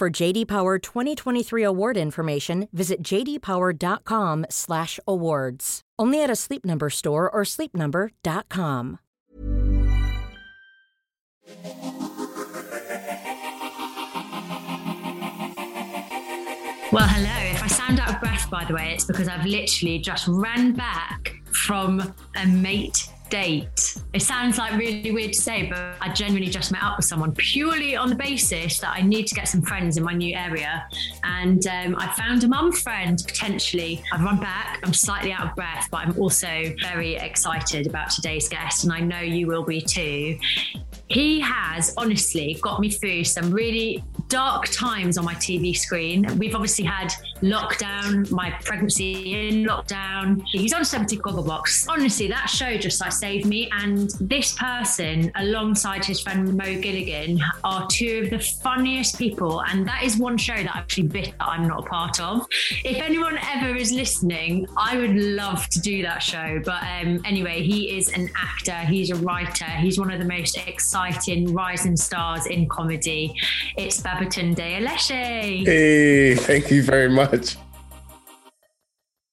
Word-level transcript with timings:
For 0.00 0.08
JD 0.08 0.48
Power 0.48 0.78
2023 0.78 1.62
award 1.62 1.98
information, 1.98 2.68
visit 2.72 3.02
jdpower.com/awards. 3.02 5.80
Only 5.98 6.22
at 6.22 6.30
a 6.30 6.36
Sleep 6.36 6.64
Number 6.64 6.88
store 6.88 7.28
or 7.28 7.42
sleepnumber.com. 7.42 8.98
Well, 16.90 17.06
hello. 17.06 17.36
If 17.52 17.62
I 17.62 17.66
sound 17.66 18.00
out 18.00 18.14
of 18.14 18.20
breath, 18.20 18.48
by 18.48 18.64
the 18.64 18.72
way, 18.72 18.94
it's 18.94 19.04
because 19.04 19.28
I've 19.28 19.44
literally 19.44 19.98
just 19.98 20.26
ran 20.28 20.72
back 20.72 21.34
from 21.52 22.14
a 22.36 22.46
mate 22.46 23.06
date. 23.30 23.96
It 24.12 24.22
sounds 24.22 24.58
like 24.58 24.72
really 24.72 25.12
weird 25.12 25.32
to 25.32 25.40
say, 25.40 25.68
but 25.68 25.96
I 26.00 26.12
genuinely 26.12 26.50
just 26.50 26.72
met 26.72 26.82
up 26.82 26.98
with 26.98 27.06
someone 27.06 27.32
purely 27.32 27.96
on 27.96 28.10
the 28.10 28.16
basis 28.16 28.78
that 28.80 28.94
I 28.94 29.02
need 29.02 29.26
to 29.28 29.34
get 29.34 29.48
some 29.48 29.62
friends 29.62 29.96
in 29.96 30.02
my 30.02 30.12
new 30.12 30.36
area. 30.36 30.86
And 31.22 31.64
um, 31.66 31.96
I 31.96 32.12
found 32.12 32.44
a 32.44 32.48
mum 32.48 32.72
friend 32.72 33.22
potentially. 33.24 34.02
I've 34.12 34.22
run 34.22 34.38
back. 34.38 34.80
I'm 34.84 34.92
slightly 34.92 35.32
out 35.32 35.48
of 35.48 35.54
breath, 35.54 35.88
but 35.90 35.98
I'm 35.98 36.18
also 36.18 36.74
very 36.82 37.14
excited 37.14 37.86
about 37.86 38.10
today's 38.10 38.48
guest, 38.48 38.84
and 38.84 38.92
I 38.92 39.00
know 39.00 39.20
you 39.20 39.46
will 39.46 39.64
be 39.64 39.80
too. 39.80 40.38
He 41.08 41.40
has 41.40 41.94
honestly 41.96 42.58
got 42.62 42.80
me 42.80 42.90
through 42.90 43.24
some 43.24 43.50
really 43.50 44.04
dark 44.28 44.66
times 44.68 45.18
on 45.18 45.24
my 45.24 45.34
TV 45.34 45.76
screen. 45.76 46.38
We've 46.38 46.54
obviously 46.54 46.84
had 46.84 47.12
lockdown, 47.42 48.30
my 48.30 48.50
pregnancy 48.64 49.48
in 49.48 49.64
lockdown. 49.64 50.42
He's 50.46 50.72
on 50.72 50.84
70 50.84 51.16
Gogglebox. 51.18 51.86
Honestly, 51.88 52.28
that 52.28 52.46
show 52.46 52.76
just 52.76 53.00
like 53.00 53.12
saved 53.12 53.46
me. 53.46 53.70
And 53.72 54.10
this 54.20 54.54
person, 54.54 55.30
alongside 55.36 56.04
his 56.04 56.20
friend 56.20 56.56
Mo 56.56 56.80
Gilligan, 56.80 57.40
are 57.64 57.86
two 57.88 58.22
of 58.24 58.30
the 58.30 58.38
funniest 58.38 59.18
people. 59.18 59.62
And 59.62 59.86
that 59.86 60.02
is 60.02 60.16
one 60.16 60.36
show 60.36 60.54
that 60.56 60.74
I 60.74 60.78
actually 60.78 61.08
bit 61.08 61.34
that 61.38 61.48
I'm 61.48 61.66
not 61.66 61.86
a 61.86 61.88
part 61.88 62.20
of. 62.20 62.46
If 62.84 62.98
anyone 62.98 63.38
ever 63.54 63.74
is 63.74 63.92
listening, 63.92 64.66
I 64.76 64.96
would 64.96 65.14
love 65.14 65.68
to 65.68 65.80
do 65.80 66.02
that 66.02 66.22
show. 66.22 66.60
But 66.64 66.82
um, 66.82 67.20
anyway, 67.24 67.62
he 67.62 67.96
is 67.96 68.10
an 68.10 68.30
actor, 68.36 68.74
he's 68.74 69.10
a 69.10 69.16
writer, 69.16 69.64
he's 69.64 69.98
one 69.98 70.10
of 70.10 70.18
the 70.18 70.26
most 70.26 70.56
exciting 70.66 71.52
rising 71.52 71.96
stars 71.96 72.46
in 72.46 72.68
comedy. 72.68 73.34
It's 73.76 74.00
Babatunde 74.00 74.56
Aleshe. 74.56 75.64
Hey, 75.64 76.34
thank 76.34 76.70
you 76.70 76.82
very 76.82 77.08
much. 77.08 77.29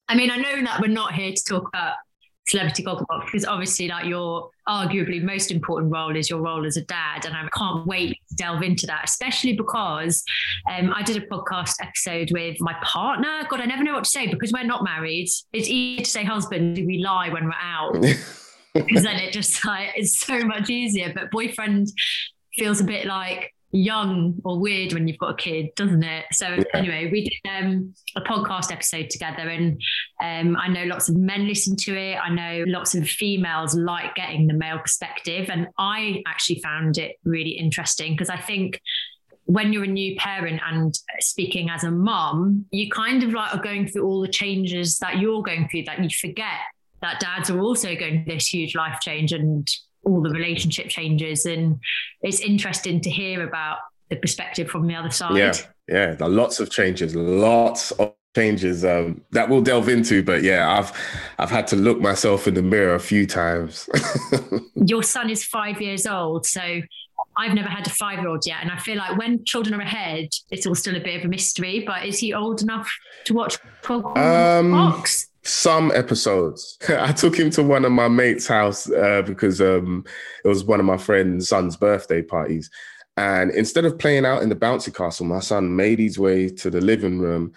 I 0.09 0.16
mean, 0.16 0.31
I 0.31 0.38
know 0.38 0.62
that 0.63 0.80
we're 0.81 0.88
not 0.88 1.13
here 1.13 1.34
to 1.34 1.44
talk 1.44 1.68
about 1.68 1.96
Celebrity 2.47 2.84
Gogglebox 2.84 3.25
because 3.25 3.46
obviously, 3.46 3.90
like 3.90 4.06
your 4.06 4.50
arguably 4.69 5.22
most 5.22 5.52
important 5.52 5.91
role 5.91 6.16
is 6.16 6.30
your 6.30 6.41
role 6.41 6.66
as 6.66 6.78
a 6.78 6.84
dad, 6.84 7.25
and 7.25 7.35
I 7.35 7.46
can't 7.58 7.85
wait 7.85 8.18
to 8.30 8.35
delve 8.35 8.62
into 8.63 8.88
that, 8.88 9.02
especially 9.03 9.53
because 9.53 10.24
um, 10.72 10.94
I 10.94 11.03
did 11.03 11.22
a 11.22 11.28
podcast 11.28 11.75
episode 11.81 12.31
with 12.31 12.56
my 12.62 12.74
partner. 12.84 13.46
God, 13.50 13.59
I 13.59 13.66
never 13.66 13.84
know 13.84 13.94
what 13.94 14.06
to 14.06 14.09
say 14.09 14.28
because 14.28 14.53
we're 14.53 14.64
not 14.64 14.84
married. 14.84 15.28
It's 15.52 15.68
easy 15.68 16.03
to 16.03 16.09
say 16.09 16.24
husband. 16.24 16.78
We 16.78 17.00
lie 17.00 17.29
when 17.29 17.46
we're 17.46 17.52
out. 17.62 17.94
because 18.74 19.03
then 19.03 19.18
it 19.18 19.34
just 19.34 19.66
like 19.66 19.90
it's 19.96 20.19
so 20.19 20.40
much 20.40 20.69
easier. 20.69 21.12
But 21.14 21.31
boyfriend 21.31 21.90
feels 22.53 22.79
a 22.79 22.85
bit 22.85 23.06
like 23.06 23.53
young 23.72 24.39
or 24.44 24.59
weird 24.59 24.94
when 24.94 25.07
you've 25.07 25.17
got 25.17 25.31
a 25.31 25.35
kid, 25.35 25.69
doesn't 25.75 26.03
it? 26.03 26.25
So 26.31 26.47
yeah. 26.47 26.63
anyway, 26.73 27.09
we 27.11 27.23
did 27.23 27.50
um, 27.50 27.94
a 28.16 28.22
podcast 28.22 28.72
episode 28.72 29.09
together, 29.09 29.50
and 29.50 29.81
um, 30.22 30.57
I 30.57 30.67
know 30.67 30.83
lots 30.85 31.09
of 31.09 31.17
men 31.17 31.47
listen 31.47 31.75
to 31.78 31.95
it. 31.97 32.16
I 32.16 32.29
know 32.29 32.63
lots 32.67 32.95
of 32.95 33.07
females 33.07 33.75
like 33.75 34.16
getting 34.16 34.47
the 34.47 34.53
male 34.53 34.79
perspective, 34.79 35.50
and 35.50 35.67
I 35.78 36.23
actually 36.28 36.59
found 36.61 36.97
it 36.97 37.17
really 37.23 37.51
interesting 37.51 38.13
because 38.13 38.29
I 38.29 38.38
think 38.38 38.81
when 39.45 39.72
you're 39.72 39.85
a 39.85 39.88
new 39.88 40.16
parent 40.17 40.61
and 40.66 40.94
speaking 41.19 41.69
as 41.69 41.84
a 41.84 41.91
mom, 41.91 42.66
you 42.72 42.89
kind 42.89 43.23
of 43.23 43.31
like 43.34 43.53
are 43.55 43.61
going 43.61 43.88
through 43.88 44.05
all 44.05 44.22
the 44.22 44.28
changes 44.28 44.99
that 44.99 45.19
you're 45.19 45.41
going 45.41 45.69
through 45.69 45.84
that 45.84 46.03
you 46.03 46.09
forget 46.09 46.59
that 47.01 47.19
dads 47.19 47.49
are 47.49 47.59
also 47.59 47.95
going 47.95 48.23
through 48.23 48.34
this 48.34 48.53
huge 48.53 48.75
life 48.75 48.99
change 49.01 49.31
and 49.31 49.69
all 50.07 50.22
the 50.22 50.29
relationship 50.29 50.88
changes. 50.88 51.45
And 51.45 51.79
it's 52.22 52.40
interesting 52.40 53.01
to 53.01 53.09
hear 53.09 53.47
about 53.47 53.79
the 54.09 54.16
perspective 54.16 54.69
from 54.69 54.88
the 54.88 54.95
other 54.95 55.12
side. 55.12 55.38
Yeah, 55.38 55.53
yeah, 55.88 56.16
there 56.16 56.28
are 56.28 56.31
lots 56.31 56.59
of 56.59 56.69
changes, 56.72 57.16
lots 57.16 57.91
of 57.91 58.13
changes 58.35 58.85
um, 58.85 59.22
that 59.31 59.50
we'll 59.50 59.62
delve 59.62 59.90
into. 59.90 60.23
But 60.23 60.44
yeah, 60.44 60.78
I've 60.78 60.91
I've 61.38 61.51
had 61.51 61.67
to 61.67 61.75
look 61.75 62.00
myself 62.00 62.47
in 62.47 62.53
the 62.53 62.62
mirror 62.62 62.96
a 62.96 63.00
few 63.00 63.28
times. 63.28 63.90
Your 64.75 65.03
son 65.03 65.29
is 65.29 65.44
five 65.44 65.81
years 65.81 66.07
old, 66.07 66.46
so 66.46 66.81
I've 67.35 67.53
never 67.53 67.69
had 67.69 67.85
a 67.85 67.90
five 67.90 68.19
year 68.19 68.29
old 68.29 68.46
yet. 68.46 68.59
And 68.62 68.72
I 68.72 68.78
feel 68.78 68.97
like 68.97 69.17
when 69.17 69.44
children 69.44 69.79
are 69.79 69.84
ahead, 69.84 70.29
it's 70.50 70.66
all 70.66 70.75
still 70.75 70.96
a 70.96 71.01
bit 71.01 71.19
of 71.19 71.25
a 71.25 71.28
mystery. 71.28 71.84
But 71.85 72.06
is 72.06 72.19
he 72.19 72.34
old 72.34 72.62
enough 72.62 72.90
to 73.25 73.34
watch 73.34 73.57
12 73.81 74.17
um, 74.17 74.72
Box? 74.72 75.28
Some 75.47 75.91
episodes. 75.96 76.78
I 76.90 77.13
took 77.13 77.38
him 77.38 77.50
to 77.52 77.63
one 77.63 77.85
of 77.85 77.91
my 77.94 78.09
mates' 78.09 78.47
house 78.47 78.91
uh, 78.91 79.22
because 79.25 79.62
um, 79.62 80.03
it 80.44 80.47
was 80.47 80.66
one 80.66 80.81
of 80.81 80.85
my 80.85 80.97
friend's 80.97 81.47
son's 81.47 81.78
birthday 81.78 82.22
parties. 82.22 82.69
And 83.16 83.52
instead 83.52 83.85
of 83.85 83.97
playing 83.97 84.25
out 84.25 84.44
in 84.44 84.50
the 84.50 84.56
bouncy 84.56 84.94
castle, 84.94 85.25
my 85.25 85.40
son 85.40 85.75
made 85.75 86.00
his 86.00 86.19
way 86.19 86.50
to 86.50 86.69
the 86.69 86.81
living 86.81 87.19
room, 87.19 87.53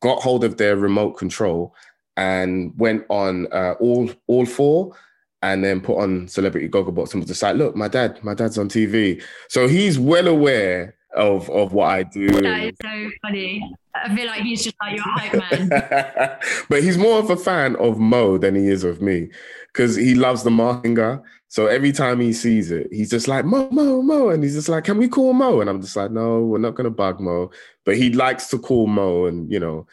got 0.00 0.22
hold 0.22 0.44
of 0.44 0.56
their 0.56 0.76
remote 0.76 1.14
control, 1.14 1.74
and 2.16 2.72
went 2.78 3.04
on 3.08 3.52
uh, 3.52 3.74
all 3.80 4.08
all 4.28 4.46
four 4.46 4.94
and 5.42 5.64
then 5.64 5.80
put 5.80 5.98
on 5.98 6.28
Celebrity 6.28 6.68
Gogglebox 6.68 7.12
and 7.12 7.22
was 7.22 7.28
just 7.28 7.42
like, 7.42 7.56
look, 7.56 7.74
my 7.74 7.88
dad, 7.88 8.22
my 8.22 8.34
dad's 8.34 8.56
on 8.56 8.68
TV. 8.68 9.20
So 9.48 9.66
he's 9.66 9.98
well 9.98 10.28
aware 10.28 10.94
of 11.14 11.48
of 11.50 11.72
what 11.72 11.90
I 11.90 12.02
do. 12.02 12.28
That 12.28 12.64
is 12.64 12.76
so 12.80 13.10
funny. 13.22 13.74
I 13.94 14.14
feel 14.14 14.26
like 14.26 14.42
he's 14.42 14.64
just 14.64 14.76
like 14.80 14.96
your 14.96 15.04
hype 15.06 15.34
man. 15.34 15.68
but 16.68 16.82
he's 16.82 16.96
more 16.96 17.18
of 17.18 17.30
a 17.30 17.36
fan 17.36 17.76
of 17.76 17.98
Mo 17.98 18.38
than 18.38 18.54
he 18.54 18.68
is 18.68 18.84
of 18.84 19.02
me 19.02 19.28
because 19.72 19.96
he 19.96 20.14
loves 20.14 20.42
the 20.42 20.50
Mahinga. 20.50 21.22
So 21.48 21.66
every 21.66 21.92
time 21.92 22.18
he 22.20 22.32
sees 22.32 22.70
it, 22.70 22.88
he's 22.90 23.10
just 23.10 23.28
like 23.28 23.44
Mo, 23.44 23.68
Mo, 23.70 24.00
Mo, 24.00 24.30
and 24.30 24.42
he's 24.42 24.54
just 24.54 24.70
like, 24.70 24.84
"Can 24.84 24.96
we 24.96 25.08
call 25.08 25.34
Mo?" 25.34 25.60
And 25.60 25.68
I'm 25.68 25.82
just 25.82 25.96
like, 25.96 26.10
"No, 26.10 26.40
we're 26.40 26.58
not 26.58 26.74
gonna 26.74 26.90
bug 26.90 27.20
Mo." 27.20 27.50
But 27.84 27.96
he 27.96 28.10
likes 28.10 28.48
to 28.48 28.58
call 28.58 28.86
Mo 28.86 29.26
and 29.26 29.50
you 29.52 29.60
know, 29.60 29.86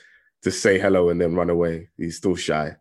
to 0.44 0.52
say 0.52 0.80
hello 0.80 1.10
and 1.10 1.20
then 1.20 1.36
run 1.36 1.50
away. 1.50 1.90
He's 1.98 2.18
still 2.18 2.36
shy. 2.36 2.76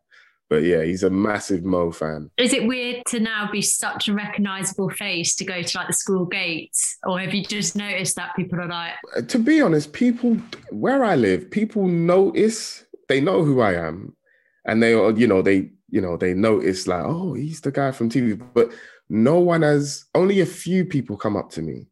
But 0.50 0.62
yeah, 0.62 0.82
he's 0.82 1.02
a 1.02 1.10
massive 1.10 1.62
Mo 1.62 1.92
fan. 1.92 2.30
Is 2.38 2.54
it 2.54 2.66
weird 2.66 3.02
to 3.08 3.20
now 3.20 3.50
be 3.52 3.60
such 3.60 4.08
a 4.08 4.14
recognizable 4.14 4.88
face 4.88 5.36
to 5.36 5.44
go 5.44 5.62
to 5.62 5.78
like 5.78 5.88
the 5.88 5.92
school 5.92 6.24
gates? 6.24 6.96
Or 7.04 7.18
have 7.20 7.34
you 7.34 7.44
just 7.44 7.76
noticed 7.76 8.16
that 8.16 8.34
people 8.34 8.60
are 8.60 8.68
like. 8.68 8.94
Uh, 9.14 9.22
to 9.22 9.38
be 9.38 9.60
honest, 9.60 9.92
people, 9.92 10.38
where 10.70 11.04
I 11.04 11.16
live, 11.16 11.50
people 11.50 11.86
notice, 11.86 12.84
they 13.08 13.20
know 13.20 13.44
who 13.44 13.60
I 13.60 13.74
am. 13.74 14.16
And 14.64 14.82
they, 14.82 14.92
you 14.92 15.26
know, 15.26 15.42
they, 15.42 15.70
you 15.90 16.00
know, 16.00 16.16
they 16.16 16.32
notice 16.32 16.86
like, 16.86 17.04
oh, 17.04 17.34
he's 17.34 17.60
the 17.60 17.70
guy 17.70 17.90
from 17.90 18.08
TV. 18.08 18.40
But 18.54 18.70
no 19.10 19.40
one 19.40 19.62
has, 19.62 20.06
only 20.14 20.40
a 20.40 20.46
few 20.46 20.84
people 20.84 21.16
come 21.16 21.36
up 21.36 21.50
to 21.52 21.62
me 21.62 21.88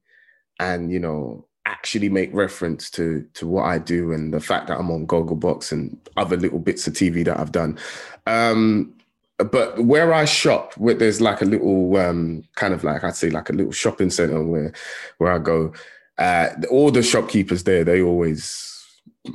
and, 0.59 0.91
you 0.91 0.99
know, 0.99 1.47
actually 1.77 2.09
make 2.09 2.33
reference 2.33 2.91
to 2.91 3.27
to 3.35 3.47
what 3.47 3.65
I 3.65 3.79
do 3.79 4.13
and 4.13 4.33
the 4.33 4.41
fact 4.41 4.69
that 4.69 4.79
I'm 4.79 4.91
on 4.91 5.07
Gogglebox 5.07 5.73
and 5.73 5.99
other 6.17 6.37
little 6.37 6.59
bits 6.59 6.87
of 6.87 6.95
TV 6.95 7.25
that 7.27 7.39
I've 7.39 7.53
done. 7.53 7.79
Um, 8.27 8.95
but 9.39 9.85
where 9.85 10.15
I 10.15 10.25
shop, 10.25 10.73
where 10.79 10.95
there's 10.95 11.21
like 11.21 11.43
a 11.43 11.45
little 11.45 11.97
um, 11.99 12.43
kind 12.55 12.73
of 12.73 12.83
like 12.83 13.05
I'd 13.05 13.15
say 13.15 13.29
like 13.29 13.51
a 13.51 13.53
little 13.53 13.73
shopping 13.73 14.11
center 14.11 14.43
where 14.43 14.73
where 15.19 15.33
I 15.33 15.39
go. 15.39 15.73
Uh, 16.19 16.49
all 16.71 16.91
the 16.91 17.03
shopkeepers 17.03 17.65
there, 17.65 17.85
they 17.85 18.01
always 18.01 18.73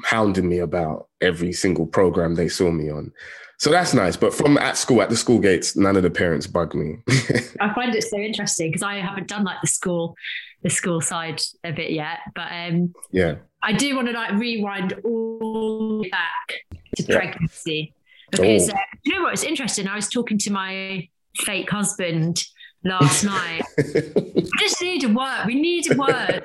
hounding 0.04 0.50
me 0.50 0.58
about 0.58 1.10
every 1.22 1.54
single 1.54 1.86
program 1.86 2.34
they 2.34 2.50
saw 2.50 2.72
me 2.72 2.90
on. 2.90 3.14
So 3.60 3.70
that's 3.70 3.94
nice. 3.94 4.18
But 4.18 4.34
from 4.34 4.58
at 4.58 4.76
school, 4.76 5.04
at 5.04 5.12
the 5.12 5.16
school 5.16 5.38
gates, 5.38 5.76
none 5.76 5.96
of 5.96 6.02
the 6.02 6.10
parents 6.10 6.48
bug 6.48 6.74
me. 6.74 6.98
I 7.60 7.72
find 7.76 7.94
it 7.94 8.04
so 8.04 8.18
interesting 8.18 8.70
because 8.70 8.82
I 8.82 8.96
haven't 8.96 9.28
done 9.28 9.44
like 9.44 9.62
the 9.62 9.68
school, 9.68 10.16
the 10.64 10.70
school 10.70 11.02
side 11.02 11.42
of 11.64 11.80
it 11.80 11.92
yet. 11.92 12.20
But 12.36 12.52
um, 12.52 12.94
yeah, 13.12 13.36
I 13.62 13.74
do 13.74 13.96
want 13.96 14.08
to 14.08 14.14
like 14.14 14.34
rewind 14.34 14.94
all 15.04 16.04
back 16.12 16.54
to 16.98 17.04
yeah. 17.04 17.16
pregnancy 17.16 17.94
because 18.32 18.70
oh. 18.70 18.74
uh, 18.74 18.80
you 19.04 19.16
know 19.16 19.24
what? 19.24 19.34
It's 19.34 19.44
interesting. 19.44 19.88
I 19.88 19.96
was 19.96 20.10
talking 20.10 20.38
to 20.40 20.52
my 20.52 21.08
fake 21.38 21.70
husband 21.70 22.44
last 22.84 23.24
night. 23.24 23.62
I 23.78 24.44
just 24.60 24.82
need 24.82 25.02
to 25.02 25.08
work. 25.08 25.46
We 25.46 25.56
need 25.56 25.84
to 25.86 25.96
work. 25.96 26.44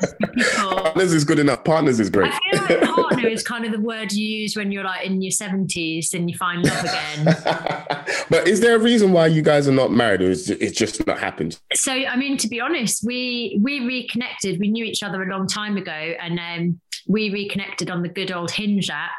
Partners 0.57 1.13
is 1.13 1.25
good 1.25 1.39
enough. 1.39 1.65
Partners 1.65 2.01
is 2.01 2.11
great. 2.11 2.33
I 2.33 2.39
feel 2.51 2.79
like 2.79 2.95
partner 2.95 3.29
is 3.29 3.43
kind 3.43 3.65
of 3.65 3.73
the 3.73 3.81
word 3.81 4.13
you 4.13 4.27
use 4.27 4.57
when 4.57 4.71
you're 4.73 4.85
like 4.85 5.07
in 5.07 5.23
your 5.23 5.31
seventies 5.31 6.15
and 6.15 6.31
you 6.31 6.37
find 6.37 6.65
love 6.65 6.85
again. 6.85 7.25
but 8.31 8.47
is 8.47 8.61
there 8.61 8.77
a 8.77 8.79
reason 8.79 9.13
why 9.13 9.27
you 9.27 9.43
guys 9.43 9.69
are 9.69 9.73
not 9.73 9.93
married, 9.93 10.21
or 10.21 10.31
is 10.31 10.51
it 10.51 10.75
just 10.75 11.07
not 11.07 11.19
happened? 11.19 11.59
So, 11.75 11.93
I 11.93 12.17
mean, 12.17 12.37
to 12.39 12.49
be 12.49 12.61
honest, 12.61 13.05
we 13.05 13.59
we 13.63 13.81
reconnected. 13.81 14.61
We 14.61 14.69
knew 14.69 14.85
each 14.85 15.03
other 15.03 15.23
a 15.23 15.27
long 15.27 15.47
time 15.47 15.77
ago, 15.77 15.93
and 15.93 16.39
um, 16.39 16.81
we 17.07 17.31
reconnected 17.31 17.91
on 17.91 18.03
the 18.03 18.09
good 18.09 18.33
old 18.33 18.51
Hinge 18.51 18.91
app. 18.91 19.11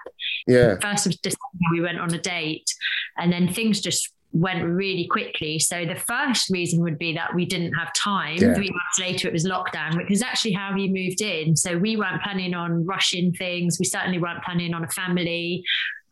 Yeah. 0.48 0.76
First 0.82 1.08
of 1.08 1.22
December, 1.22 1.42
we 1.72 1.82
went 1.82 2.00
on 2.00 2.14
a 2.14 2.20
date, 2.20 2.70
and 3.18 3.32
then 3.32 3.52
things 3.52 3.82
just 3.82 4.14
went 4.38 4.64
really 4.64 5.08
quickly. 5.08 5.60
So 5.60 5.86
the 5.86 5.96
first 5.96 6.50
reason 6.50 6.82
would 6.84 6.98
be 6.98 7.14
that 7.14 7.34
we 7.34 7.46
didn't 7.46 7.74
have 7.74 7.92
time. 7.94 8.38
Yeah. 8.38 8.54
Three 8.54 8.70
months 8.70 9.00
later, 9.00 9.28
it 9.28 9.34
was 9.34 9.46
lockdown, 9.46 9.98
which 9.98 10.12
is 10.12 10.22
actually 10.22 10.54
how 10.54 10.74
we 10.74 10.88
moved 10.88 11.22
in. 11.22 11.56
So 11.56 11.78
we 11.78 11.98
weren't 11.98 12.22
planning 12.22 12.54
on 12.54 12.86
rushing 12.86 13.34
things. 13.34 13.78
We 13.80 13.86
certainly 13.86 14.20
weren't 14.20 14.44
planning 14.44 14.74
on 14.74 14.84
a 14.84 14.90
family. 14.90 15.64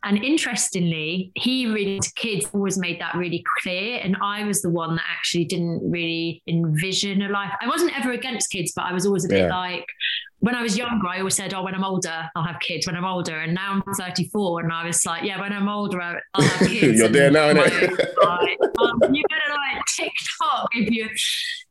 And 0.04 0.22
interestingly, 0.22 1.32
he 1.34 1.66
really 1.66 2.00
kids 2.14 2.48
always 2.52 2.78
made 2.78 3.00
that 3.00 3.14
really 3.16 3.44
clear. 3.62 4.00
And 4.02 4.16
I 4.22 4.44
was 4.44 4.62
the 4.62 4.70
one 4.70 4.96
that 4.96 5.04
actually 5.08 5.46
didn't 5.46 5.88
really 5.90 6.42
envision 6.46 7.22
a 7.22 7.28
life. 7.28 7.52
I 7.60 7.66
wasn't 7.66 7.98
ever 7.98 8.12
against 8.12 8.50
kids, 8.50 8.72
but 8.74 8.84
I 8.84 8.92
was 8.92 9.06
always 9.06 9.24
a 9.24 9.28
bit 9.28 9.42
yeah. 9.42 9.56
like, 9.56 9.86
when 10.40 10.54
I 10.54 10.62
was 10.62 10.76
younger, 10.76 11.08
I 11.08 11.18
always 11.18 11.34
said, 11.34 11.54
"Oh, 11.54 11.62
when 11.62 11.74
I'm 11.74 11.84
older, 11.84 12.28
I'll 12.34 12.44
have 12.44 12.60
kids." 12.60 12.86
When 12.86 12.94
I'm 12.94 13.04
older, 13.04 13.38
and 13.38 13.54
now 13.54 13.72
I'm 13.86 13.94
34, 13.94 14.60
and 14.60 14.72
I 14.72 14.84
was 14.86 15.06
like, 15.06 15.24
"Yeah, 15.24 15.40
when 15.40 15.52
I'm 15.52 15.68
older, 15.68 16.00
I'll 16.00 16.42
have 16.42 16.68
kids." 16.68 16.98
You're 16.98 17.08
there 17.08 17.30
now, 17.30 17.46
like, 17.52 17.72
um, 17.82 19.14
you 19.14 19.22
better 19.28 19.54
like 19.54 19.84
TikTok 19.96 20.68
if 20.74 20.90
you. 20.90 21.08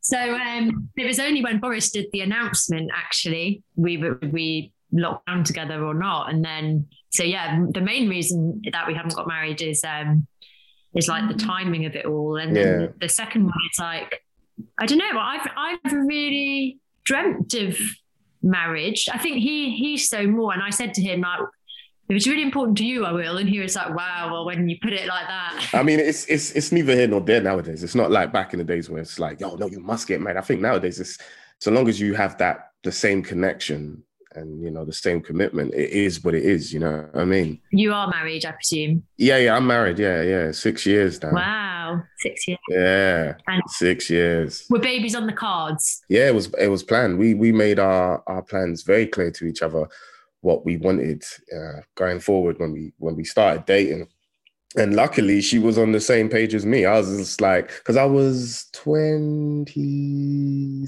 So 0.00 0.18
um, 0.18 0.88
it 0.96 1.04
was 1.04 1.18
only 1.18 1.42
when 1.42 1.58
Boris 1.58 1.90
did 1.90 2.06
the 2.12 2.20
announcement, 2.20 2.90
actually, 2.94 3.62
we 3.76 4.02
we 4.30 4.72
locked 4.92 5.26
down 5.26 5.44
together 5.44 5.84
or 5.84 5.94
not, 5.94 6.30
and 6.30 6.44
then 6.44 6.88
so 7.10 7.22
yeah, 7.22 7.64
the 7.70 7.80
main 7.80 8.08
reason 8.08 8.62
that 8.72 8.86
we 8.86 8.94
haven't 8.94 9.14
got 9.14 9.28
married 9.28 9.62
is 9.62 9.84
um 9.84 10.26
is 10.94 11.08
like 11.08 11.28
the 11.28 11.34
timing 11.34 11.86
of 11.86 11.94
it 11.94 12.04
all, 12.04 12.36
and 12.36 12.56
then 12.56 12.80
yeah. 12.80 12.86
the 13.00 13.08
second 13.08 13.44
one 13.44 13.54
is 13.72 13.78
like 13.78 14.22
I 14.78 14.86
don't 14.86 14.98
know, 14.98 15.18
I've 15.18 15.48
I've 15.56 15.92
really 15.92 16.78
dreamt 17.04 17.54
of 17.54 17.78
marriage. 18.46 19.08
I 19.12 19.18
think 19.18 19.38
he 19.38 19.76
he's 19.76 20.08
so 20.08 20.26
more. 20.26 20.52
And 20.52 20.62
I 20.62 20.70
said 20.70 20.94
to 20.94 21.02
him 21.02 21.20
like, 21.20 21.40
if 22.08 22.16
it's 22.16 22.26
really 22.26 22.42
important 22.42 22.78
to 22.78 22.84
you, 22.84 23.04
I 23.04 23.12
will. 23.12 23.38
And 23.38 23.48
he 23.48 23.58
was 23.58 23.74
like, 23.74 23.94
wow, 23.94 24.28
well, 24.30 24.46
when 24.46 24.68
you 24.68 24.76
put 24.80 24.92
it 24.92 25.08
like 25.08 25.26
that. 25.26 25.70
I 25.74 25.82
mean, 25.82 25.98
it's 25.98 26.24
it's 26.26 26.52
it's 26.52 26.72
neither 26.72 26.94
here 26.94 27.08
nor 27.08 27.20
there 27.20 27.40
nowadays. 27.40 27.82
It's 27.82 27.96
not 27.96 28.10
like 28.10 28.32
back 28.32 28.52
in 28.52 28.58
the 28.58 28.64
days 28.64 28.88
where 28.88 29.02
it's 29.02 29.18
like, 29.18 29.40
yo, 29.40 29.56
no, 29.56 29.66
you 29.66 29.80
must 29.80 30.06
get 30.06 30.20
married. 30.20 30.38
I 30.38 30.42
think 30.42 30.60
nowadays 30.60 31.00
it's 31.00 31.18
so 31.58 31.70
long 31.70 31.88
as 31.88 32.00
you 32.00 32.14
have 32.14 32.38
that 32.38 32.70
the 32.84 32.92
same 32.92 33.22
connection 33.22 34.04
and 34.36 34.62
you 34.62 34.70
know 34.70 34.84
the 34.84 34.92
same 34.92 35.20
commitment 35.20 35.74
it 35.74 35.90
is 35.90 36.22
what 36.22 36.34
it 36.34 36.44
is 36.44 36.72
you 36.72 36.78
know 36.78 37.08
i 37.14 37.24
mean? 37.24 37.58
You 37.70 37.92
are 37.92 38.08
married 38.08 38.44
i 38.44 38.52
presume? 38.52 39.02
Yeah 39.16 39.38
yeah 39.38 39.56
i'm 39.56 39.66
married 39.66 39.98
yeah 39.98 40.22
yeah 40.22 40.52
six 40.52 40.86
years 40.86 41.20
now. 41.22 41.32
Wow 41.32 42.02
six 42.18 42.48
years. 42.48 42.58
Yeah 42.68 43.34
and 43.46 43.62
six 43.68 44.10
years. 44.10 44.64
Were 44.70 44.78
babies 44.78 45.14
on 45.14 45.26
the 45.26 45.32
cards? 45.32 46.02
Yeah 46.08 46.28
it 46.28 46.34
was 46.34 46.52
it 46.58 46.68
was 46.68 46.82
planned. 46.82 47.18
We 47.18 47.34
we 47.34 47.52
made 47.52 47.78
our 47.78 48.22
our 48.26 48.42
plans 48.42 48.82
very 48.82 49.06
clear 49.06 49.30
to 49.32 49.46
each 49.46 49.62
other 49.62 49.86
what 50.40 50.64
we 50.64 50.76
wanted 50.76 51.24
uh, 51.56 51.80
going 51.94 52.20
forward 52.20 52.58
when 52.58 52.72
we 52.72 52.92
when 52.98 53.16
we 53.16 53.24
started 53.24 53.64
dating. 53.66 54.08
And 54.76 54.94
luckily 54.94 55.40
she 55.40 55.58
was 55.58 55.78
on 55.78 55.92
the 55.92 56.00
same 56.00 56.28
page 56.28 56.54
as 56.54 56.66
me. 56.66 56.84
I 56.84 56.98
was 56.98 57.16
just 57.16 57.40
like 57.40 57.68
because 57.68 57.96
i 57.96 58.04
was 58.04 58.66
20 58.74 60.86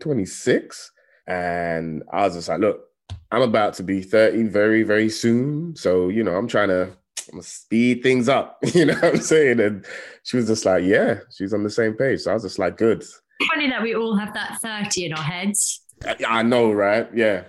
26 0.00 0.92
and 1.26 2.02
I 2.12 2.24
was 2.24 2.34
just 2.34 2.48
like, 2.48 2.60
look, 2.60 2.84
I'm 3.30 3.42
about 3.42 3.74
to 3.74 3.82
be 3.82 4.02
30 4.02 4.44
very, 4.44 4.82
very 4.82 5.08
soon. 5.08 5.74
So, 5.76 6.08
you 6.08 6.22
know, 6.22 6.36
I'm 6.36 6.48
trying 6.48 6.68
to 6.68 6.92
I'm 7.32 7.42
speed 7.42 8.02
things 8.02 8.28
up. 8.28 8.58
You 8.74 8.86
know 8.86 8.94
what 8.94 9.04
I'm 9.04 9.20
saying? 9.20 9.60
And 9.60 9.84
she 10.22 10.36
was 10.36 10.46
just 10.46 10.64
like, 10.64 10.84
yeah, 10.84 11.20
she's 11.34 11.54
on 11.54 11.62
the 11.62 11.70
same 11.70 11.94
page. 11.94 12.20
So 12.20 12.30
I 12.30 12.34
was 12.34 12.42
just 12.42 12.58
like, 12.58 12.76
good. 12.76 13.04
Funny 13.50 13.68
that 13.68 13.82
we 13.82 13.94
all 13.94 14.16
have 14.16 14.32
that 14.34 14.58
30 14.60 15.06
in 15.06 15.12
our 15.12 15.22
heads. 15.22 15.82
I, 16.06 16.16
I 16.28 16.42
know, 16.42 16.72
right? 16.72 17.08
Yeah. 17.14 17.44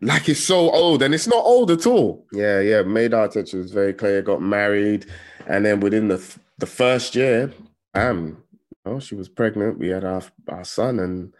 Like 0.00 0.28
it's 0.28 0.40
so 0.40 0.70
old 0.70 1.02
and 1.02 1.14
it's 1.14 1.26
not 1.26 1.44
old 1.44 1.70
at 1.70 1.86
all. 1.86 2.26
Yeah, 2.32 2.60
yeah. 2.60 2.82
Made 2.82 3.14
our 3.14 3.24
attention 3.24 3.60
was 3.60 3.72
very 3.72 3.94
clear, 3.94 4.22
got 4.22 4.42
married. 4.42 5.06
And 5.46 5.64
then 5.64 5.80
within 5.80 6.08
the 6.08 6.22
the 6.58 6.66
first 6.66 7.14
year, 7.14 7.52
um, 7.94 8.42
oh, 8.84 9.00
she 9.00 9.14
was 9.14 9.28
pregnant. 9.28 9.78
We 9.78 9.88
had 9.88 10.04
our 10.04 10.22
our 10.48 10.64
son, 10.64 10.98
and 10.98 11.34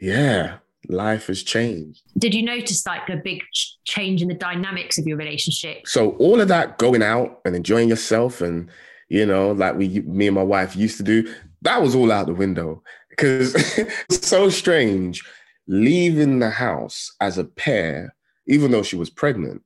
yeah, 0.00 0.58
life 0.88 1.26
has 1.26 1.42
changed. 1.42 2.02
Did 2.18 2.34
you 2.34 2.42
notice 2.42 2.86
like 2.86 3.08
a 3.08 3.16
big 3.16 3.42
change 3.84 4.22
in 4.22 4.28
the 4.28 4.34
dynamics 4.34 4.98
of 4.98 5.06
your 5.06 5.16
relationship? 5.16 5.86
So 5.86 6.10
all 6.12 6.40
of 6.40 6.48
that 6.48 6.78
going 6.78 7.02
out 7.02 7.40
and 7.44 7.54
enjoying 7.54 7.88
yourself 7.88 8.40
and 8.40 8.70
you 9.08 9.24
know 9.24 9.52
like 9.52 9.76
we 9.76 10.00
me 10.00 10.26
and 10.26 10.34
my 10.34 10.42
wife 10.42 10.76
used 10.76 10.96
to 10.98 11.02
do 11.02 11.32
that 11.62 11.82
was 11.82 11.94
all 11.94 12.12
out 12.12 12.26
the 12.26 12.34
window 12.34 12.82
because 13.10 13.54
it's 13.78 14.26
so 14.26 14.48
strange 14.48 15.24
leaving 15.66 16.38
the 16.38 16.50
house 16.50 17.12
as 17.20 17.38
a 17.38 17.44
pair 17.44 18.14
even 18.46 18.70
though 18.70 18.82
she 18.82 18.96
was 18.96 19.10
pregnant 19.10 19.62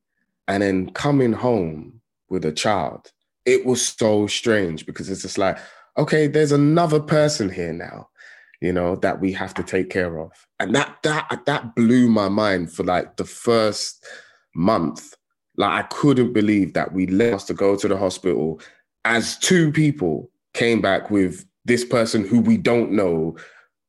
and 0.48 0.62
then 0.62 0.90
coming 0.90 1.32
home 1.32 2.00
with 2.28 2.44
a 2.44 2.52
child 2.52 3.12
it 3.44 3.66
was 3.66 3.86
so 3.86 4.26
strange 4.26 4.86
because 4.86 5.10
it's 5.10 5.22
just 5.22 5.38
like 5.38 5.58
okay 5.98 6.26
there's 6.26 6.52
another 6.52 7.00
person 7.00 7.50
here 7.50 7.72
now 7.72 8.08
you 8.62 8.73
know, 8.73 8.94
that 8.97 9.20
we 9.20 9.32
have 9.32 9.53
to 9.55 9.62
take 9.62 9.91
care 9.91 10.19
of. 10.19 10.31
And 10.61 10.75
that 10.75 10.97
that 11.03 11.43
that 11.47 11.75
blew 11.75 12.09
my 12.09 12.29
mind 12.29 12.73
for 12.73 12.85
like 12.85 13.17
the 13.17 13.25
first 13.25 14.06
month. 14.55 15.14
Like 15.56 15.84
I 15.84 15.86
couldn't 15.89 16.32
believe 16.32 16.72
that 16.75 16.93
we 16.93 17.08
left 17.08 17.48
to 17.48 17.55
go 17.55 17.77
to 17.77 17.89
the 17.89 17.96
hospital 17.96 18.60
as 19.05 19.36
two 19.36 19.72
people 19.72 20.31
came 20.55 20.81
back 20.81 21.10
with 21.10 21.44
this 21.65 21.84
person 21.84 22.25
who 22.27 22.41
we 22.41 22.56
don't 22.56 22.93
know 22.93 23.36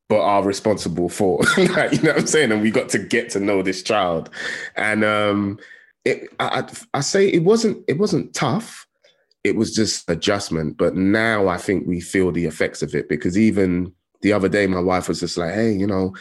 but 0.09 0.21
are 0.21 0.43
responsible 0.43 1.07
for. 1.07 1.39
You 1.57 1.67
know 1.67 2.12
what 2.12 2.17
i'm 2.17 2.27
saying? 2.27 2.51
And 2.51 2.62
we 2.62 2.71
got 2.71 2.89
to 2.89 3.00
get 3.00 3.29
to 3.31 3.39
know 3.39 3.62
this 3.62 3.83
child. 3.83 4.31
And 4.75 5.03
um 5.03 5.59
it 6.03 6.29
I, 6.39 6.67
I 6.95 7.01
say 7.01 7.27
it 7.27 7.43
wasn't 7.43 7.83
it 7.88 8.00
wasn't 8.00 8.33
tough. 8.33 8.88
It 9.43 9.55
was 9.55 9.74
just 9.74 10.09
adjustment. 10.09 10.77
But 10.77 10.95
now 10.95 11.47
i 11.47 11.57
think 11.57 11.88
we 11.88 12.01
feel 12.01 12.31
the 12.31 12.45
effects 12.45 12.81
of 12.81 12.95
it 12.95 13.07
because 13.07 13.38
even 13.38 13.93
the 14.23 14.33
other 14.33 14.49
day, 14.49 14.65
my 14.65 14.79
wife 14.79 15.07
was 15.07 15.19
just 15.19 15.37
like, 15.37 15.53
hey, 15.53 15.71
you 15.71 15.85
know, 15.85 16.15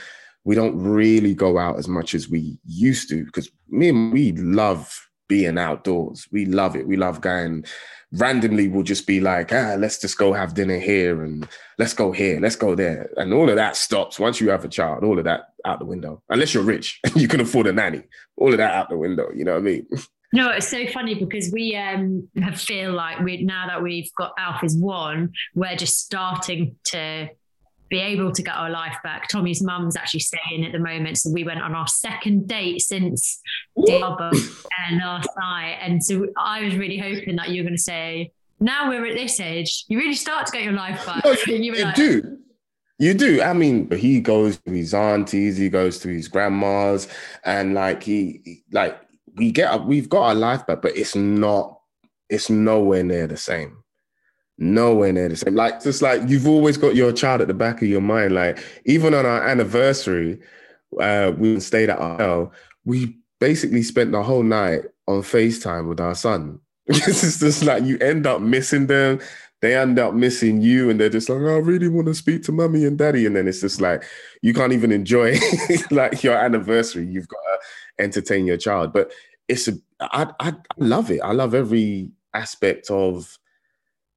we 0.44 0.54
don't 0.54 0.76
really 0.76 1.35
go 1.35 1.56
out 1.56 1.78
as 1.78 1.88
much 1.88 2.14
as 2.14 2.28
we 2.28 2.59
used 2.66 3.09
to 3.09 3.25
because 3.25 3.50
me 3.68 3.88
and 3.88 4.12
we 4.12 4.32
love 4.32 5.09
being 5.28 5.56
outdoors. 5.56 6.28
We 6.30 6.44
love 6.44 6.76
it. 6.76 6.87
We 6.87 6.97
love 6.97 7.21
going 7.21 7.64
randomly 8.12 8.68
we'll 8.68 8.82
just 8.82 9.06
be 9.06 9.21
like, 9.21 9.52
ah, 9.52 9.75
let's 9.78 9.99
just 9.99 10.18
go 10.18 10.32
have 10.32 10.54
dinner 10.54 10.78
here 10.78 11.23
and 11.25 11.49
let's 11.78 11.94
go 11.94 12.12
here, 12.12 12.38
let's 12.40 12.56
go 12.56 12.75
there. 12.75 13.11
And 13.16 13.32
all 13.32 13.49
of 13.49 13.56
that 13.56 13.76
stops 13.76 14.18
once 14.18 14.40
you 14.40 14.50
have 14.50 14.64
a 14.64 14.68
child, 14.68 15.02
all 15.02 15.18
of 15.18 15.25
that 15.25 15.49
out 15.64 15.78
the 15.78 15.87
window. 15.87 16.23
Unless 16.28 16.54
you're 16.54 16.62
rich 16.62 17.00
and 17.04 17.16
you 17.21 17.28
can 17.28 17.40
afford 17.40 17.66
a 17.66 17.73
nanny, 17.73 18.02
all 18.37 18.52
of 18.52 18.59
that 18.59 18.75
out 18.75 18.90
the 18.90 18.99
window. 18.99 19.30
You 19.35 19.44
know 19.44 19.52
what 19.52 19.61
I 19.61 19.62
mean? 19.62 19.87
No, 20.35 20.49
it's 20.49 20.68
so 20.68 20.87
funny 20.87 21.14
because 21.14 21.52
we 21.52 21.76
um 21.76 22.26
feel 22.54 22.92
like 22.94 23.21
we 23.21 23.42
now 23.42 23.66
that 23.66 23.82
we've 23.82 24.11
got 24.16 24.32
Alpha's 24.38 24.75
one, 24.75 25.35
we're 25.54 25.76
just 25.76 25.99
starting 25.99 26.76
to 26.85 27.28
be 27.93 28.01
able 28.01 28.33
to 28.33 28.43
get 28.43 28.57
our 28.57 28.71
life 28.71 28.97
back. 29.05 29.29
Tommy's 29.29 29.63
mum's 29.63 29.97
actually 29.97 30.21
staying 30.21 30.65
at 30.65 30.73
the 30.73 30.79
moment. 30.79 31.19
So 31.19 31.31
we 31.31 31.45
went 31.45 31.61
on 31.61 31.75
our 31.75 31.87
second 31.87 32.49
date 32.49 32.81
since 32.81 33.39
Diabo 33.87 34.31
and 34.87 35.03
uh, 35.03 35.07
last 35.07 35.29
night. 35.39 35.77
And 35.83 36.03
so 36.03 36.27
I 36.39 36.65
was 36.65 36.75
really 36.75 36.97
hoping 36.97 37.37
that 37.37 37.51
you 37.51 37.63
were 37.63 37.69
going 37.69 37.77
to 37.77 37.83
say, 37.83 38.33
now 38.61 38.89
we're 38.89 39.05
at 39.05 39.15
this 39.15 39.39
age, 39.41 39.85
you 39.89 39.99
really 39.99 40.15
start 40.15 40.47
to 40.47 40.53
get 40.53 40.63
your 40.63 40.73
life 40.73 41.05
back. 41.05 41.23
No, 41.23 41.37
you, 41.47 41.75
you 41.75 41.85
like, 41.85 41.95
do. 41.95 42.39
You 42.99 43.13
do. 43.13 43.43
I 43.43 43.53
mean, 43.53 43.91
he 43.91 44.21
goes 44.21 44.57
to 44.65 44.73
his 44.73 44.95
aunties, 44.95 45.59
he 45.59 45.69
goes 45.69 45.99
to 45.99 46.09
his 46.09 46.29
grandmas, 46.29 47.09
and 47.45 47.75
like 47.75 48.03
he, 48.05 48.63
like 48.73 48.99
we 49.35 49.53
get, 49.53 49.85
we've 49.85 50.09
got 50.09 50.29
our 50.29 50.35
life 50.35 50.67
back, 50.67 50.81
but 50.81 50.97
it's 50.97 51.15
not, 51.15 51.79
it's 52.31 52.49
nowhere 52.49 53.05
near 53.05 53.27
the 53.27 53.37
same 53.37 53.83
nowhere 54.62 55.12
near 55.12 55.28
the 55.28 55.37
same. 55.37 55.54
Like 55.54 55.83
just 55.83 56.00
like 56.00 56.23
you've 56.28 56.47
always 56.47 56.76
got 56.76 56.95
your 56.95 57.12
child 57.12 57.40
at 57.40 57.49
the 57.49 57.54
back 57.54 57.83
of 57.83 57.88
your 57.88 58.00
mind. 58.00 58.35
Like 58.35 58.64
even 58.85 59.12
on 59.12 59.26
our 59.26 59.47
anniversary, 59.47 60.40
uh, 61.00 61.33
we 61.37 61.59
stayed 61.61 61.90
at 61.90 61.99
our 61.99 62.12
hotel, 62.12 62.52
we 62.85 63.19
basically 63.40 63.83
spent 63.83 64.12
the 64.12 64.23
whole 64.23 64.42
night 64.42 64.83
on 65.09 65.23
FaceTime 65.23 65.88
with 65.88 66.00
our 66.00 66.14
son. 66.14 66.61
it's 66.87 67.40
just 67.40 67.64
like 67.64 67.83
you 67.85 67.99
end 67.99 68.26
up 68.26 68.40
missing 68.40 68.87
them. 68.87 69.21
They 69.61 69.76
end 69.76 70.00
up 70.00 70.14
missing 70.14 70.61
you, 70.61 70.90
and 70.90 70.99
they're 70.99 71.09
just 71.09 71.28
like, 71.28 71.38
oh, 71.38 71.54
I 71.54 71.59
really 71.59 71.87
want 71.87 72.09
to 72.09 72.14
speak 72.14 72.42
to 72.45 72.52
mommy 72.52 72.85
and 72.85 72.99
daddy. 72.99 73.26
And 73.26 73.37
then 73.37 73.47
it's 73.47 73.61
just 73.61 73.81
like 73.81 74.04
you 74.42 74.54
can't 74.54 74.73
even 74.73 74.90
enjoy 74.90 75.38
like 75.90 76.25
your 76.25 76.35
anniversary. 76.35 77.07
You've 77.07 77.28
got 77.28 77.38
to 77.38 78.04
entertain 78.04 78.47
your 78.47 78.57
child. 78.57 78.92
But 78.92 79.12
it's 79.49 79.69
a 79.69 79.75
I, 80.00 80.28
I 80.40 80.54
love 80.78 81.11
it. 81.11 81.21
I 81.21 81.33
love 81.33 81.54
every 81.54 82.11
aspect 82.35 82.90
of 82.90 83.38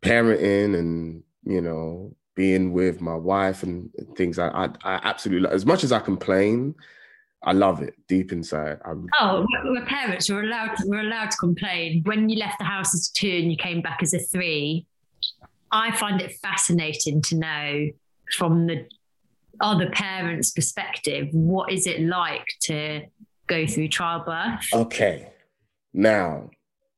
parenting 0.05 0.77
and 0.77 1.23
you 1.43 1.61
know 1.61 2.15
being 2.35 2.73
with 2.73 3.01
my 3.01 3.15
wife 3.15 3.63
and 3.63 3.89
things. 4.15 4.39
I 4.39 4.49
I, 4.49 4.65
I 4.83 4.99
absolutely 5.03 5.49
as 5.49 5.65
much 5.65 5.83
as 5.83 5.91
I 5.91 5.99
complain 5.99 6.75
I 7.45 7.51
love 7.51 7.81
it 7.81 7.93
deep 8.07 8.31
inside. 8.31 8.79
I'm, 8.83 9.07
oh, 9.19 9.45
we're 9.65 9.85
parents. 9.85 10.29
We're 10.29 10.43
allowed. 10.43 10.75
To, 10.77 10.83
we're 10.87 11.01
allowed 11.01 11.29
to 11.29 11.37
complain. 11.37 12.01
When 12.03 12.27
you 12.27 12.39
left 12.39 12.57
the 12.57 12.65
house 12.65 12.93
as 12.95 13.09
two 13.09 13.29
and 13.29 13.51
you 13.51 13.57
came 13.57 13.81
back 13.81 13.99
as 14.01 14.15
a 14.15 14.19
three, 14.19 14.87
I 15.71 15.95
find 15.95 16.19
it 16.21 16.35
fascinating 16.41 17.21
to 17.21 17.37
know 17.37 17.89
from 18.35 18.65
the 18.65 18.87
other 19.61 19.89
parents' 19.91 20.51
perspective 20.51 21.27
what 21.31 21.71
is 21.71 21.85
it 21.85 22.01
like 22.01 22.47
to 22.61 23.03
go 23.45 23.67
through 23.67 23.89
childbirth. 23.89 24.65
Okay, 24.73 25.31
now 25.93 26.49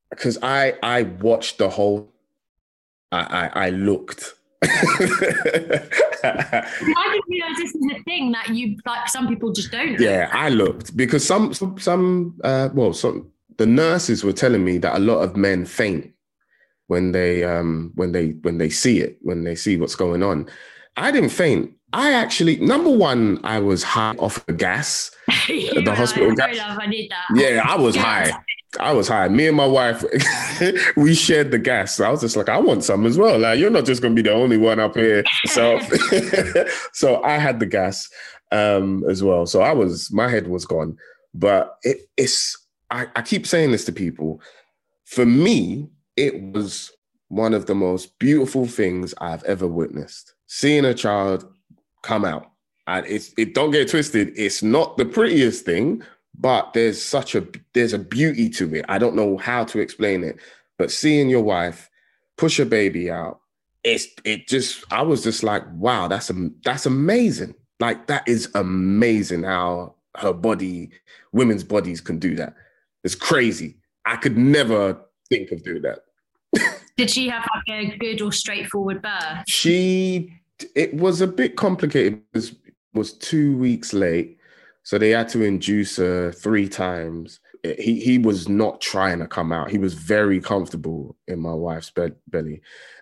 because 0.09 0.37
I 0.41 0.75
I 0.81 1.03
watched 1.03 1.57
the 1.57 1.69
whole. 1.69 2.09
I 3.11 3.19
I, 3.19 3.65
I 3.65 3.69
looked 3.71 4.37
I 4.63 4.69
didn't 6.23 7.25
realize 7.29 7.57
this 7.57 7.75
is 7.75 7.91
a 7.91 8.03
thing 8.03 8.31
that 8.31 8.49
you 8.49 8.77
like. 8.85 9.07
Some 9.07 9.27
people 9.27 9.51
just 9.51 9.71
don't. 9.71 9.99
Yeah, 9.99 10.29
I 10.33 10.49
looked 10.49 10.97
because 10.97 11.25
some 11.25 11.53
some, 11.53 11.77
some 11.79 12.39
uh, 12.43 12.69
well, 12.73 12.93
some 12.93 13.31
the 13.57 13.65
nurses 13.65 14.23
were 14.23 14.33
telling 14.33 14.63
me 14.63 14.77
that 14.79 14.95
a 14.95 14.99
lot 14.99 15.19
of 15.19 15.35
men 15.35 15.65
faint 15.65 16.11
when 16.87 17.11
they 17.11 17.43
um 17.43 17.91
when 17.95 18.11
they 18.11 18.29
when 18.41 18.57
they 18.57 18.69
see 18.69 18.99
it 18.99 19.17
when 19.21 19.43
they 19.43 19.55
see 19.55 19.77
what's 19.77 19.95
going 19.95 20.23
on. 20.23 20.47
I 20.95 21.11
didn't 21.11 21.29
faint. 21.29 21.73
I 21.93 22.13
actually 22.13 22.57
number 22.57 22.89
one, 22.89 23.39
I 23.43 23.59
was 23.59 23.83
high 23.83 24.15
off 24.17 24.43
the 24.47 24.53
gas. 24.53 25.11
the 25.47 25.93
hospital 25.95 26.33
gas. 26.33 26.57
I. 26.59 27.01
Yeah, 27.35 27.63
I 27.63 27.75
was 27.75 27.95
high. 27.95 28.31
I 28.79 28.91
was 28.91 29.07
high. 29.07 29.27
Me 29.29 29.47
and 29.47 29.57
my 29.57 29.65
wife, 29.65 30.03
we 30.97 31.13
shared 31.13 31.51
the 31.51 31.57
gas. 31.57 31.99
I 31.99 32.09
was 32.09 32.21
just 32.21 32.35
like, 32.35 32.49
I 32.49 32.57
want 32.57 32.83
some 32.83 33.05
as 33.05 33.17
well. 33.17 33.39
Like, 33.39 33.59
you're 33.59 33.69
not 33.69 33.85
just 33.85 34.01
gonna 34.01 34.13
be 34.13 34.21
the 34.21 34.33
only 34.33 34.57
one 34.57 34.79
up 34.79 34.95
here. 34.95 35.23
So, 35.45 35.79
so 36.93 37.23
I 37.23 37.37
had 37.37 37.59
the 37.59 37.65
gas 37.65 38.09
um, 38.51 39.03
as 39.09 39.23
well. 39.23 39.45
So 39.45 39.61
I 39.61 39.71
was, 39.71 40.11
my 40.11 40.27
head 40.27 40.47
was 40.47 40.65
gone. 40.65 40.97
But 41.33 41.77
it, 41.83 42.01
it's, 42.17 42.57
I, 42.89 43.07
I 43.15 43.21
keep 43.21 43.47
saying 43.47 43.71
this 43.71 43.85
to 43.85 43.91
people. 43.91 44.41
For 45.05 45.25
me, 45.25 45.89
it 46.15 46.41
was 46.41 46.91
one 47.29 47.53
of 47.53 47.65
the 47.65 47.75
most 47.75 48.17
beautiful 48.19 48.65
things 48.65 49.13
I've 49.19 49.43
ever 49.43 49.67
witnessed. 49.67 50.33
Seeing 50.47 50.85
a 50.85 50.93
child 50.93 51.45
come 52.03 52.25
out. 52.25 52.51
And 52.87 53.05
it's 53.05 53.33
it 53.37 53.53
don't 53.53 53.71
get 53.71 53.89
twisted, 53.89 54.31
it's 54.37 54.63
not 54.63 54.95
the 54.95 55.05
prettiest 55.05 55.65
thing, 55.65 56.03
but 56.37 56.73
there's 56.73 57.01
such 57.03 57.35
a 57.35 57.45
there's 57.73 57.93
a 57.93 57.99
beauty 57.99 58.49
to 58.51 58.75
it. 58.75 58.85
I 58.87 58.97
don't 58.97 59.15
know 59.15 59.37
how 59.37 59.63
to 59.65 59.79
explain 59.79 60.23
it, 60.23 60.37
but 60.77 60.91
seeing 60.91 61.29
your 61.29 61.41
wife 61.41 61.89
push 62.37 62.59
a 62.59 62.65
baby 62.65 63.09
out, 63.09 63.39
it's 63.83 64.07
it 64.23 64.47
just 64.47 64.83
I 64.91 65.01
was 65.01 65.23
just 65.23 65.43
like, 65.43 65.63
wow, 65.73 66.07
that's 66.07 66.29
a 66.29 66.49
that's 66.63 66.85
amazing. 66.85 67.55
Like 67.79 68.07
that 68.07 68.27
is 68.27 68.49
amazing 68.55 69.43
how 69.43 69.95
her 70.17 70.33
body, 70.33 70.91
women's 71.31 71.63
bodies 71.63 72.01
can 72.01 72.19
do 72.19 72.35
that. 72.35 72.55
It's 73.03 73.15
crazy. 73.15 73.77
I 74.05 74.15
could 74.15 74.37
never 74.37 74.99
think 75.29 75.51
of 75.51 75.63
doing 75.63 75.83
that. 75.83 75.99
Did 76.97 77.11
she 77.11 77.29
have 77.29 77.47
like 77.53 77.93
a 77.93 77.97
good 77.97 78.21
or 78.21 78.31
straightforward 78.31 79.01
birth? 79.01 79.43
She 79.47 80.33
it 80.75 80.93
was 80.93 81.21
a 81.21 81.27
bit 81.27 81.55
complicated. 81.55 82.13
It 82.13 82.23
was, 82.33 82.55
was 82.93 83.13
two 83.13 83.55
weeks 83.57 83.93
late 83.93 84.37
so 84.87 84.97
they 84.97 85.09
had 85.09 85.27
to 85.27 85.43
induce 85.43 85.97
her 85.97 86.31
three 86.31 86.69
times. 86.69 87.41
He 87.61 87.99
he 87.99 88.17
was 88.17 88.47
not 88.47 88.79
trying 88.79 89.19
to 89.19 89.27
come 89.27 89.51
out. 89.51 89.69
He 89.69 89.77
was 89.77 89.93
very 89.93 90.39
comfortable 90.39 91.17
in 91.27 91.41
my 91.41 91.53
wife's 91.53 91.89
bed, 91.89 92.15
belly, 92.27 92.61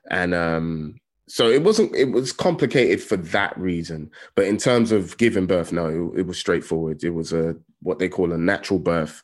and 0.10 0.34
um, 0.34 0.96
so 1.28 1.48
it 1.48 1.62
wasn't. 1.62 1.96
It 1.96 2.12
was 2.12 2.34
complicated 2.34 3.04
for 3.04 3.18
that 3.18 3.56
reason. 3.56 4.10
But 4.34 4.46
in 4.46 4.58
terms 4.58 4.92
of 4.92 5.16
giving 5.20 5.46
birth, 5.46 5.72
no, 5.72 5.86
it, 6.16 6.22
it 6.22 6.26
was 6.26 6.40
straightforward. 6.40 7.04
It 7.04 7.12
was 7.12 7.32
a 7.34 7.56
what 7.84 8.00
they 8.00 8.10
call 8.10 8.32
a 8.32 8.38
natural 8.40 8.80
birth, 8.80 9.22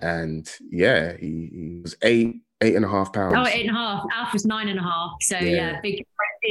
and 0.00 0.50
yeah, 0.72 1.16
he, 1.16 1.50
he 1.52 1.80
was 1.84 1.94
eight 2.02 2.42
eight 2.62 2.74
and 2.74 2.84
a 2.84 2.88
half 2.88 3.12
pounds. 3.12 3.34
Oh, 3.36 3.46
eight 3.46 3.68
and 3.68 3.76
a 3.76 3.78
half. 3.78 4.02
Alf 4.12 4.32
was 4.32 4.44
nine 4.44 4.66
and 4.66 4.80
a 4.80 4.82
half. 4.82 5.12
So 5.20 5.38
yeah, 5.38 5.52
yeah 5.54 5.80
big. 5.80 6.04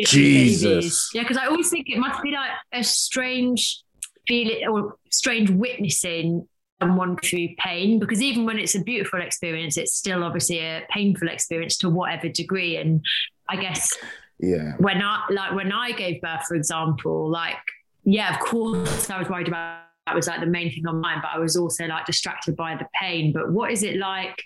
Jesus. 0.06 1.10
Yeah, 1.14 1.24
because 1.24 1.36
I 1.36 1.48
always 1.48 1.70
think 1.70 1.90
it 1.90 1.98
must 1.98 2.24
be 2.24 2.32
like 2.32 2.52
a 2.72 2.86
strange 2.86 3.84
feeling 4.28 4.68
or 4.68 4.96
strange 5.10 5.50
witnessing 5.50 6.48
someone 6.82 7.16
through 7.18 7.50
pain 7.58 8.00
because 8.00 8.22
even 8.22 8.46
when 8.46 8.58
it's 8.58 8.74
a 8.76 8.82
beautiful 8.82 9.22
experience 9.22 9.78
it's 9.78 9.94
still 9.94 10.24
obviously 10.24 10.60
a 10.60 10.84
painful 10.90 11.28
experience 11.30 11.78
to 11.78 11.90
whatever 11.90 12.28
degree. 12.28 12.78
And 12.78 13.04
i 13.50 13.56
guess 13.56 13.96
yeah. 14.40 14.74
when 14.78 15.02
i 15.02 15.24
like 15.30 15.54
when 15.54 15.72
i 15.72 15.92
gave 15.92 16.22
birth 16.22 16.44
for 16.48 16.56
example 16.56 17.30
like 17.30 17.58
yeah 18.04 18.34
of 18.34 18.40
course 18.40 19.10
i 19.10 19.20
was 19.20 19.30
worried 19.30 19.48
about 19.48 19.84
that 20.08 20.16
was 20.16 20.28
like 20.28 20.40
the 20.40 20.48
main 20.48 20.72
thing 20.72 20.88
on 20.88 21.00
mine 21.00 21.20
but 21.22 21.30
i 21.34 21.38
was 21.38 21.56
also 21.56 21.86
like 21.86 22.06
distracted 22.06 22.56
by 22.56 22.76
the 22.76 22.88
pain. 23.00 23.32
But 23.32 23.52
what 23.52 23.72
is 23.72 23.84
it 23.84 23.98
like 23.98 24.42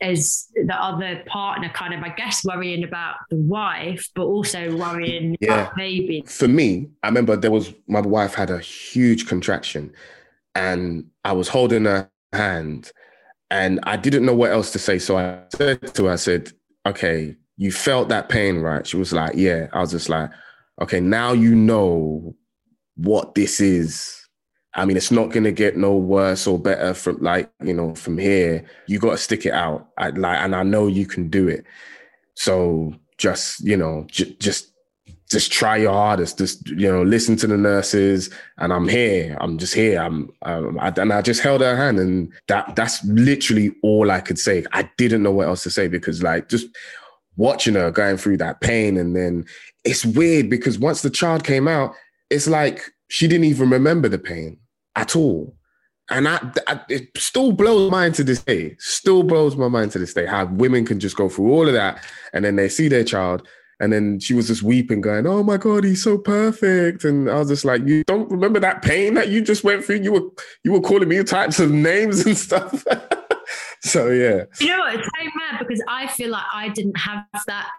as 0.00 0.48
the 0.54 0.74
other 0.74 1.22
partner 1.26 1.68
kind 1.70 1.94
of, 1.94 2.02
I 2.02 2.10
guess, 2.10 2.44
worrying 2.44 2.84
about 2.84 3.16
the 3.30 3.36
wife, 3.36 4.08
but 4.14 4.24
also 4.24 4.76
worrying 4.76 5.36
yeah. 5.40 5.54
about 5.54 5.76
baby. 5.76 6.22
For 6.26 6.48
me, 6.48 6.88
I 7.02 7.08
remember 7.08 7.36
there 7.36 7.50
was 7.50 7.72
my 7.86 8.00
wife 8.00 8.34
had 8.34 8.50
a 8.50 8.58
huge 8.58 9.26
contraction 9.26 9.92
and 10.54 11.06
I 11.24 11.32
was 11.32 11.48
holding 11.48 11.84
her 11.84 12.10
hand 12.32 12.92
and 13.50 13.80
I 13.84 13.96
didn't 13.96 14.26
know 14.26 14.34
what 14.34 14.52
else 14.52 14.72
to 14.72 14.78
say. 14.78 14.98
So 14.98 15.18
I 15.18 15.42
said 15.54 15.94
to 15.94 16.04
her, 16.04 16.12
I 16.12 16.16
said, 16.16 16.52
okay, 16.86 17.36
you 17.56 17.72
felt 17.72 18.08
that 18.10 18.28
pain, 18.28 18.58
right? 18.58 18.86
She 18.86 18.96
was 18.96 19.12
like, 19.12 19.34
yeah. 19.36 19.68
I 19.72 19.80
was 19.80 19.90
just 19.90 20.08
like, 20.08 20.30
okay, 20.80 21.00
now 21.00 21.32
you 21.32 21.54
know 21.54 22.36
what 22.96 23.34
this 23.34 23.60
is 23.60 24.27
I 24.74 24.84
mean, 24.84 24.96
it's 24.96 25.10
not 25.10 25.32
to 25.32 25.52
get 25.52 25.76
no 25.76 25.96
worse 25.96 26.46
or 26.46 26.58
better 26.58 26.94
from 26.94 27.18
like, 27.22 27.50
you 27.64 27.72
know, 27.72 27.94
from 27.94 28.18
here. 28.18 28.64
You 28.86 28.98
got 28.98 29.12
to 29.12 29.18
stick 29.18 29.46
it 29.46 29.52
out. 29.52 29.88
I 29.96 30.10
like, 30.10 30.38
and 30.38 30.54
I 30.54 30.62
know 30.62 30.86
you 30.86 31.06
can 31.06 31.28
do 31.28 31.48
it. 31.48 31.64
So 32.34 32.94
just, 33.16 33.60
you 33.60 33.76
know, 33.76 34.06
j- 34.08 34.36
just, 34.38 34.72
just 35.30 35.50
try 35.50 35.78
your 35.78 35.92
hardest. 35.92 36.38
Just, 36.38 36.68
you 36.68 36.90
know, 36.92 37.02
listen 37.02 37.34
to 37.36 37.46
the 37.46 37.56
nurses 37.56 38.30
and 38.58 38.72
I'm 38.72 38.86
here. 38.86 39.36
I'm 39.40 39.58
just 39.58 39.74
here. 39.74 40.00
I'm, 40.00 40.30
um, 40.42 40.78
I, 40.78 40.92
and 40.96 41.12
I 41.12 41.22
just 41.22 41.42
held 41.42 41.62
her 41.62 41.76
hand 41.76 41.98
and 41.98 42.32
that, 42.46 42.76
that's 42.76 43.02
literally 43.04 43.74
all 43.82 44.10
I 44.10 44.20
could 44.20 44.38
say. 44.38 44.64
I 44.72 44.88
didn't 44.96 45.22
know 45.22 45.32
what 45.32 45.48
else 45.48 45.62
to 45.64 45.70
say 45.70 45.88
because 45.88 46.22
like 46.22 46.48
just 46.48 46.66
watching 47.36 47.74
her 47.74 47.90
going 47.90 48.18
through 48.18 48.36
that 48.36 48.60
pain. 48.60 48.96
And 48.98 49.16
then 49.16 49.46
it's 49.84 50.04
weird 50.04 50.50
because 50.50 50.78
once 50.78 51.02
the 51.02 51.10
child 51.10 51.42
came 51.42 51.66
out, 51.66 51.94
it's 52.30 52.46
like, 52.46 52.92
she 53.08 53.26
didn't 53.28 53.44
even 53.44 53.70
remember 53.70 54.08
the 54.08 54.18
pain 54.18 54.58
at 54.96 55.16
all. 55.16 55.54
And 56.10 56.26
I, 56.26 56.40
I, 56.66 56.80
it 56.88 57.08
still 57.18 57.52
blows 57.52 57.90
my 57.90 57.98
mind 57.98 58.14
to 58.14 58.24
this 58.24 58.42
day. 58.42 58.76
Still 58.78 59.22
blows 59.22 59.56
my 59.56 59.68
mind 59.68 59.92
to 59.92 59.98
this 59.98 60.14
day 60.14 60.24
how 60.24 60.46
women 60.46 60.86
can 60.86 61.00
just 61.00 61.16
go 61.16 61.28
through 61.28 61.50
all 61.50 61.66
of 61.66 61.74
that 61.74 62.02
and 62.32 62.44
then 62.44 62.56
they 62.56 62.70
see 62.70 62.88
their 62.88 63.04
child 63.04 63.46
and 63.80 63.92
then 63.92 64.18
she 64.18 64.34
was 64.34 64.48
just 64.48 64.62
weeping, 64.62 65.00
going, 65.00 65.26
"Oh 65.26 65.42
my 65.42 65.56
god, 65.56 65.84
he's 65.84 66.02
so 66.02 66.18
perfect." 66.18 67.04
And 67.04 67.30
I 67.30 67.38
was 67.38 67.48
just 67.48 67.64
like, 67.64 67.86
"You 67.86 68.02
don't 68.04 68.30
remember 68.30 68.58
that 68.60 68.82
pain 68.82 69.14
that 69.14 69.28
you 69.28 69.40
just 69.40 69.64
went 69.64 69.84
through? 69.84 70.00
You 70.02 70.12
were 70.12 70.28
you 70.64 70.72
were 70.72 70.80
calling 70.80 71.08
me 71.08 71.22
types 71.22 71.60
of 71.60 71.70
names 71.70 72.26
and 72.26 72.36
stuff." 72.36 72.84
so 73.82 74.08
yeah, 74.08 74.44
you 74.60 74.68
know 74.68 74.80
what? 74.80 74.94
It's 74.96 75.06
so 75.06 75.24
mad 75.24 75.58
because 75.60 75.82
I 75.86 76.08
feel 76.08 76.30
like 76.30 76.46
I 76.52 76.68
didn't 76.70 76.98
have 76.98 77.24
that 77.46 77.70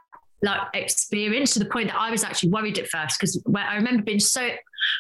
like 0.42 0.62
experience 0.74 1.54
to 1.54 1.60
the 1.60 1.66
point 1.66 1.90
that 1.90 2.00
I 2.00 2.12
was 2.12 2.24
actually 2.24 2.50
worried 2.50 2.78
at 2.80 2.88
first 2.88 3.20
because 3.20 3.42
I 3.56 3.76
remember 3.76 4.04
being 4.04 4.20
so 4.20 4.50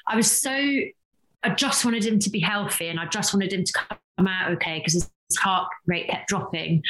I 0.07 0.15
was 0.15 0.29
so 0.29 0.51
I 0.51 1.49
just 1.55 1.85
wanted 1.85 2.05
him 2.05 2.19
to 2.19 2.29
be 2.29 2.39
healthy 2.39 2.87
and 2.89 2.99
I 2.99 3.05
just 3.05 3.33
wanted 3.33 3.53
him 3.53 3.63
to 3.63 3.73
come 4.17 4.27
out 4.27 4.51
okay 4.53 4.79
because 4.79 4.93
his 4.93 5.37
heart 5.37 5.69
rate 5.85 6.09
kept 6.09 6.27
dropping. 6.27 6.83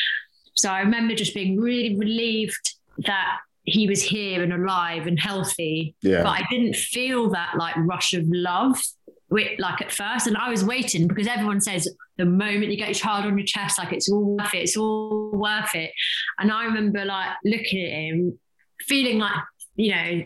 So 0.55 0.69
I 0.69 0.79
remember 0.79 1.15
just 1.15 1.33
being 1.33 1.59
really 1.59 1.95
relieved 1.95 2.75
that 3.05 3.37
he 3.63 3.87
was 3.87 4.01
here 4.01 4.41
and 4.41 4.51
alive 4.51 5.07
and 5.07 5.19
healthy. 5.19 5.95
Yeah. 6.01 6.23
But 6.23 6.29
I 6.29 6.47
didn't 6.49 6.75
feel 6.75 7.29
that 7.29 7.55
like 7.57 7.75
rush 7.77 8.13
of 8.13 8.23
love 8.27 8.81
like 9.31 9.81
at 9.81 9.91
first. 9.91 10.27
And 10.27 10.37
I 10.37 10.49
was 10.49 10.63
waiting 10.63 11.07
because 11.07 11.27
everyone 11.27 11.61
says 11.61 11.87
the 12.17 12.25
moment 12.25 12.71
you 12.71 12.77
get 12.77 12.87
your 12.87 12.95
child 12.95 13.25
on 13.25 13.37
your 13.37 13.45
chest, 13.45 13.77
like 13.77 13.93
it's 13.93 14.09
all 14.09 14.37
worth 14.37 14.53
it, 14.53 14.63
it's 14.63 14.77
all 14.77 15.31
worth 15.31 15.75
it. 15.75 15.91
And 16.39 16.51
I 16.51 16.65
remember 16.65 17.05
like 17.05 17.29
looking 17.43 17.83
at 17.85 17.91
him, 17.91 18.39
feeling 18.81 19.19
like, 19.19 19.35
you 19.75 19.91
know, 19.91 20.23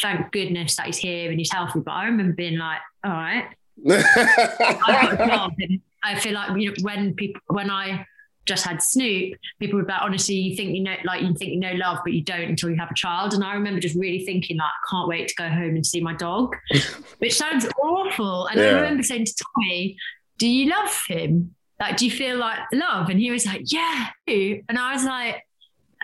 thank 0.00 0.32
goodness 0.32 0.76
that 0.76 0.86
he's 0.86 0.98
here 0.98 1.30
and 1.30 1.38
he's 1.38 1.52
healthy. 1.52 1.80
But 1.80 1.92
I 1.92 2.06
remember 2.06 2.34
being 2.34 2.58
like, 2.58 2.80
all 3.04 3.12
right, 3.12 3.46
I 3.90 4.76
got 4.86 5.12
a 5.12 5.16
job, 5.26 5.52
and 5.58 5.80
I 6.02 6.18
feel 6.18 6.34
like 6.34 6.58
you 6.60 6.68
know, 6.68 6.74
when 6.82 7.14
people 7.14 7.40
when 7.48 7.70
I 7.70 8.06
just 8.44 8.64
had 8.64 8.82
Snoop, 8.82 9.34
people 9.60 9.78
were 9.78 9.86
like, 9.86 10.02
honestly, 10.02 10.34
you 10.34 10.56
think 10.56 10.74
you 10.74 10.82
know, 10.82 10.94
like 11.04 11.22
you 11.22 11.34
think 11.34 11.52
you 11.52 11.60
know 11.60 11.72
love, 11.74 11.98
but 12.04 12.12
you 12.12 12.22
don't 12.22 12.42
until 12.42 12.70
you 12.70 12.76
have 12.76 12.90
a 12.90 12.94
child. 12.94 13.34
And 13.34 13.44
I 13.44 13.54
remember 13.54 13.80
just 13.80 13.94
really 13.94 14.24
thinking, 14.24 14.56
like, 14.56 14.66
I 14.66 14.90
can't 14.90 15.08
wait 15.08 15.28
to 15.28 15.34
go 15.34 15.48
home 15.48 15.76
and 15.76 15.86
see 15.86 16.00
my 16.00 16.14
dog, 16.14 16.56
which 17.18 17.34
sounds 17.34 17.66
awful. 17.82 18.46
And 18.46 18.58
yeah. 18.58 18.66
I 18.66 18.70
remember 18.72 19.02
saying 19.02 19.26
to 19.26 19.44
Tommy, 19.54 19.96
"Do 20.38 20.48
you 20.48 20.70
love 20.70 21.04
him? 21.06 21.54
Like, 21.80 21.96
do 21.96 22.04
you 22.04 22.10
feel 22.10 22.36
like 22.36 22.58
love?" 22.72 23.08
And 23.08 23.20
he 23.20 23.30
was 23.30 23.46
like, 23.46 23.62
"Yeah." 23.66 24.08
And 24.26 24.78
I 24.78 24.92
was 24.92 25.04
like, 25.04 25.36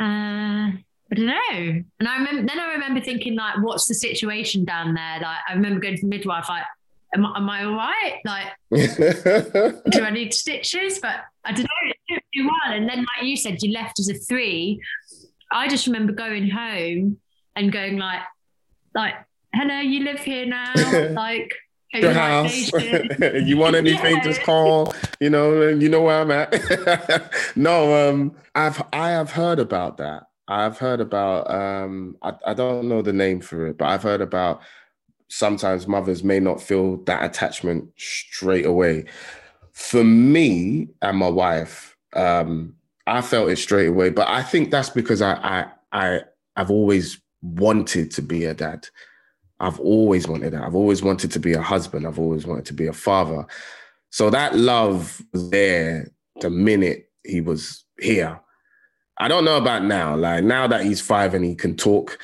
uh, 0.00 0.72
I 1.10 1.14
don't 1.14 1.26
know. 1.26 1.82
And 2.00 2.08
I 2.08 2.18
remember 2.18 2.46
then 2.46 2.60
I 2.60 2.72
remember 2.72 3.00
thinking, 3.00 3.34
like, 3.34 3.62
what's 3.62 3.88
the 3.88 3.94
situation 3.94 4.64
down 4.64 4.94
there? 4.94 5.20
Like, 5.20 5.38
I 5.48 5.54
remember 5.54 5.80
going 5.80 5.96
to 5.96 6.02
the 6.02 6.08
midwife, 6.08 6.48
like, 6.48 6.64
am, 7.14 7.24
am 7.24 7.50
I 7.50 7.64
all 7.64 7.74
right? 7.74 8.20
Like, 8.24 8.46
do 9.90 10.02
I 10.02 10.10
need 10.10 10.34
stitches? 10.34 10.98
But 10.98 11.16
I 11.44 11.52
don't 11.52 11.62
know, 11.62 11.90
it 11.90 11.96
took 12.08 12.22
me 12.34 12.42
a 12.42 12.44
while. 12.44 12.76
And 12.76 12.88
then, 12.88 12.98
like 12.98 13.26
you 13.26 13.36
said, 13.36 13.62
you 13.62 13.72
left 13.72 13.98
as 14.00 14.08
a 14.08 14.14
three. 14.14 14.80
I 15.50 15.68
just 15.68 15.86
remember 15.86 16.12
going 16.12 16.50
home 16.50 17.18
and 17.56 17.72
going 17.72 17.98
like, 17.98 18.22
like, 18.94 19.14
hello, 19.54 19.80
you 19.80 20.04
live 20.04 20.20
here 20.20 20.46
now. 20.46 20.74
like, 21.12 21.52
your 21.94 22.12
house. 22.12 22.70
you 23.44 23.56
want 23.56 23.74
anything, 23.74 24.16
yeah. 24.16 24.22
just 24.22 24.42
call. 24.42 24.94
You 25.20 25.30
know, 25.30 25.68
you 25.68 25.88
know 25.88 26.02
where 26.02 26.20
I'm 26.20 26.30
at. 26.30 27.32
no, 27.56 28.10
um, 28.10 28.36
I've 28.54 28.82
I 28.92 29.10
have 29.10 29.30
heard 29.30 29.58
about 29.58 29.96
that. 29.96 30.24
I've 30.48 30.78
heard 30.78 31.00
about 31.00 31.50
um, 31.50 32.16
I, 32.22 32.32
I 32.46 32.54
don't 32.54 32.88
know 32.88 33.02
the 33.02 33.12
name 33.12 33.40
for 33.40 33.66
it, 33.66 33.78
but 33.78 33.88
I've 33.88 34.02
heard 34.02 34.20
about 34.22 34.62
sometimes 35.28 35.86
mothers 35.86 36.24
may 36.24 36.40
not 36.40 36.60
feel 36.60 36.96
that 37.04 37.24
attachment 37.24 37.88
straight 37.96 38.66
away. 38.66 39.04
For 39.72 40.02
me 40.02 40.88
and 41.02 41.18
my 41.18 41.28
wife, 41.28 41.96
um, 42.14 42.74
I 43.06 43.20
felt 43.20 43.50
it 43.50 43.56
straight 43.56 43.88
away, 43.88 44.10
but 44.10 44.28
I 44.28 44.42
think 44.42 44.70
that's 44.70 44.90
because 44.90 45.22
I 45.22 45.34
I 45.34 45.66
I 45.92 46.20
I've 46.56 46.70
always 46.70 47.20
wanted 47.42 48.10
to 48.12 48.22
be 48.22 48.44
a 48.44 48.54
dad. 48.54 48.88
I've 49.60 49.80
always 49.80 50.28
wanted 50.28 50.52
that. 50.52 50.62
I've 50.62 50.74
always 50.74 51.02
wanted 51.02 51.32
to 51.32 51.38
be 51.38 51.52
a 51.52 51.62
husband. 51.62 52.06
I've 52.06 52.18
always 52.18 52.46
wanted 52.46 52.66
to 52.66 52.74
be 52.74 52.86
a 52.86 52.92
father. 52.92 53.46
So 54.10 54.30
that 54.30 54.56
love 54.56 55.22
was 55.32 55.50
there 55.50 56.10
the 56.40 56.50
minute 56.50 57.10
he 57.24 57.40
was 57.40 57.84
here. 57.98 58.40
I 59.18 59.28
don't 59.28 59.44
know 59.44 59.56
about 59.56 59.84
now. 59.84 60.16
Like 60.16 60.44
now 60.44 60.66
that 60.68 60.84
he's 60.84 61.00
five 61.00 61.34
and 61.34 61.44
he 61.44 61.54
can 61.54 61.76
talk, 61.76 62.18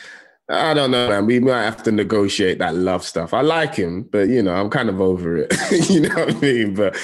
I 0.48 0.74
don't 0.74 0.90
know, 0.90 1.08
man. 1.08 1.26
We 1.26 1.40
might 1.40 1.62
have 1.62 1.82
to 1.84 1.92
negotiate 1.92 2.58
that 2.58 2.74
love 2.74 3.02
stuff. 3.02 3.32
I 3.32 3.40
like 3.40 3.74
him, 3.74 4.02
but 4.02 4.28
you 4.28 4.42
know, 4.42 4.54
I'm 4.54 4.68
kind 4.68 4.90
of 4.90 5.00
over 5.00 5.38
it. 5.38 5.54
you 5.88 6.00
know 6.00 6.14
what 6.14 6.36
I 6.36 6.40
mean? 6.40 6.74
But 6.74 6.96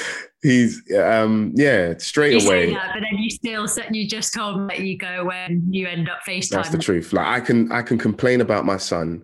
he's, 0.42 0.82
um, 0.94 1.52
yeah, 1.54 1.94
straight 1.96 2.42
you 2.42 2.46
away. 2.46 2.74
That, 2.74 2.90
but 2.94 3.00
then 3.00 3.18
you 3.18 3.30
still, 3.30 3.66
you 3.90 4.06
just 4.06 4.34
told 4.34 4.60
me 4.60 4.66
that 4.68 4.84
you 4.84 4.98
go 4.98 5.24
when 5.24 5.64
you 5.70 5.88
end 5.88 6.10
up 6.10 6.20
FaceTime. 6.28 6.50
That's 6.50 6.68
the 6.68 6.78
truth. 6.78 7.14
Like 7.14 7.26
I 7.26 7.40
can, 7.40 7.72
I 7.72 7.80
can 7.80 7.96
complain 7.96 8.42
about 8.42 8.66
my 8.66 8.76
son 8.76 9.22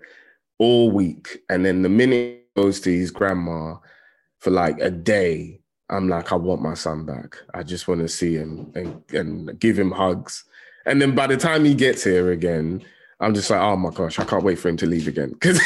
all 0.59 0.91
week, 0.91 1.43
and 1.51 1.65
then 1.65 1.83
the 1.83 1.91
minute 1.91 2.47
he 2.55 2.63
goes 2.63 2.81
to 2.81 2.91
his 2.91 3.11
grandma 3.11 3.77
for 4.39 4.51
like 4.51 4.81
a 4.81 4.91
day, 4.91 5.61
I'm 5.91 6.09
like, 6.09 6.33
I 6.33 6.37
want 6.37 6.63
my 6.63 6.75
son 6.75 7.05
back. 7.05 7.37
I 7.53 7.63
just 7.63 7.87
want 7.87 8.01
to 8.01 8.09
see 8.09 8.35
him 8.35 8.73
and, 8.75 9.03
and 9.13 9.61
give 9.61 9.79
him 9.79 9.91
hugs. 9.91 10.45
And 10.87 11.03
then 11.03 11.15
by 11.15 11.27
the 11.27 11.37
time 11.37 11.65
he 11.65 11.75
gets 11.75 12.03
here 12.03 12.33
again, 12.33 12.83
I'm 13.19 13.33
just 13.35 13.49
like, 13.49 13.61
oh 13.61 13.77
my 13.77 13.91
gosh, 13.91 14.19
I 14.19 14.25
can't 14.25 14.45
wait 14.45 14.59
for 14.59 14.69
him 14.69 14.77
to 14.79 14.87
leave 14.87 15.09
again 15.09 15.31
because 15.41 15.59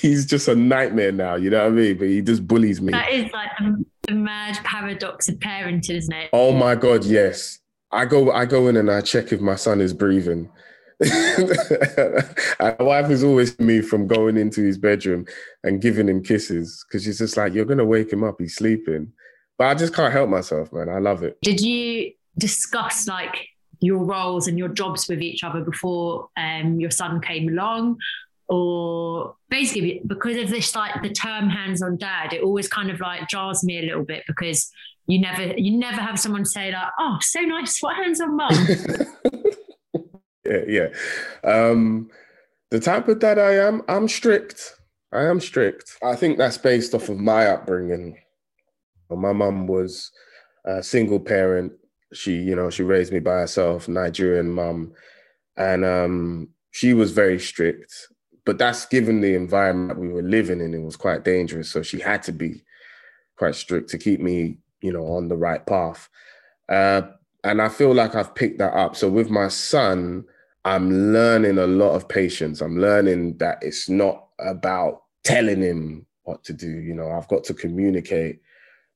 he's, 0.00 0.26
just 0.26 0.48
a 0.48 0.54
nightmare 0.54 1.12
now. 1.12 1.36
You 1.36 1.48
know 1.50 1.64
what 1.64 1.68
I 1.68 1.70
mean? 1.70 1.98
But 1.98 2.08
he 2.08 2.20
just 2.20 2.46
bullies 2.46 2.80
me. 2.80 2.92
That 2.92 3.10
is 3.10 3.32
like 3.32 3.50
the, 3.58 3.84
the 4.08 4.14
mad 4.14 4.56
paradox 4.62 5.28
of 5.28 5.36
parenting, 5.36 5.96
isn't 5.96 6.14
it? 6.14 6.30
Oh 6.32 6.52
my 6.52 6.74
god, 6.74 7.04
yes. 7.04 7.58
I 7.90 8.04
go, 8.04 8.30
I 8.30 8.44
go 8.44 8.68
in 8.68 8.76
and 8.76 8.90
I 8.90 9.00
check 9.00 9.32
if 9.32 9.40
my 9.40 9.56
son 9.56 9.80
is 9.80 9.94
breathing. 9.94 10.50
my 11.00 12.76
wife 12.78 13.10
is 13.10 13.24
always 13.24 13.58
me 13.58 13.80
from 13.80 14.06
going 14.06 14.36
into 14.36 14.60
his 14.60 14.76
bedroom 14.76 15.24
and 15.64 15.80
giving 15.80 16.08
him 16.08 16.22
kisses 16.22 16.84
because 16.86 17.04
she's 17.04 17.18
just 17.18 17.38
like, 17.38 17.54
you're 17.54 17.64
gonna 17.64 17.84
wake 17.84 18.12
him 18.12 18.22
up. 18.22 18.36
He's 18.38 18.56
sleeping. 18.56 19.10
But 19.56 19.68
I 19.68 19.74
just 19.74 19.94
can't 19.94 20.12
help 20.12 20.28
myself, 20.28 20.70
man. 20.72 20.90
I 20.90 20.98
love 20.98 21.22
it. 21.22 21.38
Did 21.40 21.60
you 21.60 22.12
discuss 22.36 23.08
like 23.08 23.48
your 23.80 24.04
roles 24.04 24.46
and 24.46 24.58
your 24.58 24.68
jobs 24.68 25.08
with 25.08 25.22
each 25.22 25.42
other 25.42 25.60
before 25.62 26.28
um, 26.36 26.78
your 26.80 26.90
son 26.90 27.20
came 27.20 27.48
along? 27.48 27.98
Or 28.48 29.36
basically 29.48 30.02
because 30.06 30.36
of 30.36 30.50
this 30.50 30.74
like 30.74 31.02
the 31.02 31.10
term 31.10 31.48
hands-on 31.48 31.98
dad 31.98 32.32
it 32.32 32.42
always 32.42 32.66
kind 32.66 32.90
of 32.90 32.98
like 32.98 33.28
jars 33.28 33.62
me 33.62 33.78
a 33.78 33.82
little 33.82 34.04
bit 34.04 34.24
because 34.26 34.72
you 35.06 35.20
never 35.20 35.54
you 35.56 35.76
never 35.76 36.00
have 36.00 36.18
someone 36.18 36.44
say 36.44 36.72
like 36.72 36.88
oh 36.98 37.18
so 37.20 37.40
nice 37.42 37.80
what 37.80 37.96
hands-on 37.96 38.36
mum? 38.36 38.50
Yeah 40.44 40.64
yeah. 40.66 40.88
Um 41.44 42.10
the 42.70 42.80
type 42.80 43.06
of 43.06 43.20
dad 43.20 43.38
i 43.38 43.52
am 43.52 43.82
i'm 43.88 44.08
strict. 44.08 44.74
I 45.12 45.24
am 45.24 45.40
strict. 45.40 45.98
I 46.02 46.14
think 46.14 46.38
that's 46.38 46.58
based 46.58 46.94
off 46.94 47.08
of 47.08 47.18
my 47.18 47.46
upbringing. 47.46 48.18
My 49.10 49.32
mum 49.32 49.66
was 49.66 50.12
a 50.64 50.82
single 50.82 51.18
parent 51.18 51.72
she, 52.12 52.34
you 52.34 52.56
know, 52.56 52.70
she 52.70 52.82
raised 52.82 53.12
me 53.12 53.20
by 53.20 53.40
herself, 53.40 53.88
Nigerian 53.88 54.50
mum, 54.50 54.92
and 55.56 55.84
um, 55.84 56.48
she 56.70 56.94
was 56.94 57.12
very 57.12 57.38
strict. 57.38 58.08
But 58.44 58.58
that's 58.58 58.86
given 58.86 59.20
the 59.20 59.34
environment 59.34 60.00
we 60.00 60.08
were 60.08 60.22
living 60.22 60.60
in, 60.60 60.74
it 60.74 60.82
was 60.82 60.96
quite 60.96 61.24
dangerous. 61.24 61.70
So 61.70 61.82
she 61.82 62.00
had 62.00 62.22
to 62.24 62.32
be 62.32 62.62
quite 63.36 63.54
strict 63.54 63.90
to 63.90 63.98
keep 63.98 64.20
me, 64.20 64.58
you 64.80 64.92
know, 64.92 65.06
on 65.06 65.28
the 65.28 65.36
right 65.36 65.64
path. 65.64 66.08
Uh, 66.68 67.02
and 67.44 67.60
I 67.62 67.68
feel 67.68 67.94
like 67.94 68.14
I've 68.14 68.34
picked 68.34 68.58
that 68.58 68.74
up. 68.74 68.96
So 68.96 69.08
with 69.08 69.30
my 69.30 69.48
son, 69.48 70.24
I'm 70.64 71.12
learning 71.12 71.58
a 71.58 71.66
lot 71.66 71.94
of 71.94 72.08
patience. 72.08 72.60
I'm 72.60 72.78
learning 72.78 73.38
that 73.38 73.58
it's 73.62 73.88
not 73.88 74.26
about 74.38 75.02
telling 75.24 75.62
him 75.62 76.06
what 76.24 76.44
to 76.44 76.52
do. 76.52 76.68
You 76.68 76.94
know, 76.94 77.10
I've 77.10 77.28
got 77.28 77.44
to 77.44 77.54
communicate. 77.54 78.40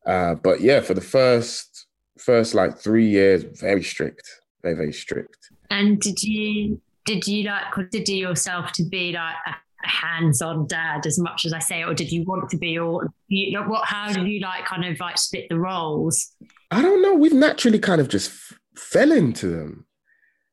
Uh, 0.07 0.35
but 0.35 0.61
yeah, 0.61 0.81
for 0.81 0.95
the 0.95 1.01
first 1.01 1.87
first 2.19 2.55
like 2.55 2.79
three 2.79 3.09
years 3.09 3.45
very 3.61 3.83
strict, 3.83 4.29
very 4.63 4.75
very 4.75 4.93
strict. 4.93 5.51
And 5.71 6.01
did 6.01 6.23
you 6.23 6.81
did 7.05 7.27
you 7.27 7.45
like 7.45 7.73
consider 7.73 8.13
yourself 8.13 8.73
to 8.73 8.85
be 8.85 9.13
like 9.13 9.35
a 9.47 9.55
hands-on 9.87 10.67
dad 10.67 11.07
as 11.07 11.19
much 11.19 11.45
as 11.45 11.53
I 11.53 11.59
say, 11.59 11.85
or 11.85 11.95
did 11.95 12.11
you 12.11 12.25
want 12.25 12.51
to 12.51 12.57
be, 12.57 12.79
or 12.79 13.13
you, 13.29 13.61
what? 13.63 13.87
How 13.87 14.13
did 14.13 14.27
you 14.27 14.41
like 14.41 14.65
kind 14.65 14.85
of 14.85 14.99
like 15.01 15.19
split 15.19 15.47
the 15.49 15.59
roles? 15.59 16.33
I 16.71 16.83
don't 16.83 17.03
know. 17.03 17.15
We've 17.15 17.33
naturally 17.33 17.79
kind 17.79 18.01
of 18.01 18.09
just 18.09 18.31
f- 18.31 18.59
fell 18.77 19.13
into 19.13 19.49
them. 19.49 19.87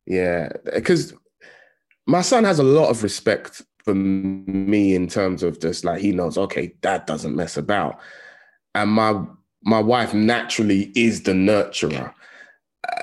Yeah, 0.05 0.49
because 0.73 1.13
my 2.05 2.21
son 2.21 2.43
has 2.43 2.59
a 2.59 2.63
lot 2.63 2.89
of 2.89 3.03
respect 3.03 3.61
for 3.83 3.95
me 3.95 4.93
in 4.95 5.07
terms 5.07 5.43
of 5.43 5.59
just 5.59 5.85
like 5.85 6.01
he 6.01 6.11
knows, 6.11 6.37
okay, 6.37 6.73
dad 6.81 7.05
doesn't 7.05 7.35
mess 7.35 7.57
about, 7.57 7.99
and 8.75 8.91
my 8.91 9.23
my 9.63 9.79
wife 9.79 10.13
naturally 10.13 10.91
is 10.95 11.23
the 11.23 11.33
nurturer. 11.33 12.13
Uh, 12.87 13.01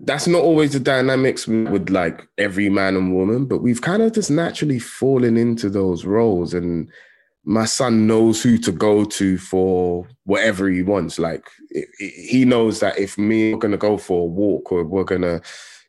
that's 0.00 0.26
not 0.26 0.42
always 0.42 0.72
the 0.72 0.80
dynamics 0.80 1.46
with 1.46 1.88
like 1.88 2.26
every 2.36 2.68
man 2.68 2.96
and 2.96 3.14
woman, 3.14 3.46
but 3.46 3.58
we've 3.58 3.80
kind 3.80 4.02
of 4.02 4.12
just 4.12 4.30
naturally 4.30 4.78
fallen 4.78 5.36
into 5.36 5.70
those 5.70 6.04
roles. 6.04 6.52
And 6.52 6.90
my 7.44 7.64
son 7.64 8.06
knows 8.06 8.42
who 8.42 8.58
to 8.58 8.72
go 8.72 9.04
to 9.04 9.38
for 9.38 10.06
whatever 10.24 10.68
he 10.68 10.82
wants. 10.82 11.18
Like 11.18 11.46
it, 11.70 11.88
it, 11.98 12.30
he 12.30 12.44
knows 12.44 12.80
that 12.80 12.98
if 12.98 13.16
me 13.16 13.52
we're 13.52 13.60
gonna 13.60 13.76
go 13.76 13.96
for 13.96 14.22
a 14.22 14.26
walk 14.26 14.72
or 14.72 14.84
we're 14.84 15.04
gonna, 15.04 15.40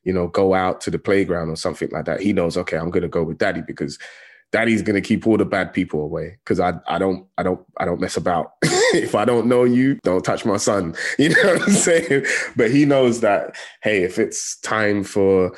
you 0.03 0.13
know, 0.13 0.27
go 0.27 0.53
out 0.53 0.81
to 0.81 0.91
the 0.91 0.99
playground 0.99 1.49
or 1.49 1.55
something 1.55 1.89
like 1.91 2.05
that, 2.05 2.21
he 2.21 2.31
knows 2.33 2.57
okay, 2.57 2.77
I'm 2.77 2.91
gonna 2.91 3.07
go 3.07 3.23
with 3.23 3.37
daddy 3.37 3.61
because 3.61 3.97
daddy's 4.51 4.81
gonna 4.81 5.01
keep 5.01 5.25
all 5.27 5.37
the 5.37 5.45
bad 5.45 5.73
people 5.73 6.01
away 6.01 6.37
because 6.43 6.59
I 6.59 6.73
I 6.87 6.99
don't 6.99 7.25
I 7.37 7.43
don't 7.43 7.65
I 7.77 7.85
don't 7.85 8.01
mess 8.01 8.17
about. 8.17 8.53
if 9.03 9.15
I 9.15 9.25
don't 9.25 9.47
know 9.47 9.63
you, 9.63 9.95
don't 10.03 10.23
touch 10.23 10.45
my 10.45 10.57
son. 10.57 10.95
You 11.19 11.29
know 11.29 11.53
what 11.53 11.61
I'm 11.63 11.71
saying? 11.71 12.25
But 12.55 12.71
he 12.71 12.85
knows 12.85 13.21
that 13.21 13.55
hey, 13.81 14.03
if 14.03 14.19
it's 14.19 14.59
time 14.59 15.03
for 15.03 15.55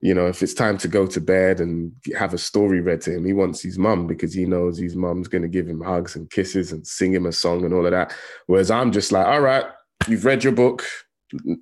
you 0.00 0.14
know, 0.14 0.28
if 0.28 0.44
it's 0.44 0.54
time 0.54 0.78
to 0.78 0.86
go 0.86 1.08
to 1.08 1.20
bed 1.20 1.60
and 1.60 1.90
have 2.16 2.32
a 2.32 2.38
story 2.38 2.80
read 2.80 3.00
to 3.00 3.16
him, 3.16 3.24
he 3.24 3.32
wants 3.32 3.60
his 3.62 3.78
mum 3.78 4.06
because 4.06 4.32
he 4.32 4.44
knows 4.44 4.78
his 4.78 4.94
mum's 4.94 5.26
going 5.26 5.42
to 5.42 5.48
give 5.48 5.66
him 5.66 5.80
hugs 5.80 6.14
and 6.14 6.30
kisses 6.30 6.70
and 6.70 6.86
sing 6.86 7.12
him 7.12 7.26
a 7.26 7.32
song 7.32 7.64
and 7.64 7.74
all 7.74 7.84
of 7.84 7.90
that. 7.90 8.14
Whereas 8.46 8.70
I'm 8.70 8.92
just 8.92 9.10
like, 9.10 9.26
all 9.26 9.40
right, 9.40 9.64
you've 10.06 10.24
read 10.24 10.44
your 10.44 10.52
book, 10.52 10.84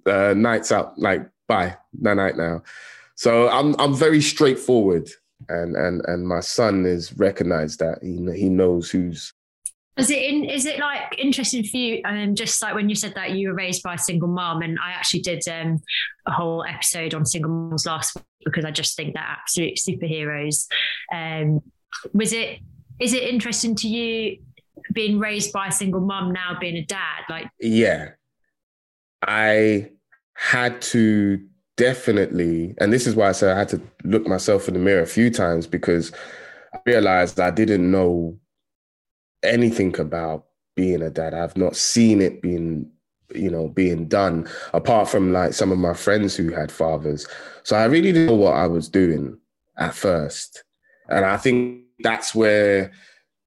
uh, 0.05 0.35
nights 0.37 0.71
out, 0.71 0.99
like 0.99 1.27
bye, 1.49 1.79
night 1.99 2.17
night 2.19 2.37
now. 2.37 2.63
So 3.15 3.49
I'm 3.49 3.75
I'm 3.79 3.95
very 3.95 4.21
straightforward 4.21 5.09
and 5.49 5.77
and 5.77 6.03
and 6.07 6.27
my 6.27 6.41
son 6.41 6.87
is 6.87 7.17
recognized 7.17 7.79
that 7.79 7.99
he 8.03 8.17
he 8.39 8.49
knows 8.49 8.91
who's 8.91 9.33
is 9.97 10.11
it 10.11 10.23
in, 10.23 10.45
is 10.45 10.67
it 10.67 10.79
like 10.79 11.19
interesting 11.19 11.65
for 11.65 11.77
you? 11.77 12.03
Um, 12.05 12.35
just 12.35 12.61
like 12.61 12.75
when 12.75 12.89
you 12.89 12.95
said 12.95 13.15
that 13.15 13.31
you 13.31 13.49
were 13.49 13.55
raised 13.55 13.83
by 13.83 13.95
a 13.95 13.99
single 13.99 14.29
mom, 14.29 14.63
and 14.63 14.79
I 14.83 14.91
actually 14.91 15.21
did 15.21 15.43
um, 15.49 15.81
a 16.27 16.33
whole 16.33 16.65
episode 16.65 17.15
on 17.15 17.25
single 17.25 17.51
moms 17.51 17.87
last 17.87 18.15
week 18.15 18.25
because 18.45 18.65
I 18.65 18.71
just 18.71 18.97
think 18.97 19.15
they're 19.15 19.23
absolute 19.23 19.77
superheroes. 19.77 20.67
Um, 21.13 21.63
was 22.13 22.33
it 22.33 22.61
is 23.01 23.15
it 23.15 23.23
interesting 23.23 23.75
to 23.77 23.89
you 23.89 24.39
being 24.93 25.19
raised 25.19 25.53
by 25.53 25.69
a 25.69 25.73
single 25.73 26.01
mom 26.01 26.33
now 26.33 26.59
being 26.61 26.77
a 26.77 26.85
dad? 26.85 27.23
Like, 27.31 27.49
yeah, 27.59 28.11
I 29.27 29.91
had 30.35 30.83
to 30.83 31.43
definitely, 31.77 32.75
and 32.79 32.93
this 32.93 33.07
is 33.07 33.15
why 33.15 33.31
I 33.31 33.33
said 33.33 33.55
I 33.55 33.59
had 33.59 33.69
to 33.71 33.81
look 34.05 34.27
myself 34.27 34.69
in 34.69 34.75
the 34.75 34.81
mirror 34.81 35.03
a 35.03 35.07
few 35.07 35.31
times 35.31 35.67
because 35.67 36.13
I 36.75 36.79
realized 36.85 37.41
I 37.41 37.51
didn't 37.51 37.91
know 37.91 38.39
anything 39.43 39.99
about 39.99 40.47
being 40.75 41.03
a 41.03 41.11
dad. 41.11 41.35
I've 41.35 41.57
not 41.57 41.77
seen 41.77 42.21
it 42.21 42.43
being, 42.43 42.91
you 43.35 43.51
know, 43.51 43.69
being 43.69 44.09
done 44.09 44.49
apart 44.73 45.09
from 45.09 45.33
like 45.33 45.53
some 45.53 45.73
of 45.73 45.79
my 45.79 45.95
friends 45.95 46.37
who 46.37 46.53
had 46.53 46.71
fathers. 46.71 47.27
So 47.63 47.77
I 47.77 47.85
really 47.85 48.13
didn't 48.13 48.27
know 48.27 48.35
what 48.35 48.55
I 48.55 48.67
was 48.67 48.89
doing 48.89 49.39
at 49.79 49.95
first. 49.95 50.65
And 51.09 51.25
I 51.25 51.37
think 51.37 51.85
that's 52.01 52.35
where 52.35 52.93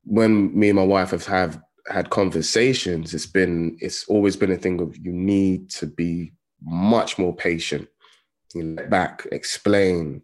when 0.03 0.57
me 0.57 0.69
and 0.69 0.77
my 0.77 0.83
wife 0.83 1.11
have, 1.11 1.25
have 1.27 1.61
had 1.87 2.09
conversations, 2.09 3.13
it's 3.13 3.25
been 3.25 3.77
it's 3.79 4.05
always 4.07 4.35
been 4.35 4.51
a 4.51 4.57
thing 4.57 4.81
of 4.81 4.95
you 4.97 5.11
need 5.11 5.69
to 5.71 5.87
be 5.87 6.33
much 6.61 7.17
more 7.17 7.35
patient. 7.35 7.87
You 8.53 8.63
know, 8.63 8.87
back, 8.87 9.27
explain. 9.31 10.21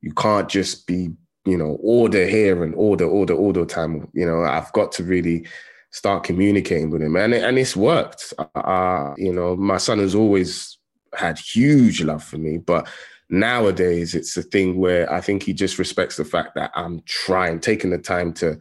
You 0.00 0.12
can't 0.12 0.48
just 0.48 0.86
be, 0.86 1.10
you 1.48 1.56
know, 1.56 1.78
order 1.82 2.26
here 2.26 2.62
and 2.62 2.74
order, 2.74 3.06
order, 3.06 3.34
order 3.34 3.64
time. 3.64 4.08
You 4.12 4.26
know, 4.26 4.44
I've 4.44 4.72
got 4.72 4.92
to 4.92 5.04
really 5.04 5.46
start 5.90 6.24
communicating 6.24 6.90
with 6.90 7.02
him, 7.02 7.16
and 7.16 7.34
it, 7.34 7.42
and 7.42 7.58
it's 7.58 7.76
worked. 7.76 8.32
Uh, 8.54 9.14
you 9.16 9.32
know, 9.32 9.56
my 9.56 9.78
son 9.78 9.98
has 9.98 10.14
always 10.14 10.78
had 11.14 11.38
huge 11.38 12.02
love 12.02 12.22
for 12.22 12.38
me, 12.38 12.58
but 12.58 12.86
nowadays 13.30 14.14
it's 14.14 14.36
a 14.36 14.42
thing 14.42 14.78
where 14.78 15.10
I 15.12 15.20
think 15.20 15.42
he 15.42 15.52
just 15.52 15.78
respects 15.78 16.16
the 16.16 16.24
fact 16.24 16.54
that 16.54 16.70
I'm 16.74 17.02
trying, 17.06 17.60
taking 17.60 17.90
the 17.90 17.98
time 17.98 18.32
to 18.34 18.58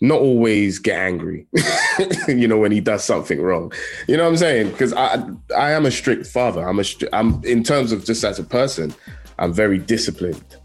not 0.00 0.20
always 0.20 0.80
get 0.80 0.98
angry, 0.98 1.46
you 2.28 2.48
know, 2.48 2.58
when 2.58 2.72
he 2.72 2.80
does 2.80 3.04
something 3.04 3.40
wrong. 3.40 3.72
You 4.08 4.16
know 4.16 4.24
what 4.24 4.30
I'm 4.30 4.36
saying? 4.36 4.70
Because 4.70 4.92
I 4.92 5.24
I 5.56 5.70
am 5.72 5.86
a 5.86 5.90
strict 5.90 6.26
father. 6.26 6.68
I'm 6.68 6.80
a 6.80 6.84
I'm 7.12 7.42
in 7.44 7.62
terms 7.62 7.92
of 7.92 8.04
just 8.04 8.24
as 8.24 8.38
a 8.38 8.44
person, 8.44 8.94
I'm 9.38 9.52
very 9.52 9.78
disciplined. 9.78 10.56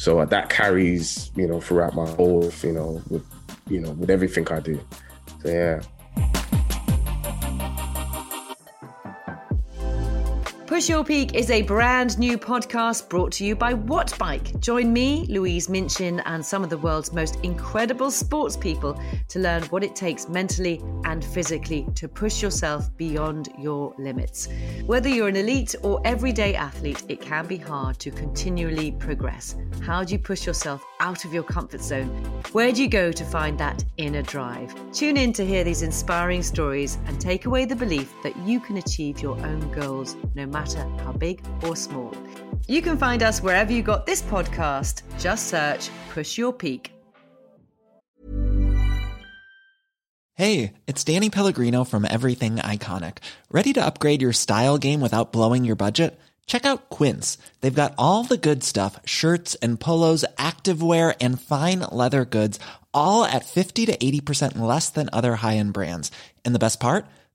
So 0.00 0.18
uh, 0.18 0.24
that 0.24 0.48
carries, 0.48 1.30
you 1.36 1.46
know, 1.46 1.60
throughout 1.60 1.94
my 1.94 2.08
whole, 2.08 2.50
you 2.62 2.72
know, 2.72 3.02
with 3.10 3.22
you 3.68 3.80
know, 3.82 3.90
with 3.90 4.08
everything 4.08 4.50
I 4.50 4.60
do. 4.60 4.80
So 5.42 5.50
yeah. 5.50 5.82
Push 10.80 10.88
Your 10.88 11.04
Peak 11.04 11.34
is 11.34 11.50
a 11.50 11.60
brand 11.60 12.18
new 12.18 12.38
podcast 12.38 13.10
brought 13.10 13.32
to 13.32 13.44
you 13.44 13.54
by 13.54 13.74
Wattbike. 13.74 14.58
Join 14.60 14.90
me, 14.90 15.26
Louise 15.28 15.68
Minchin, 15.68 16.20
and 16.20 16.42
some 16.42 16.64
of 16.64 16.70
the 16.70 16.78
world's 16.78 17.12
most 17.12 17.36
incredible 17.42 18.10
sports 18.10 18.56
people 18.56 18.98
to 19.28 19.40
learn 19.40 19.62
what 19.64 19.84
it 19.84 19.94
takes 19.94 20.26
mentally 20.30 20.80
and 21.04 21.22
physically 21.22 21.86
to 21.96 22.08
push 22.08 22.40
yourself 22.40 22.88
beyond 22.96 23.50
your 23.58 23.94
limits. 23.98 24.48
Whether 24.86 25.10
you're 25.10 25.28
an 25.28 25.36
elite 25.36 25.74
or 25.82 26.00
everyday 26.06 26.54
athlete, 26.54 27.02
it 27.10 27.20
can 27.20 27.46
be 27.46 27.58
hard 27.58 27.98
to 27.98 28.10
continually 28.10 28.92
progress. 28.92 29.56
How 29.82 30.02
do 30.02 30.14
you 30.14 30.18
push 30.18 30.46
yourself 30.46 30.82
out 31.00 31.26
of 31.26 31.34
your 31.34 31.42
comfort 31.42 31.82
zone? 31.82 32.08
Where 32.52 32.72
do 32.72 32.82
you 32.82 32.88
go 32.88 33.12
to 33.12 33.24
find 33.26 33.58
that 33.58 33.84
inner 33.98 34.22
drive? 34.22 34.74
Tune 34.94 35.18
in 35.18 35.34
to 35.34 35.44
hear 35.44 35.62
these 35.62 35.82
inspiring 35.82 36.42
stories 36.42 36.96
and 37.04 37.20
take 37.20 37.44
away 37.44 37.66
the 37.66 37.76
belief 37.76 38.14
that 38.22 38.34
you 38.38 38.60
can 38.60 38.78
achieve 38.78 39.20
your 39.20 39.38
own 39.44 39.70
goals 39.72 40.16
no 40.34 40.46
matter 40.46 40.69
matter 40.74 41.02
how 41.02 41.12
big 41.12 41.42
or 41.62 41.76
small. 41.76 42.14
You 42.66 42.82
can 42.82 42.96
find 42.96 43.22
us 43.22 43.40
wherever 43.42 43.72
you 43.72 43.82
got 43.82 44.06
this 44.06 44.22
podcast. 44.22 45.02
Just 45.18 45.48
search 45.48 45.90
Push 46.10 46.38
Your 46.38 46.52
Peak. 46.52 46.92
Hey, 50.34 50.72
it's 50.86 51.04
Danny 51.04 51.28
Pellegrino 51.28 51.84
from 51.84 52.06
Everything 52.08 52.56
Iconic. 52.56 53.18
Ready 53.50 53.74
to 53.74 53.84
upgrade 53.84 54.22
your 54.22 54.32
style 54.32 54.78
game 54.78 55.02
without 55.02 55.32
blowing 55.32 55.64
your 55.66 55.76
budget? 55.76 56.18
Check 56.46 56.64
out 56.64 56.88
Quince. 56.88 57.36
They've 57.60 57.74
got 57.82 57.94
all 57.98 58.24
the 58.24 58.38
good 58.38 58.64
stuff 58.64 58.98
shirts 59.04 59.54
and 59.56 59.78
polos, 59.78 60.24
activewear, 60.38 61.14
and 61.20 61.40
fine 61.40 61.80
leather 61.80 62.24
goods, 62.24 62.58
all 62.94 63.24
at 63.24 63.44
50 63.44 63.86
to 63.86 63.96
80% 63.96 64.58
less 64.58 64.88
than 64.88 65.10
other 65.12 65.36
high 65.36 65.56
end 65.56 65.74
brands. 65.74 66.10
And 66.44 66.54
the 66.54 66.58
best 66.58 66.80
part? 66.80 67.04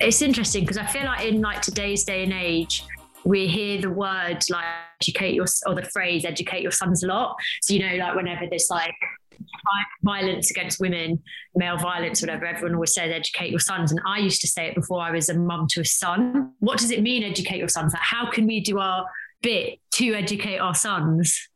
It's 0.00 0.22
interesting 0.22 0.62
because 0.62 0.78
I 0.78 0.86
feel 0.86 1.04
like 1.04 1.24
in 1.24 1.40
like 1.40 1.62
today's 1.62 2.04
day 2.04 2.24
and 2.24 2.32
age, 2.32 2.84
we 3.24 3.46
hear 3.46 3.80
the 3.80 3.90
word 3.90 4.38
like 4.50 4.64
educate 5.00 5.34
your 5.34 5.46
or 5.66 5.74
the 5.74 5.84
phrase 5.84 6.24
educate 6.24 6.62
your 6.62 6.72
sons 6.72 7.02
a 7.02 7.06
lot. 7.06 7.36
So 7.62 7.74
you 7.74 7.80
know, 7.80 7.96
like 7.96 8.14
whenever 8.14 8.46
there's 8.48 8.68
like 8.70 8.94
violence 10.02 10.50
against 10.50 10.80
women, 10.80 11.22
male 11.54 11.76
violence, 11.76 12.22
whatever, 12.22 12.46
everyone 12.46 12.74
always 12.74 12.94
says 12.94 13.12
educate 13.12 13.50
your 13.50 13.60
sons. 13.60 13.90
And 13.90 14.00
I 14.06 14.18
used 14.18 14.40
to 14.40 14.46
say 14.46 14.68
it 14.68 14.74
before 14.74 15.00
I 15.00 15.10
was 15.10 15.28
a 15.28 15.34
mum 15.34 15.66
to 15.70 15.80
a 15.80 15.84
son. 15.84 16.52
What 16.60 16.78
does 16.78 16.90
it 16.90 17.02
mean 17.02 17.22
educate 17.22 17.58
your 17.58 17.68
sons? 17.68 17.92
Like 17.92 18.02
how 18.02 18.30
can 18.30 18.46
we 18.46 18.60
do 18.60 18.78
our 18.78 19.06
bit 19.42 19.80
to 19.92 20.14
educate 20.14 20.58
our 20.58 20.74
sons? 20.74 21.48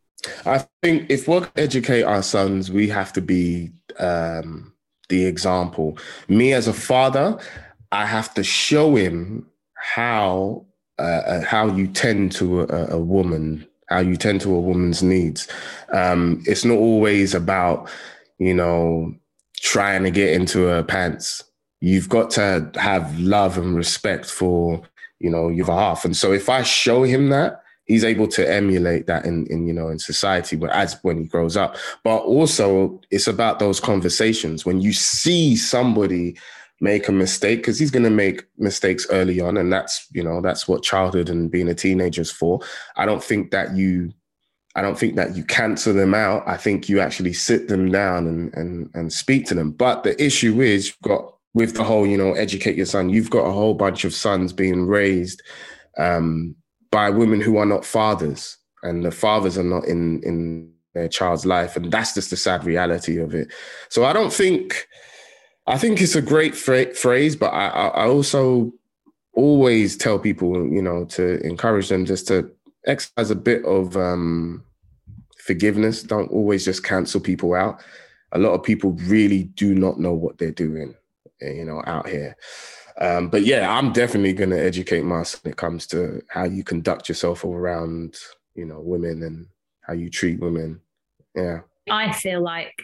I 0.46 0.64
think 0.83 1.11
if 1.11 1.26
we 1.26 1.40
educate 1.57 2.02
our 2.02 2.22
sons, 2.22 2.70
we 2.70 2.88
have 2.88 3.12
to 3.14 3.20
be 3.20 3.70
um, 3.98 4.72
the 5.09 5.24
example. 5.24 5.98
Me 6.28 6.52
as 6.52 6.68
a 6.68 6.72
father, 6.72 7.38
I 7.92 8.07
have 8.07 8.33
to 8.35 8.42
show 8.42 8.96
him 8.96 9.46
how 9.76 10.66
uh, 10.98 11.02
uh, 11.02 11.44
how 11.44 11.66
you 11.68 11.87
tend 11.87 12.33
to 12.33 12.62
a, 12.62 12.96
a, 12.96 12.98
woman, 12.98 13.66
how 13.88 13.98
you 13.98 14.16
tend 14.16 14.40
to 14.42 14.55
a 14.55 14.61
woman's 14.61 15.02
needs. 15.02 15.48
Um, 15.92 16.42
it's 16.46 16.64
not 16.64 16.78
always 16.78 17.35
about 17.35 17.90
you 18.38 18.55
know 18.55 19.14
trying 19.61 20.02
to 20.05 20.11
get 20.11 20.33
into 20.33 20.64
her 20.64 20.83
pants. 20.83 21.44
You've 21.81 22.09
got 22.09 22.31
to 22.33 22.70
have 22.76 23.18
love 23.18 23.59
and 23.59 23.76
respect 23.76 24.26
for 24.26 24.83
you 25.20 25.31
know 25.31 25.48
your 25.48 25.66
half. 25.66 26.05
And 26.05 26.16
so 26.16 26.33
if 26.33 26.48
I 26.48 26.62
show 26.62 27.02
him 27.02 27.28
that, 27.28 27.62
he's 27.85 28.05
able 28.05 28.28
to 28.28 28.50
emulate 28.50 29.07
that 29.07 29.26
in, 29.26 29.46
in 29.48 29.66
you 29.66 29.72
know 29.72 29.88
in 29.88 29.98
society 29.98 30.57
but 30.57 30.70
as 30.70 30.98
when 31.02 31.18
he 31.18 31.24
grows 31.24 31.57
up 31.57 31.76
but 32.05 32.18
also 32.18 33.00
it's 33.11 33.26
about 33.26 33.59
those 33.59 33.81
conversations 33.81 34.64
when 34.64 34.81
you 34.81 34.92
see 34.92 35.57
somebody 35.57 36.37
make 36.83 37.09
a 37.09 37.12
mistake 37.12 37.61
because 37.61 37.79
he's 37.79 37.92
going 37.92 38.03
to 38.03 38.11
make 38.11 38.45
mistakes 38.59 39.07
early 39.11 39.40
on 39.40 39.57
and 39.57 39.73
that's 39.73 40.07
you 40.12 40.23
know 40.23 40.40
that's 40.40 40.66
what 40.66 40.83
childhood 40.83 41.29
and 41.29 41.51
being 41.51 41.68
a 41.68 41.75
teenager 41.75 42.21
is 42.21 42.31
for 42.31 42.61
i 42.97 43.07
don't 43.07 43.23
think 43.23 43.53
that 43.53 43.75
you 43.77 44.12
I 44.75 44.81
don't 44.81 44.99
think 44.99 45.16
that 45.16 45.37
you 45.37 45.45
cancel 45.45 45.92
them 45.92 46.14
out. 46.14 46.42
I 46.47 46.57
think 46.57 46.88
you 46.88 47.01
actually 47.01 47.35
sit 47.35 47.68
them 47.68 47.90
down 47.90 48.27
and 48.27 48.55
and 48.55 48.90
and 48.95 49.12
speak 49.12 49.47
to 49.47 49.55
them. 49.55 49.73
But 49.73 50.03
the 50.03 50.21
issue 50.23 50.61
is 50.61 50.88
you've 50.88 51.03
got 51.03 51.35
with 51.55 51.75
the 51.75 51.85
whole, 51.85 52.07
you 52.07 52.16
know, 52.16 52.33
educate 52.33 52.77
your 52.77 52.87
son. 52.87 53.11
You've 53.11 53.31
got 53.31 53.47
a 53.47 53.53
whole 53.53 53.75
bunch 53.75 54.05
of 54.05 54.14
sons 54.14 54.53
being 54.53 54.87
raised 54.87 55.42
um, 55.99 56.57
by 56.90 57.11
women 57.11 57.40
who 57.40 57.59
are 57.59 57.66
not 57.66 57.85
fathers, 57.85 58.57
and 58.83 59.05
the 59.05 59.11
fathers 59.11 59.59
are 59.59 59.64
not 59.64 59.85
in 59.85 60.23
in 60.23 60.73
their 60.95 61.09
child's 61.09 61.45
life, 61.45 61.77
and 61.77 61.90
that's 61.90 62.14
just 62.14 62.31
the 62.31 62.37
sad 62.37 62.64
reality 62.64 63.18
of 63.18 63.35
it. 63.35 63.53
So 63.88 64.05
I 64.05 64.12
don't 64.12 64.33
think. 64.33 64.87
I 65.66 65.79
think 65.79 66.01
it's 66.01 66.16
a 66.16 66.22
great 66.22 66.57
fra- 66.57 66.94
phrase, 66.94 67.37
but 67.37 67.53
I, 67.53 67.68
I 67.68 68.07
also 68.07 68.72
always 69.35 69.96
tell 69.96 70.18
people, 70.18 70.66
you 70.66 70.83
know, 70.83 71.05
to 71.07 71.40
encourage 71.46 71.88
them 71.88 72.05
just 72.05 72.29
to 72.29 72.51
exercise 72.87 73.31
a 73.31 73.37
bit 73.37 73.64
of 73.64 73.96
um, 73.96 74.64
forgiveness. 75.38 76.03
Don't 76.03 76.31
always 76.31 76.64
just 76.64 76.85
cancel 76.85 77.20
people 77.20 77.55
out. 77.55 77.83
A 78.33 78.38
lot 78.38 78.55
of 78.55 78.62
people 78.62 78.92
really 78.92 79.44
do 79.44 79.75
not 79.75 80.01
know 80.01 80.12
what 80.12 80.38
they're 80.38 80.51
doing, 80.51 80.94
eh, 81.40 81.53
you 81.53 81.64
know, 81.64 81.83
out 81.87 82.09
here. 82.09 82.37
Um, 82.98 83.29
but 83.29 83.42
yeah, 83.42 83.70
I'm 83.70 83.92
definitely 83.92 84.33
going 84.33 84.51
to 84.51 84.61
educate 84.61 85.03
myself 85.03 85.44
when 85.44 85.53
it 85.53 85.57
comes 85.57 85.87
to 85.88 86.22
how 86.29 86.44
you 86.44 86.64
conduct 86.64 87.09
yourself 87.09 87.44
around, 87.44 88.16
you 88.55 88.64
know, 88.64 88.81
women 88.81 89.22
and 89.22 89.46
how 89.83 89.94
you 89.94 90.11
treat 90.11 90.40
women. 90.40 90.81
Yeah. 91.35 91.61
I 91.90 92.12
feel 92.12 92.42
like 92.42 92.75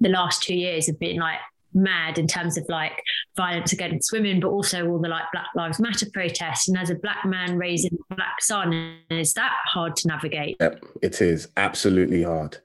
the 0.00 0.08
last 0.08 0.42
two 0.42 0.54
years 0.54 0.86
have 0.86 0.98
been 0.98 1.18
like 1.18 1.38
mad 1.76 2.18
in 2.18 2.26
terms 2.26 2.56
of 2.56 2.64
like 2.68 3.02
violence 3.36 3.72
against 3.72 4.12
women, 4.12 4.40
but 4.40 4.48
also 4.48 4.88
all 4.88 4.98
the 4.98 5.08
like 5.08 5.24
Black 5.32 5.46
Lives 5.54 5.78
Matter 5.78 6.06
protests. 6.12 6.68
And 6.68 6.78
as 6.78 6.90
a 6.90 6.94
black 6.96 7.24
man 7.24 7.56
raising 7.56 7.96
a 8.10 8.14
black 8.14 8.40
son, 8.40 8.98
is 9.10 9.34
that 9.34 9.54
hard 9.66 9.94
to 9.96 10.08
navigate? 10.08 10.56
Yep, 10.60 10.84
it 11.02 11.20
is 11.20 11.48
absolutely 11.56 12.22
hard. 12.22 12.58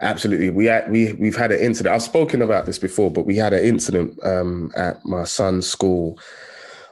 Absolutely. 0.00 0.48
We 0.48 0.64
had, 0.64 0.90
we 0.90 1.12
we've 1.12 1.36
had 1.36 1.52
an 1.52 1.60
incident. 1.60 1.94
I've 1.94 2.02
spoken 2.02 2.40
about 2.40 2.64
this 2.64 2.78
before, 2.78 3.10
but 3.10 3.26
we 3.26 3.36
had 3.36 3.52
an 3.52 3.62
incident 3.62 4.18
um, 4.24 4.72
at 4.74 5.04
my 5.04 5.24
son's 5.24 5.66
school 5.66 6.18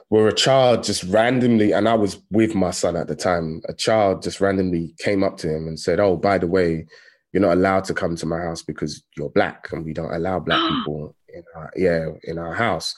where 0.09 0.27
a 0.27 0.33
child 0.33 0.83
just 0.83 1.03
randomly, 1.03 1.71
and 1.71 1.87
I 1.87 1.93
was 1.93 2.21
with 2.31 2.55
my 2.55 2.71
son 2.71 2.95
at 2.95 3.07
the 3.07 3.15
time, 3.15 3.61
a 3.67 3.73
child 3.73 4.23
just 4.23 4.41
randomly 4.41 4.95
came 4.97 5.23
up 5.23 5.37
to 5.37 5.55
him 5.55 5.67
and 5.67 5.79
said, 5.79 5.99
Oh, 5.99 6.17
by 6.17 6.37
the 6.37 6.47
way, 6.47 6.87
you're 7.31 7.41
not 7.41 7.53
allowed 7.53 7.83
to 7.85 7.93
come 7.93 8.15
to 8.15 8.25
my 8.25 8.39
house 8.39 8.63
because 8.63 9.03
you're 9.15 9.29
black 9.29 9.69
and 9.71 9.85
we 9.85 9.93
don't 9.93 10.13
allow 10.13 10.39
black 10.39 10.59
people 10.69 11.15
in 11.33 11.43
our, 11.55 11.71
yeah, 11.75 12.09
in 12.23 12.37
our 12.37 12.53
house. 12.53 12.95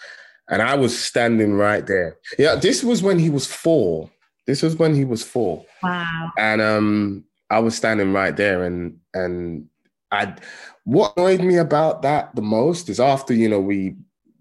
And 0.50 0.62
I 0.62 0.76
was 0.76 0.98
standing 0.98 1.54
right 1.54 1.86
there. 1.86 2.18
Yeah, 2.38 2.56
this 2.56 2.84
was 2.84 3.02
when 3.02 3.20
he 3.20 3.30
was 3.30 3.48
four. 3.48 4.10
This 4.48 4.62
was 4.62 4.76
when 4.76 4.96
he 4.96 5.06
was 5.06 5.24
four. 5.24 5.66
Wow. 5.82 6.32
And 6.38 6.62
um, 6.62 7.24
I 7.50 7.60
was 7.60 7.76
standing 7.76 8.12
right 8.14 8.36
there, 8.36 8.64
and 8.64 8.98
and 9.14 9.68
I, 10.12 10.36
what 10.84 11.14
annoyed 11.16 11.42
me 11.42 11.58
about 11.58 12.02
that 12.02 12.36
the 12.36 12.42
most 12.42 12.90
is 12.90 13.00
after 13.00 13.34
you 13.34 13.48
know 13.48 13.60
we, 13.60 13.96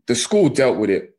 the 0.07 0.14
school 0.14 0.48
dealt 0.48 0.79
with 0.79 0.90
it 0.90 1.16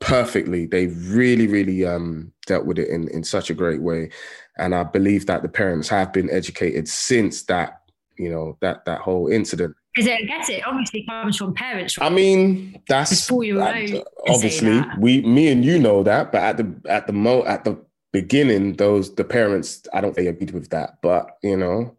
perfectly. 0.00 0.66
They 0.66 0.88
really, 0.88 1.46
really 1.46 1.84
um, 1.84 2.32
dealt 2.46 2.66
with 2.66 2.78
it 2.78 2.88
in 2.88 3.08
in 3.08 3.22
such 3.22 3.50
a 3.50 3.54
great 3.54 3.82
way, 3.82 4.10
and 4.58 4.74
I 4.74 4.82
believe 4.82 5.26
that 5.26 5.42
the 5.42 5.48
parents 5.48 5.88
have 5.88 6.12
been 6.12 6.30
educated 6.30 6.88
since 6.88 7.42
that 7.44 7.82
you 8.16 8.30
know 8.30 8.56
that 8.60 8.84
that 8.86 9.00
whole 9.00 9.28
incident 9.28 9.76
because 9.94 10.08
I 10.08 10.22
guess 10.22 10.48
it 10.48 10.66
obviously 10.66 11.04
comes 11.08 11.36
from 11.36 11.54
parents. 11.54 11.98
I 12.00 12.10
mean, 12.10 12.80
that's 12.88 13.30
know. 13.30 14.04
Obviously, 14.28 14.82
we, 14.98 15.22
me 15.22 15.48
and 15.48 15.64
you 15.64 15.78
know 15.78 16.02
that, 16.02 16.32
but 16.32 16.42
at 16.42 16.56
the 16.56 16.80
at 16.88 17.06
the 17.06 17.12
mo 17.12 17.44
at 17.44 17.64
the 17.64 17.78
beginning, 18.12 18.74
those 18.74 19.14
the 19.14 19.24
parents, 19.24 19.86
I 19.92 20.00
don't 20.00 20.14
think 20.14 20.28
agreed 20.28 20.52
with 20.52 20.70
that, 20.70 20.98
but 21.02 21.36
you 21.42 21.56
know, 21.56 21.96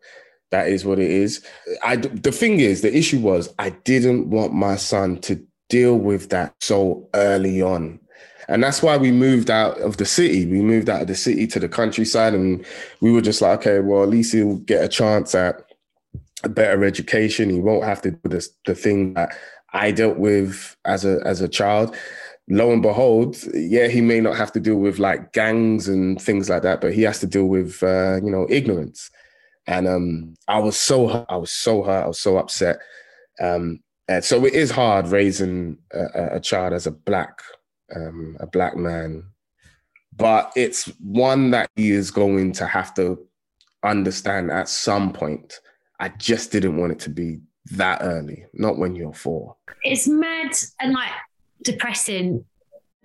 that 0.51 0.67
is 0.67 0.86
what 0.86 0.99
it 0.99 1.10
is. 1.10 1.45
I 1.84 1.97
the 1.97 2.32
thing 2.32 2.60
is, 2.60 2.82
the 2.82 2.95
issue 2.95 3.19
was 3.19 3.54
I 3.60 3.71
didn't 3.71 4.30
want 4.30 4.54
my 4.54 4.77
son 4.77 5.19
to 5.21 5.45
deal 5.69 5.97
with 5.97 6.30
that 6.30 6.54
so 6.62 7.10
early 7.13 7.62
on. 7.62 7.99
And 8.47 8.62
that's 8.62 8.84
why 8.84 8.97
we 8.97 9.12
moved 9.12 9.49
out 9.49 9.80
of 9.80 9.95
the 9.95 10.06
city. 10.06 10.45
We 10.45 10.62
moved 10.62 10.89
out 10.89 11.01
of 11.01 11.08
the 11.08 11.15
city 11.15 11.47
to 11.47 11.60
the 11.60 11.69
countryside, 11.69 12.34
and 12.34 12.65
we 12.99 13.12
were 13.12 13.21
just 13.21 13.41
like, 13.41 13.60
okay, 13.60 13.80
well, 13.80 14.04
at 14.04 14.10
least 14.10 14.34
he'll 14.34 14.58
get 14.58 14.84
a 14.84 14.89
chance 14.89 15.34
at 15.36 15.70
a 16.43 16.49
better 16.49 16.84
education. 16.84 17.49
He 17.49 17.60
won't 17.60 17.84
have 17.84 18.01
to 18.04 18.12
do 18.12 18.30
this, 18.30 18.49
the 18.65 18.75
thing 18.75 19.13
that 19.13 19.36
I 19.73 19.91
dealt 19.91 20.17
with 20.17 20.75
as 20.86 21.06
a 21.06 21.19
as 21.25 21.41
a 21.41 21.47
child. 21.47 21.95
Lo 22.49 22.71
and 22.71 22.82
behold, 22.82 23.38
yeah, 23.54 23.88
he 23.88 24.01
may 24.01 24.19
not 24.19 24.36
have 24.36 24.51
to 24.54 24.60
deal 24.60 24.75
with 24.75 24.99
like 24.99 25.32
gangs 25.32 25.88
and 25.88 26.21
things 26.21 26.49
like 26.49 26.63
that, 26.63 26.82
but 26.82 26.93
he 26.93 27.04
has 27.04 27.19
to 27.19 27.27
deal 27.27 27.45
with 27.45 27.82
uh, 27.84 28.19
you 28.23 28.32
know 28.32 28.45
ignorance. 28.49 29.10
And 29.67 29.88
um, 29.88 30.36
I 30.47 30.60
was 30.60 30.77
so 30.77 31.25
I 31.30 31.38
was 31.38 31.51
so 31.51 31.84
hurt. 31.84 32.04
I 32.04 32.08
was 32.08 32.19
so 32.19 32.38
upset. 32.38 32.80
Um, 33.39 33.80
and 34.08 34.23
so 34.23 34.45
it 34.45 34.54
is 34.54 34.71
hard 34.71 35.08
raising 35.08 35.77
a, 35.93 36.36
a 36.36 36.39
child 36.39 36.73
as 36.73 36.88
a 36.88 36.91
black 36.91 37.41
um, 37.95 38.36
a 38.39 38.47
black 38.47 38.75
man, 38.75 39.23
but 40.15 40.51
it's 40.56 40.86
one 40.99 41.51
that 41.51 41.69
he 41.75 41.91
is 41.91 42.12
going 42.12 42.51
to 42.54 42.65
have 42.65 42.93
to 42.95 43.19
understand 43.84 44.51
at 44.51 44.69
some 44.69 45.12
point 45.13 45.60
I 46.01 46.09
just 46.09 46.51
didn't 46.51 46.77
want 46.77 46.91
it 46.91 46.99
to 47.01 47.09
be 47.09 47.39
that 47.73 47.99
early, 48.01 48.45
not 48.53 48.77
when 48.77 48.95
you're 48.95 49.13
four. 49.13 49.55
It's 49.83 50.07
mad 50.07 50.51
and 50.79 50.93
like 50.93 51.11
depressing. 51.63 52.43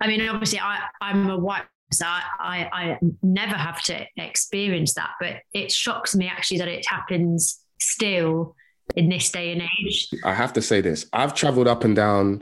I 0.01 0.07
mean, 0.07 0.27
obviously, 0.27 0.59
I, 0.59 0.79
I'm 0.99 1.29
a 1.29 1.37
white 1.37 1.63
so 1.91 2.05
I, 2.05 2.21
I, 2.39 2.69
I, 2.73 2.99
never 3.23 3.55
have 3.55 3.81
to 3.83 4.05
experience 4.17 4.93
that, 4.95 5.11
but 5.21 5.37
it 5.53 5.71
shocks 5.71 6.15
me 6.15 6.27
actually 6.27 6.57
that 6.57 6.67
it 6.67 6.85
happens 6.85 7.63
still 7.79 8.55
in 8.97 9.07
this 9.07 9.31
day 9.31 9.53
and 9.53 9.61
age. 9.61 10.09
I 10.25 10.33
have 10.33 10.51
to 10.53 10.61
say 10.61 10.81
this: 10.81 11.05
I've 11.13 11.33
travelled 11.33 11.67
up 11.67 11.85
and 11.85 11.95
down, 11.95 12.41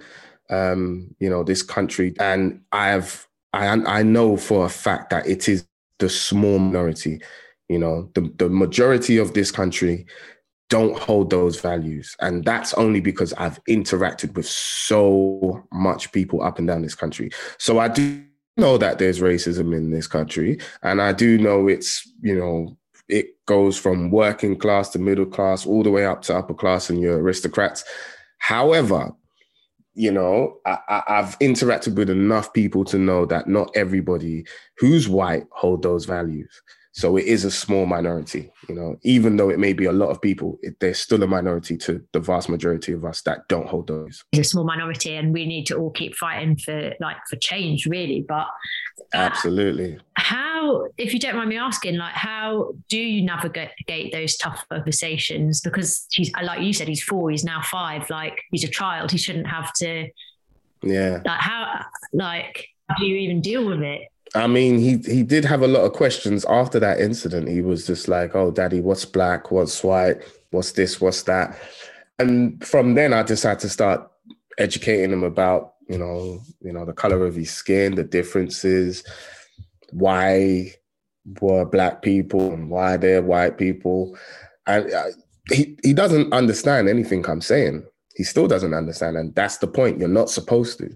um, 0.50 1.14
you 1.20 1.30
know, 1.30 1.44
this 1.44 1.62
country, 1.62 2.16
and 2.20 2.62
I've 2.72 3.28
I 3.54 3.68
I 3.68 4.02
know 4.02 4.36
for 4.36 4.66
a 4.66 4.70
fact 4.70 5.12
that 5.12 5.28
it 5.28 5.48
is 5.48 5.68
the 6.00 6.10
small 6.10 6.58
minority. 6.58 7.22
You 7.70 7.80
know, 7.80 8.10
the 8.16 8.32
the 8.38 8.50
majority 8.50 9.18
of 9.18 9.36
this 9.36 9.52
country 9.52 10.08
don't 10.70 10.98
hold 10.98 11.30
those 11.30 11.60
values. 11.60 12.16
And 12.22 12.44
that's 12.44 12.74
only 12.74 13.00
because 13.00 13.34
I've 13.34 13.64
interacted 13.66 14.36
with 14.36 14.48
so 14.48 15.64
much 15.72 16.12
people 16.12 16.42
up 16.42 16.58
and 16.58 16.68
down 16.68 16.82
this 16.82 16.96
country. 16.96 17.32
So 17.58 17.80
I 17.80 17.88
do 17.88 18.24
know 18.58 18.78
that 18.78 18.98
there's 18.98 19.20
racism 19.20 19.76
in 19.76 19.92
this 19.92 20.08
country. 20.08 20.60
And 20.82 21.02
I 21.02 21.12
do 21.12 21.38
know 21.38 21.68
it's, 21.68 22.10
you 22.22 22.36
know, 22.36 22.78
it 23.08 23.46
goes 23.46 23.78
from 23.78 24.10
working 24.10 24.58
class 24.58 24.90
to 24.90 25.00
middle 25.00 25.26
class, 25.26 25.66
all 25.66 25.84
the 25.84 25.92
way 25.92 26.06
up 26.06 26.24
to 26.24 26.36
upper 26.36 26.54
class 26.54 26.90
and 26.90 27.00
your 27.00 27.20
aristocrats. 27.20 27.84
However, 28.40 29.12
you 29.94 30.12
know, 30.12 30.58
I, 30.66 31.04
have 31.08 31.38
interacted 31.40 31.96
with 31.96 32.10
enough 32.10 32.52
people 32.54 32.84
to 32.86 32.98
know 32.98 33.26
that 33.28 33.48
not 33.48 33.72
everybody 33.76 34.46
who's 34.78 35.08
white 35.08 35.46
hold 35.52 35.84
those 35.84 36.06
values. 36.06 36.62
So 36.96 37.18
it 37.18 37.26
is 37.26 37.44
a 37.44 37.52
small 37.52 37.86
minority, 37.86 38.50
you 38.70 38.76
know, 38.76 38.96
even 39.04 39.36
though 39.36 39.50
it 39.50 39.60
may 39.60 39.74
be 39.74 39.84
a 39.84 39.92
lot 39.92 40.12
of 40.12 40.22
people, 40.22 40.58
it, 40.62 40.80
there's 40.80 40.98
still 40.98 41.22
a 41.24 41.28
minority 41.28 41.76
to 41.80 42.02
the 42.14 42.22
vast 42.22 42.48
majority 42.48 42.94
of 42.94 43.04
us 43.04 43.22
that 43.24 43.50
don't 43.50 43.68
hold 43.68 43.88
those. 43.88 44.24
It's 44.32 44.48
a 44.48 44.50
small 44.52 44.64
minority, 44.64 45.14
and 45.14 45.34
we 45.34 45.46
need 45.46 45.66
to 45.66 45.76
all 45.76 45.92
keep 45.92 46.16
fighting 46.16 46.56
for 46.56 46.94
like 47.02 47.18
for 47.30 47.36
change, 47.36 47.86
really. 47.86 48.24
But 48.26 48.48
uh, 49.14 49.28
absolutely, 49.28 50.00
how, 50.14 50.88
if 50.98 51.14
you 51.14 51.20
don't 51.20 51.36
mind 51.36 51.50
me 51.50 51.58
asking, 51.58 51.98
like 51.98 52.14
how 52.14 52.74
do 52.88 52.98
you 52.98 53.26
navigate 53.26 54.14
those 54.14 54.38
tough 54.38 54.66
conversations? 54.70 55.60
Because 55.60 56.08
he's 56.14 56.32
like 56.42 56.62
you 56.62 56.72
said, 56.72 56.88
he's 56.88 57.04
four, 57.04 57.30
he's 57.30 57.44
now 57.44 57.62
five. 57.62 58.10
Like 58.10 58.40
he's 58.52 58.64
a 58.64 58.70
child, 58.70 59.12
he 59.12 59.18
shouldn't 59.18 59.48
have 59.48 59.74
to. 59.80 60.08
Yeah. 60.82 61.22
Like 61.26 61.42
how, 61.42 61.82
like, 62.14 62.68
how 62.88 62.96
do 63.00 63.06
you 63.06 63.18
even 63.18 63.42
deal 63.42 63.66
with 63.66 63.82
it? 63.82 64.04
I 64.36 64.48
mean, 64.48 64.80
he 64.80 64.98
he 64.98 65.24
did 65.24 65.46
have 65.46 65.62
a 65.62 65.68
lot 65.68 65.86
of 65.86 65.94
questions 65.94 66.46
after 66.46 66.80
that 66.80 67.00
incident. 67.00 67.48
He 67.48 67.62
was 67.62 67.88
just 67.88 68.08
like, 68.08 68.36
"Oh, 68.36 68.52
daddy, 68.52 68.82
what's 68.82 69.06
black? 69.06 69.50
What's 69.50 69.84
white? 69.84 70.22
What's 70.52 70.74
this? 70.74 71.00
What's 71.00 71.24
that?" 71.24 71.58
And 72.20 72.64
from 72.66 72.96
then, 72.96 73.14
I 73.14 73.24
just 73.24 73.44
had 73.44 73.60
to 73.60 73.70
start 73.70 74.10
educating 74.58 75.12
him 75.12 75.24
about, 75.24 75.74
you 75.90 75.98
know, 75.98 76.42
you 76.62 76.74
know, 76.74 76.86
the 76.86 76.94
color 76.94 77.26
of 77.26 77.36
his 77.36 77.52
skin, 77.52 77.96
the 77.96 78.04
differences, 78.04 79.04
why 79.92 80.74
were 81.42 81.66
black 81.66 82.02
people 82.02 82.52
and 82.54 82.70
why 82.70 82.98
they're 82.98 83.22
white 83.22 83.58
people. 83.58 84.18
And 84.68 84.92
uh, 84.94 85.04
he 85.52 85.78
he 85.84 85.94
doesn't 85.94 86.34
understand 86.34 86.90
anything 86.90 87.26
I'm 87.28 87.42
saying. 87.42 87.86
He 88.16 88.24
still 88.24 88.48
doesn't 88.48 88.74
understand, 88.74 89.18
and 89.18 89.36
that's 89.36 89.58
the 89.58 89.68
point. 89.68 90.00
You're 90.00 90.08
not 90.08 90.30
supposed 90.30 90.80
to. 90.80 90.96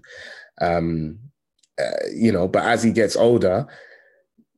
Um, 0.60 1.18
uh, 1.78 2.06
you 2.14 2.32
know, 2.32 2.48
but 2.48 2.64
as 2.64 2.82
he 2.82 2.92
gets 2.92 3.16
older, 3.16 3.66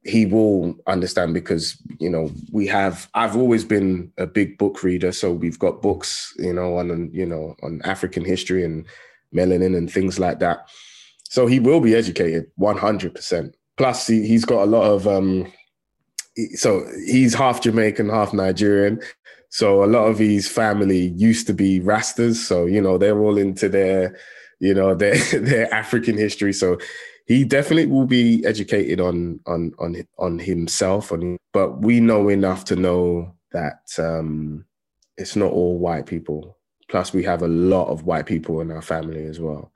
he 0.05 0.27
will 0.27 0.75
understand 0.87 1.33
because 1.33 1.81
you 2.01 2.11
know 2.11 2.29
we 2.51 2.67
have 2.67 3.09
i've 3.15 3.37
always 3.37 3.65
been 3.65 4.13
a 4.19 4.27
big 4.27 4.59
book 4.59 4.83
reader 4.83 5.13
so 5.13 5.31
we've 5.31 5.61
got 5.61 5.81
books 5.81 6.35
you 6.39 6.53
know 6.53 6.77
on 6.77 7.09
you 7.13 7.25
know 7.25 7.55
on 7.63 7.81
african 7.85 8.25
history 8.25 8.65
and 8.65 8.85
melanin 9.33 9.77
and 9.77 9.93
things 9.93 10.19
like 10.19 10.41
that 10.41 10.69
so 11.23 11.47
he 11.47 11.61
will 11.61 11.79
be 11.79 11.95
educated 11.95 12.51
100% 12.59 13.53
plus 13.77 14.09
he, 14.09 14.27
he's 14.27 14.45
got 14.45 14.65
a 14.65 14.67
lot 14.67 14.83
of 14.83 15.07
um 15.07 15.47
so 16.55 16.87
he's 17.07 17.35
half 17.35 17.61
Jamaican, 17.61 18.09
half 18.09 18.33
Nigerian. 18.33 19.01
So 19.51 19.85
a 19.85 19.87
lot 19.87 20.07
of 20.07 20.19
his 20.19 20.49
family 20.49 21.09
used 21.09 21.47
to 21.49 21.55
be 21.55 21.81
Rastas. 21.81 22.37
So, 22.37 22.67
you 22.67 22.81
know, 22.81 22.97
they're 22.97 23.19
all 23.19 23.37
into 23.37 23.69
their, 23.69 24.19
you 24.63 24.75
know, 24.75 24.95
their 24.95 25.17
their 25.33 25.75
African 25.75 26.17
history. 26.17 26.53
So 26.53 26.79
he 27.27 27.45
definitely 27.45 27.87
will 27.87 28.07
be 28.07 28.47
educated 28.47 29.01
on 29.01 29.41
on 29.47 29.73
on 29.79 29.97
on 30.19 30.39
himself. 30.39 31.13
On 31.13 31.37
but 31.53 31.83
we 31.83 32.01
know 32.01 32.29
enough 32.29 32.65
to 32.67 32.77
know 32.77 33.35
that 33.51 33.83
um 33.99 34.65
it's 35.19 35.37
not 35.37 35.53
all 35.53 35.79
white 35.79 36.07
people. 36.07 36.57
Plus 36.89 37.13
we 37.13 37.25
have 37.25 37.43
a 37.43 37.49
lot 37.49 37.89
of 37.89 38.05
white 38.05 38.27
people 38.27 38.61
in 38.61 38.71
our 38.71 38.83
family 38.83 39.27
as 39.27 39.41
well. 39.41 39.73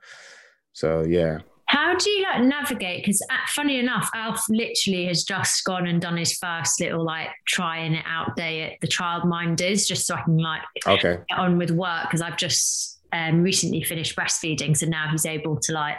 So 0.72 1.02
yeah. 1.02 1.40
How 1.68 1.96
do 1.96 2.08
you 2.08 2.22
like 2.22 2.42
navigate? 2.42 3.02
Because 3.02 3.20
uh, 3.28 3.46
funny 3.48 3.80
enough, 3.80 4.08
Alf 4.14 4.44
literally 4.48 5.06
has 5.06 5.24
just 5.24 5.64
gone 5.64 5.88
and 5.88 6.00
done 6.00 6.16
his 6.16 6.34
first 6.38 6.80
little 6.80 7.04
like 7.04 7.28
trying 7.48 7.94
it 7.94 8.04
out 8.06 8.36
day 8.36 8.62
at 8.62 8.80
the 8.80 8.86
childminders, 8.86 9.88
just 9.88 10.06
so 10.06 10.14
I 10.14 10.22
can 10.22 10.36
like 10.36 10.62
okay 10.86 11.18
get 11.28 11.38
on 11.38 11.58
with 11.58 11.72
work 11.72 12.04
because 12.04 12.22
I've 12.22 12.36
just 12.36 12.95
um, 13.16 13.42
recently 13.42 13.82
finished 13.82 14.16
breastfeeding, 14.16 14.76
so 14.76 14.86
now 14.86 15.08
he's 15.10 15.26
able 15.26 15.58
to 15.60 15.72
like 15.72 15.96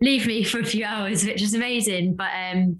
leave 0.00 0.26
me 0.26 0.44
for 0.44 0.60
a 0.60 0.64
few 0.64 0.84
hours, 0.84 1.24
which 1.24 1.42
is 1.42 1.54
amazing. 1.54 2.14
But 2.14 2.30
um, 2.34 2.78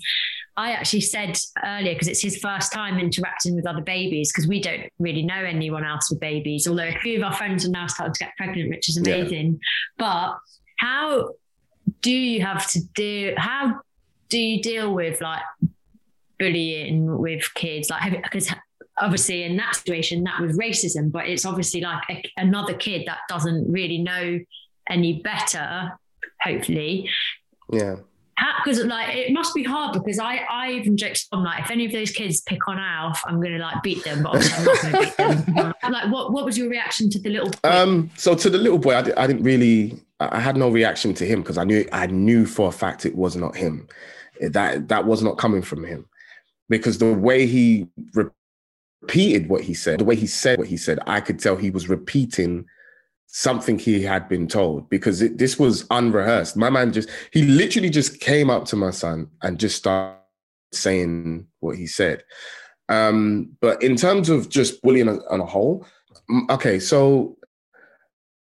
I 0.56 0.72
actually 0.72 1.02
said 1.02 1.38
earlier 1.64 1.94
because 1.94 2.08
it's 2.08 2.22
his 2.22 2.38
first 2.38 2.72
time 2.72 2.98
interacting 2.98 3.54
with 3.54 3.66
other 3.66 3.80
babies 3.80 4.32
because 4.32 4.48
we 4.48 4.60
don't 4.60 4.90
really 4.98 5.22
know 5.22 5.42
anyone 5.42 5.84
else 5.84 6.10
with 6.10 6.20
babies. 6.20 6.66
Although 6.66 6.88
a 6.88 6.98
few 6.98 7.16
of 7.18 7.22
our 7.22 7.32
friends 7.32 7.66
are 7.66 7.70
now 7.70 7.86
starting 7.86 8.14
to 8.14 8.24
get 8.24 8.36
pregnant, 8.36 8.70
which 8.70 8.88
is 8.88 8.96
amazing. 8.96 9.52
Yeah. 9.52 9.58
But 9.98 10.38
how 10.78 11.30
do 12.02 12.10
you 12.10 12.42
have 12.42 12.68
to 12.70 12.80
do 12.94 13.34
how 13.36 13.80
do 14.28 14.38
you 14.38 14.62
deal 14.62 14.92
with 14.92 15.20
like 15.20 15.42
bullying 16.38 17.18
with 17.18 17.52
kids 17.54 17.90
like 17.90 18.22
because 18.22 18.52
obviously 19.00 19.42
in 19.42 19.56
that 19.56 19.74
situation 19.74 20.24
that 20.24 20.40
was 20.40 20.56
racism 20.56 21.10
but 21.10 21.26
it's 21.26 21.44
obviously 21.44 21.80
like 21.80 22.02
a, 22.10 22.22
another 22.36 22.74
kid 22.74 23.04
that 23.06 23.18
doesn't 23.28 23.70
really 23.70 23.98
know 23.98 24.38
any 24.88 25.20
better 25.22 25.92
hopefully 26.40 27.08
yeah 27.72 27.96
because 28.64 28.84
like 28.84 29.14
it 29.14 29.32
must 29.32 29.54
be 29.54 29.62
hard 29.62 29.92
because 29.92 30.18
I 30.18 30.46
I 30.48 30.72
even 30.72 30.96
joked 30.96 31.26
on 31.32 31.44
like 31.44 31.64
if 31.64 31.70
any 31.70 31.86
of 31.86 31.92
those 31.92 32.10
kids 32.10 32.40
pick 32.42 32.68
on 32.68 32.78
Alf, 32.78 33.22
I'm 33.26 33.40
gonna 33.40 33.58
like 33.58 33.82
beat 33.82 34.04
them, 34.04 34.22
but 34.22 34.34
obviously 34.34 34.58
I'm 34.58 34.64
not 34.64 34.82
gonna 34.82 35.04
beat 35.04 35.16
them. 35.56 35.74
like 35.92 36.12
what 36.12 36.32
what 36.32 36.44
was 36.44 36.56
your 36.56 36.68
reaction 36.68 37.10
to 37.10 37.18
the 37.18 37.30
little 37.30 37.50
boy? 37.50 37.58
Um 37.64 38.10
so 38.16 38.34
to 38.34 38.50
the 38.50 38.58
little 38.58 38.78
boy, 38.78 38.94
I, 38.94 38.98
I 39.16 39.26
didn't 39.26 39.42
really 39.42 40.00
I 40.20 40.40
had 40.40 40.56
no 40.56 40.68
reaction 40.68 41.14
to 41.14 41.26
him 41.26 41.42
because 41.42 41.58
I 41.58 41.64
knew 41.64 41.88
I 41.92 42.06
knew 42.06 42.46
for 42.46 42.68
a 42.68 42.72
fact 42.72 43.06
it 43.06 43.16
was 43.16 43.36
not 43.36 43.56
him. 43.56 43.88
That 44.40 44.88
that 44.88 45.04
was 45.04 45.22
not 45.22 45.38
coming 45.38 45.62
from 45.62 45.84
him. 45.84 46.06
Because 46.68 46.98
the 46.98 47.12
way 47.12 47.46
he 47.46 47.88
repeated 49.02 49.48
what 49.48 49.62
he 49.62 49.74
said, 49.74 50.00
the 50.00 50.04
way 50.04 50.16
he 50.16 50.26
said 50.26 50.58
what 50.58 50.68
he 50.68 50.76
said, 50.76 50.98
I 51.06 51.20
could 51.20 51.38
tell 51.38 51.56
he 51.56 51.70
was 51.70 51.88
repeating 51.88 52.66
something 53.26 53.78
he 53.78 54.02
had 54.02 54.28
been 54.28 54.48
told 54.48 54.88
because 54.88 55.20
it, 55.22 55.38
this 55.38 55.58
was 55.58 55.86
unrehearsed. 55.90 56.56
My 56.56 56.70
man 56.70 56.92
just, 56.92 57.08
he 57.30 57.42
literally 57.42 57.90
just 57.90 58.20
came 58.20 58.50
up 58.50 58.64
to 58.66 58.76
my 58.76 58.90
son 58.90 59.28
and 59.42 59.60
just 59.60 59.76
started 59.76 60.18
saying 60.72 61.46
what 61.60 61.76
he 61.76 61.86
said. 61.86 62.24
Um, 62.88 63.50
but 63.60 63.82
in 63.82 63.96
terms 63.96 64.30
of 64.30 64.48
just 64.48 64.80
bullying 64.82 65.08
on, 65.08 65.40
a 65.40 65.44
whole, 65.44 65.86
okay, 66.50 66.78
so 66.78 67.36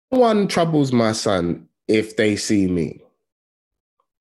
one 0.09 0.47
troubles 0.47 0.91
my 0.93 1.11
son 1.11 1.67
if 1.87 2.15
they 2.15 2.35
see 2.35 2.67
me. 2.67 3.01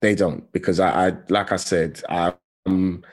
They 0.00 0.14
don't 0.14 0.50
because 0.52 0.80
I, 0.80 1.09
I 1.09 1.12
like 1.28 1.52
I 1.52 1.56
said, 1.56 2.02
I 2.09 2.33
um, 2.64 3.04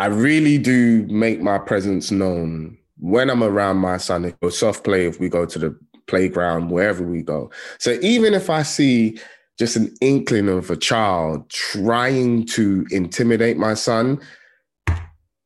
I 0.00 0.06
really 0.06 0.56
do 0.56 1.06
make 1.08 1.42
my 1.42 1.58
presence 1.58 2.10
known 2.10 2.78
when 2.96 3.28
I'm 3.28 3.44
around 3.44 3.76
my 3.76 3.98
son. 3.98 4.24
If 4.24 4.34
we 4.40 4.50
soft 4.50 4.82
play, 4.82 5.04
if 5.04 5.20
we 5.20 5.28
go 5.28 5.44
to 5.44 5.58
the 5.58 5.78
playground, 6.06 6.70
wherever 6.70 7.04
we 7.04 7.20
go. 7.20 7.50
So 7.78 7.98
even 8.00 8.32
if 8.32 8.48
I 8.48 8.62
see 8.62 9.18
just 9.58 9.76
an 9.76 9.94
inkling 10.00 10.48
of 10.48 10.70
a 10.70 10.76
child 10.76 11.50
trying 11.50 12.46
to 12.46 12.86
intimidate 12.90 13.58
my 13.58 13.74
son, 13.74 14.18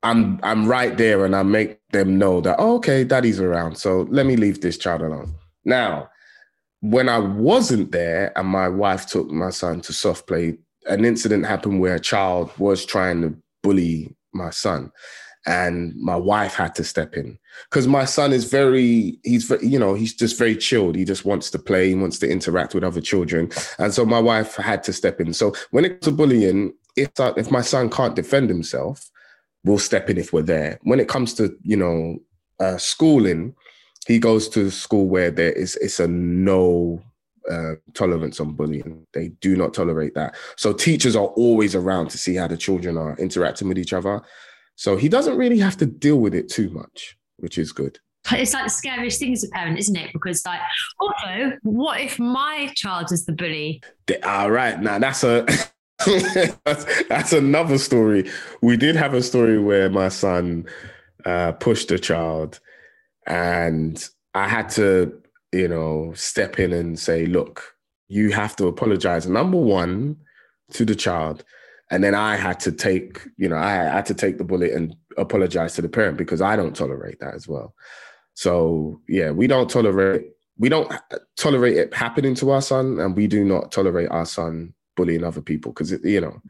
I'm 0.04 0.38
I'm 0.44 0.68
right 0.68 0.96
there 0.96 1.24
and 1.24 1.34
I 1.34 1.42
make 1.42 1.80
them 1.90 2.16
know 2.16 2.40
that 2.42 2.54
oh, 2.60 2.76
okay, 2.76 3.02
daddy's 3.02 3.40
around. 3.40 3.74
So 3.74 4.02
let 4.08 4.24
me 4.24 4.36
leave 4.36 4.60
this 4.60 4.78
child 4.78 5.02
alone. 5.02 5.34
Now, 5.64 6.08
when 6.78 7.08
I 7.08 7.18
wasn't 7.18 7.90
there 7.90 8.32
and 8.38 8.46
my 8.46 8.68
wife 8.68 9.06
took 9.06 9.32
my 9.32 9.50
son 9.50 9.80
to 9.80 9.92
soft 9.92 10.28
play, 10.28 10.58
an 10.86 11.04
incident 11.04 11.44
happened 11.44 11.80
where 11.80 11.96
a 11.96 12.00
child 12.00 12.52
was 12.56 12.86
trying 12.86 13.20
to 13.22 13.36
bully 13.60 14.14
my 14.34 14.50
son 14.50 14.90
and 15.46 15.94
my 15.96 16.16
wife 16.16 16.54
had 16.54 16.74
to 16.74 16.84
step 16.84 17.16
in. 17.16 17.38
Because 17.68 17.86
my 17.86 18.04
son 18.04 18.32
is 18.32 18.44
very 18.44 19.18
he's 19.24 19.50
you 19.62 19.78
know 19.78 19.94
he's 19.94 20.14
just 20.14 20.38
very 20.38 20.56
chilled. 20.56 20.96
He 20.96 21.04
just 21.04 21.24
wants 21.24 21.50
to 21.50 21.58
play 21.58 21.88
he 21.88 21.94
wants 21.94 22.18
to 22.20 22.30
interact 22.30 22.74
with 22.74 22.84
other 22.84 23.00
children. 23.00 23.50
And 23.78 23.92
so 23.92 24.04
my 24.04 24.20
wife 24.20 24.56
had 24.56 24.82
to 24.84 24.92
step 24.92 25.20
in. 25.20 25.32
So 25.34 25.54
when 25.70 25.84
it 25.84 26.00
comes 26.00 26.04
to 26.04 26.12
bullying 26.12 26.74
if 26.96 27.10
if 27.18 27.50
my 27.50 27.60
son 27.60 27.90
can't 27.90 28.16
defend 28.16 28.48
himself 28.48 29.10
we'll 29.64 29.78
step 29.78 30.10
in 30.10 30.18
if 30.18 30.32
we're 30.32 30.42
there. 30.42 30.78
When 30.82 31.00
it 31.00 31.08
comes 31.08 31.34
to 31.34 31.56
you 31.62 31.76
know 31.76 32.18
uh, 32.60 32.78
schooling 32.78 33.54
he 34.06 34.18
goes 34.18 34.48
to 34.50 34.70
school 34.70 35.06
where 35.06 35.30
there 35.30 35.52
is 35.52 35.76
it's 35.76 36.00
a 36.00 36.06
no 36.06 37.02
uh, 37.50 37.74
tolerance 37.94 38.40
on 38.40 38.52
bullying. 38.52 39.06
They 39.12 39.28
do 39.40 39.56
not 39.56 39.74
tolerate 39.74 40.14
that. 40.14 40.36
So 40.56 40.72
teachers 40.72 41.16
are 41.16 41.26
always 41.26 41.74
around 41.74 42.10
to 42.10 42.18
see 42.18 42.34
how 42.34 42.46
the 42.46 42.56
children 42.56 42.96
are 42.96 43.16
interacting 43.18 43.68
with 43.68 43.78
each 43.78 43.92
other. 43.92 44.22
So 44.76 44.96
he 44.96 45.08
doesn't 45.08 45.36
really 45.36 45.58
have 45.58 45.76
to 45.78 45.86
deal 45.86 46.16
with 46.16 46.34
it 46.34 46.48
too 46.48 46.70
much, 46.70 47.16
which 47.36 47.58
is 47.58 47.72
good. 47.72 47.98
It's 48.32 48.54
like 48.54 48.64
the 48.64 48.70
scariest 48.70 49.20
thing 49.20 49.32
as 49.34 49.44
a 49.44 49.48
parent, 49.48 49.78
isn't 49.78 49.96
it? 49.96 50.10
Because 50.12 50.44
like, 50.46 50.60
also, 50.98 51.58
what 51.62 52.00
if 52.00 52.18
my 52.18 52.72
child 52.74 53.12
is 53.12 53.26
the 53.26 53.32
bully? 53.32 53.82
All 54.24 54.50
right, 54.50 54.80
now 54.80 54.98
that's 54.98 55.22
a 55.24 55.44
that's, 56.64 57.04
that's, 57.08 57.32
another 57.32 57.78
story. 57.78 58.30
We 58.62 58.76
did 58.76 58.96
have 58.96 59.14
a 59.14 59.22
story 59.22 59.58
where 59.58 59.90
my 59.90 60.08
son 60.08 60.66
uh, 61.24 61.52
pushed 61.52 61.90
a 61.90 61.98
child, 61.98 62.60
and 63.26 64.02
I 64.34 64.48
had 64.48 64.70
to, 64.70 65.22
you 65.54 65.68
know, 65.68 66.12
step 66.14 66.58
in 66.58 66.72
and 66.72 66.98
say, 66.98 67.26
"Look, 67.26 67.74
you 68.08 68.32
have 68.32 68.56
to 68.56 68.66
apologize." 68.66 69.26
Number 69.26 69.58
one, 69.58 70.16
to 70.72 70.84
the 70.84 70.94
child, 70.94 71.44
and 71.90 72.02
then 72.02 72.14
I 72.14 72.36
had 72.36 72.60
to 72.60 72.72
take, 72.72 73.20
you 73.36 73.48
know, 73.48 73.56
I 73.56 73.70
had 73.70 74.06
to 74.06 74.14
take 74.14 74.38
the 74.38 74.44
bullet 74.44 74.72
and 74.72 74.94
apologize 75.16 75.74
to 75.74 75.82
the 75.82 75.88
parent 75.88 76.16
because 76.16 76.40
I 76.42 76.56
don't 76.56 76.74
tolerate 76.74 77.20
that 77.20 77.34
as 77.34 77.46
well. 77.46 77.74
So 78.34 79.00
yeah, 79.08 79.30
we 79.30 79.46
don't 79.46 79.70
tolerate 79.70 80.26
we 80.58 80.68
don't 80.68 80.92
tolerate 81.36 81.76
it 81.76 81.94
happening 81.94 82.34
to 82.36 82.50
our 82.50 82.62
son, 82.62 83.00
and 83.00 83.16
we 83.16 83.26
do 83.26 83.44
not 83.44 83.72
tolerate 83.72 84.10
our 84.10 84.26
son 84.26 84.74
bullying 84.96 85.24
other 85.24 85.40
people 85.40 85.72
because 85.72 85.92
you 86.04 86.20
know, 86.20 86.40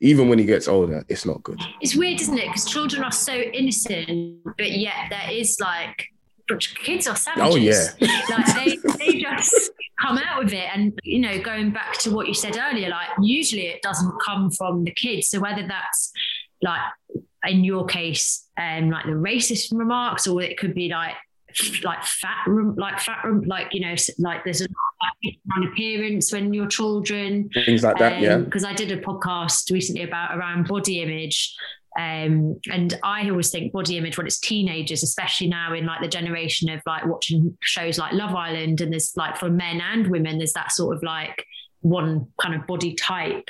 even 0.00 0.28
when 0.28 0.38
he 0.38 0.44
gets 0.44 0.68
older, 0.68 1.04
it's 1.08 1.24
not 1.24 1.42
good. 1.42 1.60
It's 1.80 1.96
weird, 1.96 2.20
isn't 2.20 2.38
it? 2.38 2.46
Because 2.46 2.64
children 2.64 3.04
are 3.04 3.12
so 3.12 3.34
innocent, 3.34 4.40
but 4.56 4.70
yet 4.72 5.10
there 5.10 5.30
is 5.30 5.58
like 5.60 6.08
kids 6.58 7.06
are 7.06 7.16
savages. 7.16 7.54
Oh 7.54 7.56
yeah, 7.56 8.20
like 8.30 8.54
they, 8.54 8.76
they 8.98 9.20
just 9.20 9.70
come 10.00 10.18
out 10.18 10.44
with 10.44 10.52
it. 10.52 10.68
And 10.72 10.98
you 11.02 11.20
know, 11.20 11.40
going 11.40 11.70
back 11.72 11.98
to 11.98 12.10
what 12.10 12.28
you 12.28 12.34
said 12.34 12.56
earlier, 12.56 12.88
like 12.88 13.08
usually 13.20 13.66
it 13.66 13.82
doesn't 13.82 14.12
come 14.24 14.50
from 14.50 14.84
the 14.84 14.92
kids. 14.92 15.28
So 15.28 15.40
whether 15.40 15.66
that's 15.66 16.12
like 16.62 16.80
in 17.46 17.64
your 17.64 17.86
case, 17.86 18.48
um, 18.58 18.90
like 18.90 19.06
the 19.06 19.12
racist 19.12 19.76
remarks, 19.76 20.26
or 20.26 20.42
it 20.42 20.58
could 20.58 20.74
be 20.74 20.88
like 20.88 21.14
like 21.84 22.02
fat 22.04 22.46
room, 22.46 22.74
like 22.76 22.98
fat 22.98 23.24
room, 23.24 23.42
like 23.46 23.74
you 23.74 23.80
know, 23.80 23.94
like 24.18 24.44
there's 24.44 24.62
a 24.62 24.68
on 25.56 25.68
appearance 25.68 26.32
when 26.32 26.54
you're 26.54 26.68
children, 26.68 27.50
things 27.52 27.82
like 27.82 27.98
that. 27.98 28.14
Um, 28.14 28.22
yeah, 28.22 28.38
because 28.38 28.64
I 28.64 28.72
did 28.72 28.90
a 28.92 29.00
podcast 29.00 29.70
recently 29.70 30.02
about 30.02 30.36
around 30.36 30.68
body 30.68 31.02
image, 31.02 31.54
um, 31.98 32.58
and 32.70 32.98
I 33.02 33.28
always 33.28 33.50
think 33.50 33.72
body 33.72 33.98
image 33.98 34.16
when 34.16 34.26
it's 34.26 34.40
teenagers, 34.40 35.02
especially 35.02 35.48
now 35.48 35.74
in 35.74 35.84
like 35.84 36.00
the 36.00 36.08
generation 36.08 36.70
of 36.70 36.80
like 36.86 37.04
watching 37.04 37.56
shows 37.60 37.98
like 37.98 38.14
Love 38.14 38.34
Island, 38.34 38.80
and 38.80 38.92
there's 38.92 39.12
like 39.16 39.36
for 39.36 39.50
men 39.50 39.80
and 39.80 40.06
women, 40.06 40.38
there's 40.38 40.54
that 40.54 40.72
sort 40.72 40.96
of 40.96 41.02
like 41.02 41.44
one 41.80 42.28
kind 42.40 42.54
of 42.54 42.66
body 42.66 42.94
type. 42.94 43.48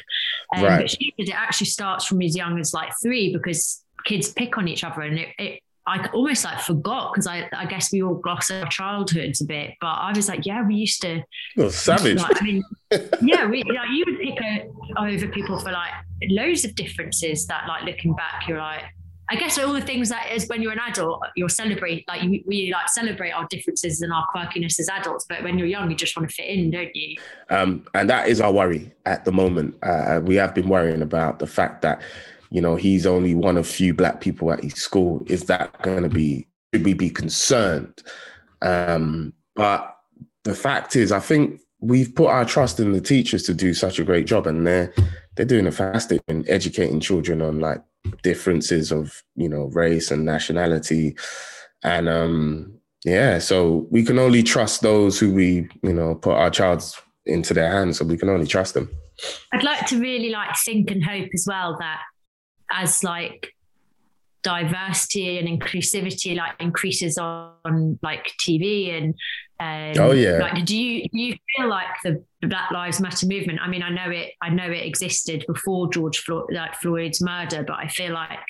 Um, 0.56 0.64
right. 0.64 0.80
But 0.80 0.90
she 0.90 1.14
it 1.18 1.30
actually 1.32 1.68
starts 1.68 2.04
from 2.04 2.20
as 2.22 2.36
young 2.36 2.58
as 2.58 2.74
like 2.74 2.92
three 3.00 3.32
because 3.32 3.84
kids 4.04 4.32
pick 4.32 4.58
on 4.58 4.66
each 4.66 4.82
other, 4.82 5.02
and 5.02 5.18
it, 5.18 5.28
it 5.38 5.60
I 5.86 6.06
almost 6.08 6.44
like 6.44 6.60
forgot 6.60 7.12
because 7.12 7.26
I, 7.26 7.48
I 7.52 7.66
guess 7.66 7.92
we 7.92 8.02
all 8.02 8.14
gloss 8.14 8.50
our 8.50 8.68
childhoods 8.68 9.40
a 9.40 9.44
bit, 9.44 9.74
but 9.80 9.88
I 9.88 10.12
was 10.14 10.28
like, 10.28 10.46
yeah, 10.46 10.64
we 10.66 10.76
used 10.76 11.02
to. 11.02 11.22
Well, 11.56 11.70
savage. 11.70 12.18
Like, 12.18 12.40
I 12.40 12.44
mean, 12.44 12.62
yeah, 13.22 13.46
we, 13.46 13.64
like, 13.64 13.90
you 13.90 14.04
would 14.06 14.20
pick 14.20 14.40
a, 14.40 14.68
over 14.96 15.26
people 15.28 15.58
for 15.58 15.72
like 15.72 15.90
loads 16.28 16.64
of 16.64 16.76
differences 16.76 17.46
that, 17.48 17.66
like, 17.66 17.82
looking 17.82 18.14
back, 18.14 18.46
you're 18.46 18.58
like, 18.58 18.82
I 19.28 19.34
guess 19.34 19.58
all 19.58 19.72
the 19.72 19.80
things 19.80 20.08
that 20.10 20.30
is 20.30 20.46
when 20.48 20.62
you're 20.62 20.72
an 20.72 20.80
adult, 20.86 21.20
you'll 21.34 21.48
celebrate, 21.48 22.06
like, 22.06 22.22
we, 22.22 22.44
we 22.46 22.72
like 22.72 22.88
celebrate 22.88 23.30
our 23.32 23.46
differences 23.48 24.02
and 24.02 24.12
our 24.12 24.26
quirkiness 24.32 24.78
as 24.78 24.88
adults, 24.88 25.26
but 25.28 25.42
when 25.42 25.58
you're 25.58 25.66
young, 25.66 25.90
you 25.90 25.96
just 25.96 26.16
want 26.16 26.28
to 26.28 26.34
fit 26.34 26.46
in, 26.46 26.70
don't 26.70 26.94
you? 26.94 27.16
Um, 27.50 27.86
and 27.94 28.08
that 28.08 28.28
is 28.28 28.40
our 28.40 28.52
worry 28.52 28.92
at 29.04 29.24
the 29.24 29.32
moment. 29.32 29.76
Uh, 29.82 30.20
we 30.22 30.36
have 30.36 30.54
been 30.54 30.68
worrying 30.68 31.02
about 31.02 31.40
the 31.40 31.46
fact 31.46 31.82
that 31.82 32.02
you 32.52 32.60
know, 32.60 32.76
he's 32.76 33.06
only 33.06 33.34
one 33.34 33.56
of 33.56 33.66
few 33.66 33.94
black 33.94 34.20
people 34.20 34.52
at 34.52 34.62
his 34.62 34.74
school. 34.74 35.22
Is 35.26 35.44
that 35.44 35.80
going 35.80 36.02
to 36.02 36.10
be, 36.10 36.46
should 36.72 36.84
we 36.84 36.92
be 36.92 37.08
concerned? 37.08 38.02
Um, 38.60 39.32
but 39.56 39.96
the 40.44 40.54
fact 40.54 40.94
is, 40.94 41.12
I 41.12 41.18
think 41.18 41.62
we've 41.80 42.14
put 42.14 42.28
our 42.28 42.44
trust 42.44 42.78
in 42.78 42.92
the 42.92 43.00
teachers 43.00 43.44
to 43.44 43.54
do 43.54 43.72
such 43.72 43.98
a 43.98 44.04
great 44.04 44.26
job 44.26 44.46
and 44.46 44.66
they're, 44.66 44.92
they're 45.34 45.46
doing 45.46 45.66
a 45.66 45.72
fantastic 45.72 46.20
in 46.28 46.44
educating 46.46 47.00
children 47.00 47.40
on 47.40 47.58
like 47.58 47.82
differences 48.22 48.92
of, 48.92 49.22
you 49.34 49.48
know, 49.48 49.70
race 49.72 50.10
and 50.10 50.26
nationality. 50.26 51.16
And, 51.82 52.06
um, 52.06 52.74
yeah, 53.06 53.38
so 53.38 53.86
we 53.90 54.04
can 54.04 54.18
only 54.18 54.42
trust 54.42 54.82
those 54.82 55.18
who 55.18 55.32
we, 55.32 55.68
you 55.82 55.94
know, 55.94 56.14
put 56.16 56.34
our 56.34 56.50
child's 56.50 57.00
into 57.24 57.54
their 57.54 57.72
hands. 57.72 57.96
So 57.96 58.04
we 58.04 58.18
can 58.18 58.28
only 58.28 58.46
trust 58.46 58.74
them. 58.74 58.90
I'd 59.52 59.64
like 59.64 59.86
to 59.86 59.98
really 59.98 60.30
like 60.30 60.54
think 60.64 60.90
and 60.90 61.02
hope 61.02 61.28
as 61.34 61.46
well 61.48 61.76
that 61.80 62.00
as 62.72 63.04
like 63.04 63.54
diversity 64.42 65.38
and 65.38 65.46
inclusivity 65.46 66.36
like 66.36 66.52
increases 66.58 67.16
on 67.16 67.98
like 68.02 68.26
TV 68.44 68.96
and 68.96 69.14
um, 69.60 70.04
oh 70.04 70.12
yeah. 70.12 70.38
like 70.38 70.64
do 70.64 70.76
you 70.76 71.08
do 71.08 71.18
you 71.18 71.36
feel 71.56 71.68
like 71.68 71.86
the 72.02 72.24
Black 72.42 72.72
Lives 72.72 73.00
Matter 73.00 73.26
movement 73.26 73.60
I 73.62 73.68
mean 73.68 73.82
I 73.82 73.90
know 73.90 74.10
it 74.10 74.32
I 74.42 74.48
know 74.48 74.68
it 74.68 74.84
existed 74.84 75.44
before 75.46 75.90
George 75.90 76.18
Floyd, 76.18 76.46
like 76.50 76.74
Floyd's 76.74 77.22
murder 77.22 77.62
but 77.64 77.76
I 77.76 77.86
feel 77.86 78.12
like 78.12 78.40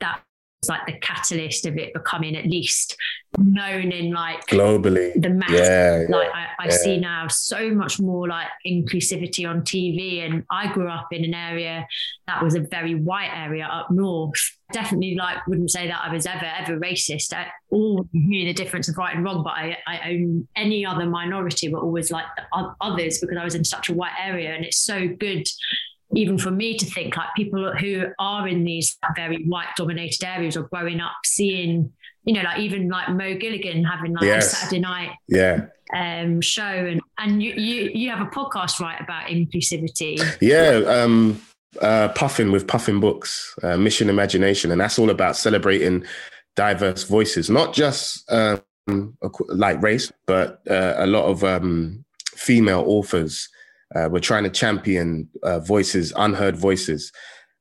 that 0.00 0.22
like 0.68 0.86
the 0.86 0.98
catalyst 0.98 1.66
of 1.66 1.76
it 1.76 1.92
becoming 1.92 2.36
at 2.36 2.46
least 2.46 2.96
known 3.38 3.90
in 3.90 4.12
like 4.12 4.46
globally. 4.46 5.20
the 5.20 5.30
mass. 5.30 5.50
Yeah, 5.50 6.04
like 6.08 6.28
yeah, 6.28 6.46
I, 6.58 6.64
I 6.64 6.66
yeah. 6.66 6.76
see 6.76 6.98
now 6.98 7.28
so 7.28 7.70
much 7.70 7.98
more 7.98 8.28
like 8.28 8.48
inclusivity 8.66 9.48
on 9.48 9.62
tv 9.62 10.24
and 10.24 10.44
i 10.50 10.72
grew 10.72 10.88
up 10.88 11.08
in 11.12 11.24
an 11.24 11.34
area 11.34 11.86
that 12.26 12.42
was 12.42 12.54
a 12.54 12.60
very 12.60 12.94
white 12.94 13.30
area 13.32 13.64
up 13.64 13.90
north. 13.90 14.38
Definitely 14.72 15.16
like 15.16 15.46
wouldn't 15.46 15.70
say 15.70 15.86
that 15.86 16.00
i 16.02 16.12
was 16.12 16.26
ever 16.26 16.44
ever 16.44 16.78
racist. 16.78 17.32
I 17.34 17.48
all 17.70 18.06
knew 18.12 18.46
the 18.46 18.54
difference 18.54 18.88
of 18.88 18.96
right 18.96 19.14
and 19.14 19.24
wrong 19.24 19.42
but 19.42 19.52
i, 19.52 19.76
I 19.86 20.10
own 20.10 20.48
any 20.56 20.84
other 20.86 21.06
minority 21.06 21.68
were 21.68 21.80
always 21.80 22.10
like 22.10 22.26
the 22.36 22.74
others 22.80 23.18
because 23.18 23.36
i 23.38 23.44
was 23.44 23.54
in 23.54 23.64
such 23.64 23.88
a 23.88 23.94
white 23.94 24.12
area 24.22 24.54
and 24.54 24.64
it's 24.64 24.78
so 24.78 25.08
good 25.08 25.46
even 26.14 26.38
for 26.38 26.50
me 26.50 26.76
to 26.76 26.84
think 26.86 27.16
like 27.16 27.28
people 27.36 27.72
who 27.78 28.04
are 28.18 28.46
in 28.48 28.64
these 28.64 28.98
very 29.16 29.44
white 29.44 29.68
dominated 29.76 30.22
areas 30.24 30.56
or 30.56 30.64
growing 30.64 31.00
up 31.00 31.12
seeing 31.24 31.92
you 32.24 32.34
know 32.34 32.42
like 32.42 32.58
even 32.58 32.88
like 32.88 33.08
Mo 33.10 33.34
Gilligan 33.34 33.84
having 33.84 34.12
like 34.12 34.24
Yes. 34.24 34.52
a 34.52 34.56
Saturday 34.56 34.80
night 34.80 35.10
yeah 35.28 35.66
um 35.94 36.40
show 36.40 36.62
and 36.62 37.00
and 37.18 37.42
you 37.42 37.52
you 37.54 37.90
you 37.94 38.10
have 38.10 38.20
a 38.26 38.30
podcast 38.30 38.80
right 38.80 39.00
about 39.00 39.26
inclusivity 39.28 40.18
Yeah, 40.40 40.82
um, 40.88 41.40
uh, 41.80 42.08
Puffin 42.08 42.52
with 42.52 42.66
Puffin 42.66 43.00
Books, 43.00 43.54
uh, 43.62 43.76
Mission 43.78 44.10
Imagination, 44.10 44.70
and 44.72 44.80
that's 44.80 44.98
all 44.98 45.08
about 45.10 45.36
celebrating 45.36 46.04
diverse 46.54 47.04
voices, 47.04 47.48
not 47.48 47.72
just 47.72 48.30
um, 48.30 48.60
like 49.48 49.82
race, 49.82 50.12
but 50.26 50.60
uh, 50.70 50.94
a 50.98 51.06
lot 51.06 51.24
of 51.24 51.42
um, 51.44 52.04
female 52.34 52.84
authors. 52.86 53.48
Uh, 53.94 54.08
we're 54.10 54.20
trying 54.20 54.44
to 54.44 54.50
champion 54.50 55.28
uh, 55.42 55.60
voices, 55.60 56.12
unheard 56.16 56.56
voices. 56.56 57.12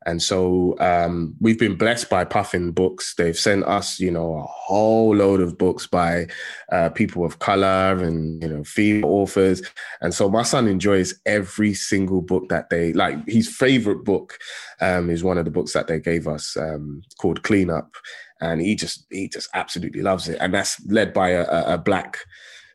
And 0.06 0.22
so 0.22 0.76
um, 0.80 1.36
we've 1.40 1.60
been 1.60 1.78
blessed 1.78 2.10
by 2.10 2.24
Puffin 2.24 2.72
Books. 2.72 3.14
They've 3.16 3.38
sent 3.38 3.64
us, 3.66 4.00
you 4.00 4.10
know, 4.10 4.34
a 4.36 4.44
whole 4.44 5.16
load 5.16 5.42
of 5.42 5.60
books 5.60 5.86
by 5.86 6.26
uh, 6.72 6.90
people 6.90 7.24
of 7.24 7.38
color 7.38 8.04
and, 8.04 8.42
you 8.42 8.50
know, 8.50 8.64
female 8.64 9.12
authors. 9.12 9.62
And 10.02 10.12
so 10.12 10.28
my 10.28 10.42
son 10.42 10.68
enjoys 10.68 11.14
every 11.28 11.76
single 11.76 12.22
book 12.22 12.50
that 12.50 12.72
they 12.72 12.94
like. 12.94 13.28
His 13.28 13.48
favorite 13.48 14.04
book 14.04 14.40
um, 14.80 15.12
is 15.12 15.24
one 15.24 15.38
of 15.38 15.46
the 15.46 15.52
books 15.52 15.74
that 15.74 15.88
they 15.88 16.00
gave 16.00 16.28
us 16.28 16.58
um, 16.58 17.04
called 17.20 17.44
Clean 17.44 17.70
Up, 17.70 17.94
and 18.40 18.60
he 18.60 18.74
just 18.76 19.06
he 19.12 19.30
just 19.30 19.50
absolutely 19.54 20.02
loves 20.02 20.28
it. 20.28 20.40
And 20.42 20.52
that's 20.52 20.84
led 20.88 21.14
by 21.14 21.30
a, 21.30 21.76
a, 21.76 21.78
black. 21.78 22.18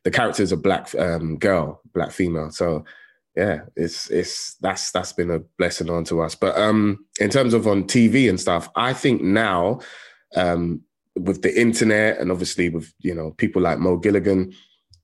The 0.04 0.12
character 0.12 0.44
is 0.44 0.52
a 0.52 0.56
black 0.56 0.94
um, 0.94 1.38
girl, 1.38 1.80
black 1.92 2.12
female. 2.12 2.52
So 2.52 2.84
yeah, 3.36 3.60
it's 3.76 4.10
it's 4.10 4.54
that's 4.60 4.90
that's 4.90 5.12
been 5.12 5.30
a 5.30 5.40
blessing 5.58 5.90
onto 5.90 6.20
us. 6.20 6.34
But 6.34 6.56
um, 6.58 7.04
in 7.20 7.30
terms 7.30 7.54
of 7.54 7.66
on 7.66 7.84
TV 7.84 8.28
and 8.28 8.40
stuff, 8.40 8.68
I 8.76 8.92
think 8.92 9.22
now 9.22 9.80
um, 10.34 10.80
with 11.16 11.42
the 11.42 11.60
internet 11.60 12.18
and 12.18 12.30
obviously 12.30 12.70
with 12.70 12.92
you 13.00 13.14
know 13.14 13.32
people 13.32 13.62
like 13.62 13.78
Mo 13.78 13.98
Gilligan, 13.98 14.54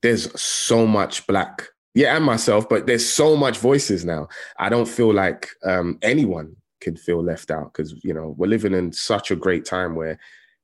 there's 0.02 0.40
so 0.40 0.86
much 0.86 1.26
black 1.26 1.68
yeah 1.94 2.16
and 2.16 2.24
myself 2.24 2.68
but 2.68 2.86
there's 2.86 3.08
so 3.08 3.36
much 3.36 3.58
voices 3.58 4.04
now 4.04 4.28
i 4.58 4.68
don't 4.68 4.88
feel 4.88 5.12
like 5.12 5.48
um, 5.64 5.98
anyone 6.02 6.54
can 6.80 6.96
feel 6.96 7.22
left 7.22 7.50
out 7.50 7.72
because 7.72 7.94
you 8.04 8.12
know 8.12 8.34
we're 8.36 8.46
living 8.46 8.74
in 8.74 8.92
such 8.92 9.30
a 9.30 9.36
great 9.36 9.64
time 9.64 9.94
where 9.94 10.18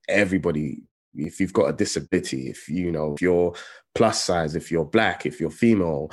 everybody 0.08 0.82
if 1.14 1.40
you've 1.40 1.52
got 1.52 1.68
a 1.68 1.72
disability 1.72 2.48
if 2.48 2.68
you 2.68 2.90
know 2.90 3.14
if 3.14 3.22
you're 3.22 3.54
plus 3.94 4.22
size 4.22 4.56
if 4.56 4.70
you're 4.70 4.84
black 4.84 5.26
if 5.26 5.40
you're 5.40 5.50
female 5.50 6.10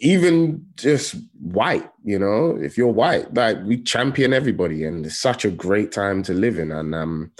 even 0.00 0.64
just 0.76 1.14
white 1.40 1.88
you 2.04 2.18
know 2.18 2.56
if 2.60 2.76
you're 2.76 2.88
white 2.88 3.32
like 3.34 3.58
we 3.64 3.80
champion 3.82 4.32
everybody 4.32 4.84
and 4.84 5.06
it's 5.06 5.18
such 5.18 5.44
a 5.44 5.50
great 5.50 5.92
time 5.92 6.22
to 6.22 6.32
live 6.32 6.58
in 6.58 6.72
and 6.72 6.94
um 6.94 7.30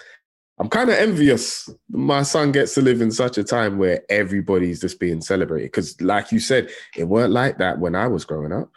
I'm 0.60 0.68
kind 0.68 0.90
of 0.90 0.96
envious. 0.96 1.70
My 1.88 2.22
son 2.22 2.52
gets 2.52 2.74
to 2.74 2.82
live 2.82 3.00
in 3.00 3.10
such 3.10 3.38
a 3.38 3.44
time 3.44 3.78
where 3.78 4.02
everybody's 4.10 4.78
just 4.78 5.00
being 5.00 5.22
celebrated. 5.22 5.68
Because, 5.68 5.98
like 6.02 6.30
you 6.30 6.38
said, 6.38 6.68
it 6.94 7.04
weren't 7.04 7.32
like 7.32 7.56
that 7.56 7.78
when 7.78 7.94
I 7.94 8.06
was 8.06 8.26
growing 8.26 8.52
up, 8.52 8.70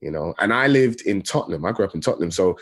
you 0.00 0.12
know. 0.12 0.32
And 0.38 0.54
I 0.54 0.68
lived 0.68 1.00
in 1.00 1.22
Tottenham. 1.22 1.64
I 1.64 1.72
grew 1.72 1.86
up 1.86 1.94
in 1.96 2.00
Tottenham, 2.00 2.30
so 2.30 2.56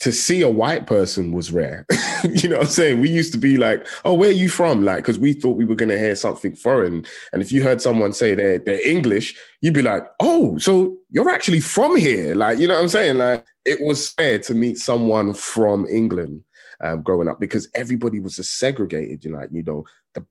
to 0.00 0.12
see 0.12 0.42
a 0.42 0.48
white 0.48 0.86
person 0.86 1.32
was 1.32 1.50
rare. 1.50 1.86
you 2.24 2.48
know 2.48 2.56
what 2.56 2.66
I'm 2.66 2.70
saying? 2.70 3.00
We 3.00 3.10
used 3.10 3.32
to 3.32 3.38
be 3.38 3.56
like, 3.56 3.86
"Oh, 4.04 4.14
where 4.14 4.28
are 4.28 4.32
you 4.32 4.48
from?" 4.48 4.84
Like, 4.84 4.98
because 4.98 5.18
we 5.18 5.32
thought 5.32 5.56
we 5.56 5.64
were 5.64 5.74
going 5.74 5.88
to 5.88 5.98
hear 5.98 6.14
something 6.14 6.54
foreign. 6.54 7.04
And 7.32 7.42
if 7.42 7.50
you 7.50 7.62
heard 7.62 7.80
someone 7.80 8.12
say 8.12 8.34
they're 8.34 8.58
they're 8.58 8.86
English, 8.86 9.36
you'd 9.60 9.74
be 9.74 9.82
like, 9.82 10.04
"Oh, 10.20 10.58
so 10.58 10.96
you're 11.10 11.30
actually 11.30 11.60
from 11.60 11.96
here?" 11.96 12.34
Like, 12.34 12.58
you 12.58 12.68
know 12.68 12.74
what 12.74 12.82
I'm 12.82 12.88
saying? 12.88 13.18
Like, 13.18 13.44
it 13.64 13.80
was 13.80 14.10
fair 14.10 14.38
to 14.40 14.54
meet 14.54 14.78
someone 14.78 15.34
from 15.34 15.86
England 15.86 16.42
um, 16.80 17.02
growing 17.02 17.28
up 17.28 17.40
because 17.40 17.68
everybody 17.74 18.20
was 18.20 18.36
just 18.36 18.58
segregated. 18.58 19.24
You 19.24 19.32
know, 19.32 19.38
like, 19.38 19.50
you 19.52 19.62
know, 19.62 19.84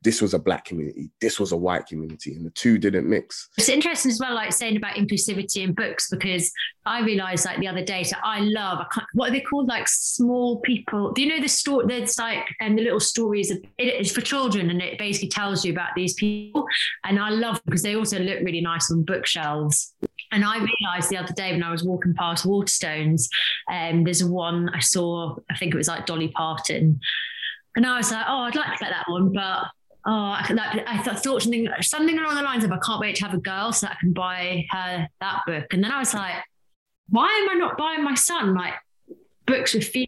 this 0.03 0.21
was 0.21 0.33
a 0.33 0.39
black 0.39 0.65
community, 0.65 1.09
this 1.21 1.39
was 1.39 1.51
a 1.51 1.57
white 1.57 1.85
community, 1.85 2.35
and 2.35 2.45
the 2.45 2.51
two 2.51 2.77
didn't 2.77 3.07
mix. 3.09 3.49
It's 3.57 3.69
interesting 3.69 4.11
as 4.11 4.19
well, 4.19 4.33
like 4.33 4.53
saying 4.53 4.77
about 4.77 4.95
inclusivity 4.95 5.63
in 5.63 5.73
books, 5.73 6.09
because 6.09 6.51
I 6.85 7.01
realized 7.01 7.45
like 7.45 7.59
the 7.59 7.67
other 7.67 7.83
day, 7.83 8.03
so 8.03 8.17
I 8.23 8.41
love, 8.41 8.79
I 8.79 9.03
what 9.13 9.29
are 9.29 9.31
they 9.31 9.41
called? 9.41 9.67
Like 9.67 9.87
small 9.87 10.59
people. 10.61 11.11
Do 11.11 11.21
you 11.21 11.29
know 11.29 11.41
the 11.41 11.47
story? 11.47 11.85
There's 11.87 12.17
like, 12.17 12.45
and 12.61 12.77
the 12.77 12.83
little 12.83 12.99
stories, 12.99 13.51
of, 13.51 13.57
it 13.77 14.01
is 14.01 14.11
for 14.11 14.21
children 14.21 14.69
and 14.69 14.81
it 14.81 14.97
basically 14.97 15.29
tells 15.29 15.65
you 15.65 15.71
about 15.71 15.89
these 15.95 16.13
people. 16.13 16.65
And 17.03 17.19
I 17.19 17.29
love 17.29 17.61
because 17.65 17.81
they 17.81 17.95
also 17.95 18.19
look 18.19 18.39
really 18.43 18.61
nice 18.61 18.91
on 18.91 19.03
bookshelves. 19.03 19.93
And 20.31 20.43
I 20.43 20.57
realized 20.57 21.09
the 21.09 21.17
other 21.17 21.33
day 21.33 21.51
when 21.51 21.63
I 21.63 21.71
was 21.71 21.83
walking 21.83 22.13
past 22.13 22.45
Waterstones, 22.45 23.29
um, 23.71 24.03
there's 24.03 24.23
one 24.23 24.69
I 24.69 24.79
saw, 24.79 25.35
I 25.49 25.55
think 25.57 25.73
it 25.73 25.77
was 25.77 25.87
like 25.87 26.05
Dolly 26.05 26.29
Parton. 26.29 26.99
And 27.75 27.85
I 27.85 27.97
was 27.97 28.11
like, 28.11 28.25
oh, 28.27 28.39
I'd 28.39 28.55
like 28.55 28.77
to 28.77 28.85
get 28.85 28.91
that 28.91 29.05
one, 29.09 29.33
but 29.33 29.67
oh, 30.05 30.11
I, 30.11 30.83
I 30.87 31.03
th- 31.03 31.17
thought 31.17 31.41
something 31.41 31.67
something 31.81 32.17
along 32.17 32.35
the 32.35 32.41
lines 32.41 32.63
of 32.63 32.71
I 32.71 32.77
can't 32.77 32.99
wait 32.99 33.15
to 33.17 33.25
have 33.25 33.33
a 33.33 33.39
girl 33.39 33.71
so 33.73 33.87
that 33.87 33.97
I 33.97 33.99
can 33.99 34.13
buy 34.13 34.65
her 34.69 35.07
that 35.19 35.41
book. 35.45 35.73
And 35.73 35.83
then 35.83 35.91
I 35.91 35.99
was 35.99 36.13
like, 36.13 36.35
why 37.09 37.27
am 37.27 37.49
I 37.49 37.59
not 37.59 37.77
buying 37.77 38.03
my 38.03 38.15
son 38.15 38.53
like 38.53 38.73
books 39.45 39.73
with 39.73 39.85
female 39.85 40.07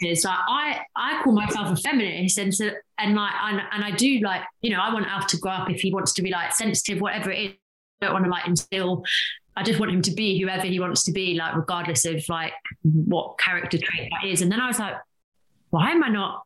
characters? 0.00 0.24
Like 0.24 0.38
I 0.48 0.80
I 0.96 1.22
call 1.22 1.32
myself 1.32 1.76
a 1.76 1.76
feminist, 1.76 2.38
and 2.38 2.54
so 2.54 2.70
and 2.98 3.14
like 3.14 3.34
and, 3.42 3.60
and 3.72 3.84
I 3.84 3.90
do 3.90 4.20
like 4.20 4.42
you 4.60 4.70
know 4.70 4.80
I 4.80 4.92
want 4.92 5.06
Alf 5.06 5.26
to 5.28 5.36
grow 5.38 5.52
up 5.52 5.70
if 5.70 5.80
he 5.80 5.92
wants 5.92 6.12
to 6.14 6.22
be 6.22 6.30
like 6.30 6.52
sensitive, 6.52 7.00
whatever 7.00 7.30
it 7.30 7.38
is. 7.38 7.52
I 8.00 8.06
don't 8.06 8.14
want 8.14 8.24
to 8.24 8.30
like 8.30 8.46
instill. 8.46 9.04
I 9.54 9.62
just 9.62 9.78
want 9.78 9.92
him 9.92 10.02
to 10.02 10.12
be 10.12 10.40
whoever 10.40 10.66
he 10.66 10.80
wants 10.80 11.04
to 11.04 11.12
be, 11.12 11.34
like 11.34 11.54
regardless 11.54 12.04
of 12.06 12.24
like 12.28 12.52
what 12.82 13.38
character 13.38 13.78
trait 13.78 14.10
that 14.10 14.26
is. 14.26 14.40
And 14.40 14.50
then 14.50 14.60
I 14.60 14.66
was 14.66 14.78
like, 14.78 14.94
why 15.70 15.90
am 15.90 16.02
I 16.02 16.08
not 16.08 16.42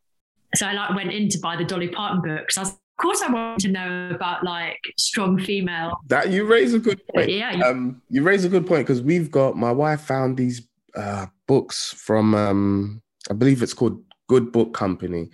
so 0.54 0.66
I 0.66 0.72
like 0.72 0.94
went 0.94 1.12
in 1.12 1.28
to 1.30 1.38
buy 1.38 1.56
the 1.56 1.64
Dolly 1.64 1.88
Parton 1.88 2.22
books. 2.22 2.56
I 2.56 2.62
was, 2.62 2.70
of 2.70 2.78
course, 3.02 3.20
I 3.22 3.30
wanted 3.30 3.60
to 3.66 3.72
know 3.72 4.10
about 4.14 4.44
like 4.44 4.78
strong 4.98 5.38
female. 5.38 5.98
That 6.08 6.30
you 6.30 6.44
raise 6.46 6.72
a 6.74 6.78
good 6.78 7.00
point. 7.14 7.30
Yeah, 7.30 7.52
you- 7.56 7.64
um, 7.64 8.02
you 8.08 8.22
raise 8.22 8.44
a 8.44 8.48
good 8.48 8.66
point 8.66 8.86
because 8.86 9.02
we've 9.02 9.30
got 9.30 9.56
my 9.56 9.72
wife 9.72 10.00
found 10.02 10.36
these 10.36 10.66
uh, 10.94 11.26
books 11.46 11.92
from 11.98 12.34
um, 12.34 13.02
I 13.30 13.34
believe 13.34 13.62
it's 13.62 13.74
called 13.74 14.02
Good 14.28 14.50
Book 14.52 14.72
Company, 14.72 15.28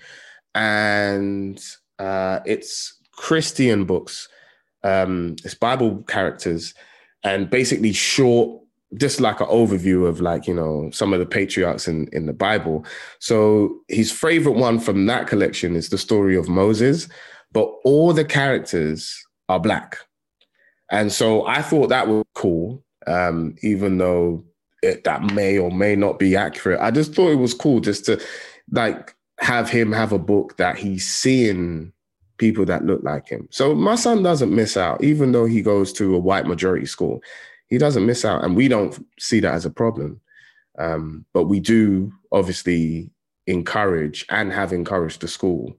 and 0.54 1.62
uh, 1.98 2.40
it's 2.44 2.98
Christian 3.12 3.84
books. 3.84 4.28
Um, 4.84 5.36
it's 5.44 5.54
Bible 5.54 6.02
characters, 6.08 6.74
and 7.22 7.48
basically 7.48 7.92
short 7.92 8.61
just 8.96 9.20
like 9.20 9.40
an 9.40 9.46
overview 9.46 10.06
of 10.06 10.20
like 10.20 10.46
you 10.46 10.54
know 10.54 10.90
some 10.92 11.12
of 11.12 11.18
the 11.18 11.26
patriarchs 11.26 11.88
in 11.88 12.08
in 12.12 12.26
the 12.26 12.32
bible 12.32 12.84
so 13.18 13.74
his 13.88 14.12
favorite 14.12 14.52
one 14.52 14.78
from 14.78 15.06
that 15.06 15.26
collection 15.26 15.76
is 15.76 15.88
the 15.88 15.98
story 15.98 16.36
of 16.36 16.48
moses 16.48 17.08
but 17.52 17.64
all 17.84 18.12
the 18.12 18.24
characters 18.24 19.24
are 19.48 19.60
black 19.60 19.98
and 20.90 21.12
so 21.12 21.46
i 21.46 21.62
thought 21.62 21.88
that 21.88 22.08
was 22.08 22.24
cool 22.34 22.82
um 23.06 23.54
even 23.62 23.98
though 23.98 24.44
it, 24.82 25.04
that 25.04 25.22
may 25.32 25.58
or 25.58 25.70
may 25.70 25.96
not 25.96 26.18
be 26.18 26.36
accurate. 26.36 26.80
I 26.80 26.90
just 26.90 27.14
thought 27.14 27.30
it 27.30 27.36
was 27.36 27.54
cool 27.54 27.80
just 27.80 28.04
to 28.06 28.20
like 28.70 29.14
have 29.40 29.70
him 29.70 29.92
have 29.92 30.12
a 30.12 30.18
book 30.18 30.56
that 30.56 30.76
he's 30.76 31.08
seeing 31.08 31.92
people 32.36 32.64
that 32.64 32.84
look 32.84 33.02
like 33.04 33.28
him. 33.28 33.48
So 33.50 33.74
my 33.74 33.94
son 33.94 34.22
doesn't 34.22 34.54
miss 34.54 34.76
out, 34.76 35.02
even 35.02 35.32
though 35.32 35.46
he 35.46 35.62
goes 35.62 35.92
to 35.94 36.14
a 36.14 36.18
white 36.18 36.46
majority 36.46 36.86
school. 36.86 37.22
He 37.72 37.78
doesn't 37.78 38.04
miss 38.04 38.22
out, 38.26 38.44
and 38.44 38.54
we 38.54 38.68
don't 38.68 39.02
see 39.18 39.40
that 39.40 39.54
as 39.54 39.64
a 39.64 39.70
problem. 39.70 40.20
Um, 40.78 41.24
but 41.32 41.44
we 41.44 41.58
do 41.58 42.12
obviously 42.30 43.10
encourage 43.46 44.26
and 44.28 44.52
have 44.52 44.74
encouraged 44.74 45.22
the 45.22 45.28
school. 45.28 45.78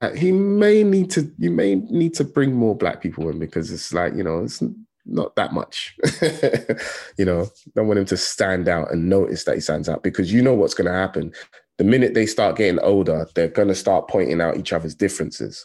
Uh, 0.00 0.10
he 0.10 0.32
may 0.32 0.82
need 0.82 1.10
to. 1.12 1.32
You 1.38 1.52
may 1.52 1.76
need 1.76 2.14
to 2.14 2.24
bring 2.24 2.52
more 2.52 2.74
black 2.76 3.00
people 3.00 3.28
in 3.28 3.38
because 3.38 3.70
it's 3.70 3.92
like 3.92 4.14
you 4.16 4.24
know 4.24 4.40
it's 4.42 4.60
not 5.06 5.36
that 5.36 5.52
much. 5.52 5.96
you 7.16 7.24
know, 7.24 7.46
don't 7.76 7.86
want 7.86 8.00
him 8.00 8.06
to 8.06 8.16
stand 8.16 8.66
out 8.66 8.90
and 8.90 9.08
notice 9.08 9.44
that 9.44 9.54
he 9.54 9.60
stands 9.60 9.88
out 9.88 10.02
because 10.02 10.32
you 10.32 10.42
know 10.42 10.54
what's 10.54 10.74
going 10.74 10.90
to 10.90 10.98
happen. 10.98 11.32
The 11.76 11.84
minute 11.84 12.14
they 12.14 12.26
start 12.26 12.56
getting 12.56 12.80
older, 12.80 13.28
they're 13.36 13.46
going 13.46 13.68
to 13.68 13.76
start 13.76 14.08
pointing 14.08 14.40
out 14.40 14.56
each 14.56 14.72
other's 14.72 14.96
differences. 14.96 15.64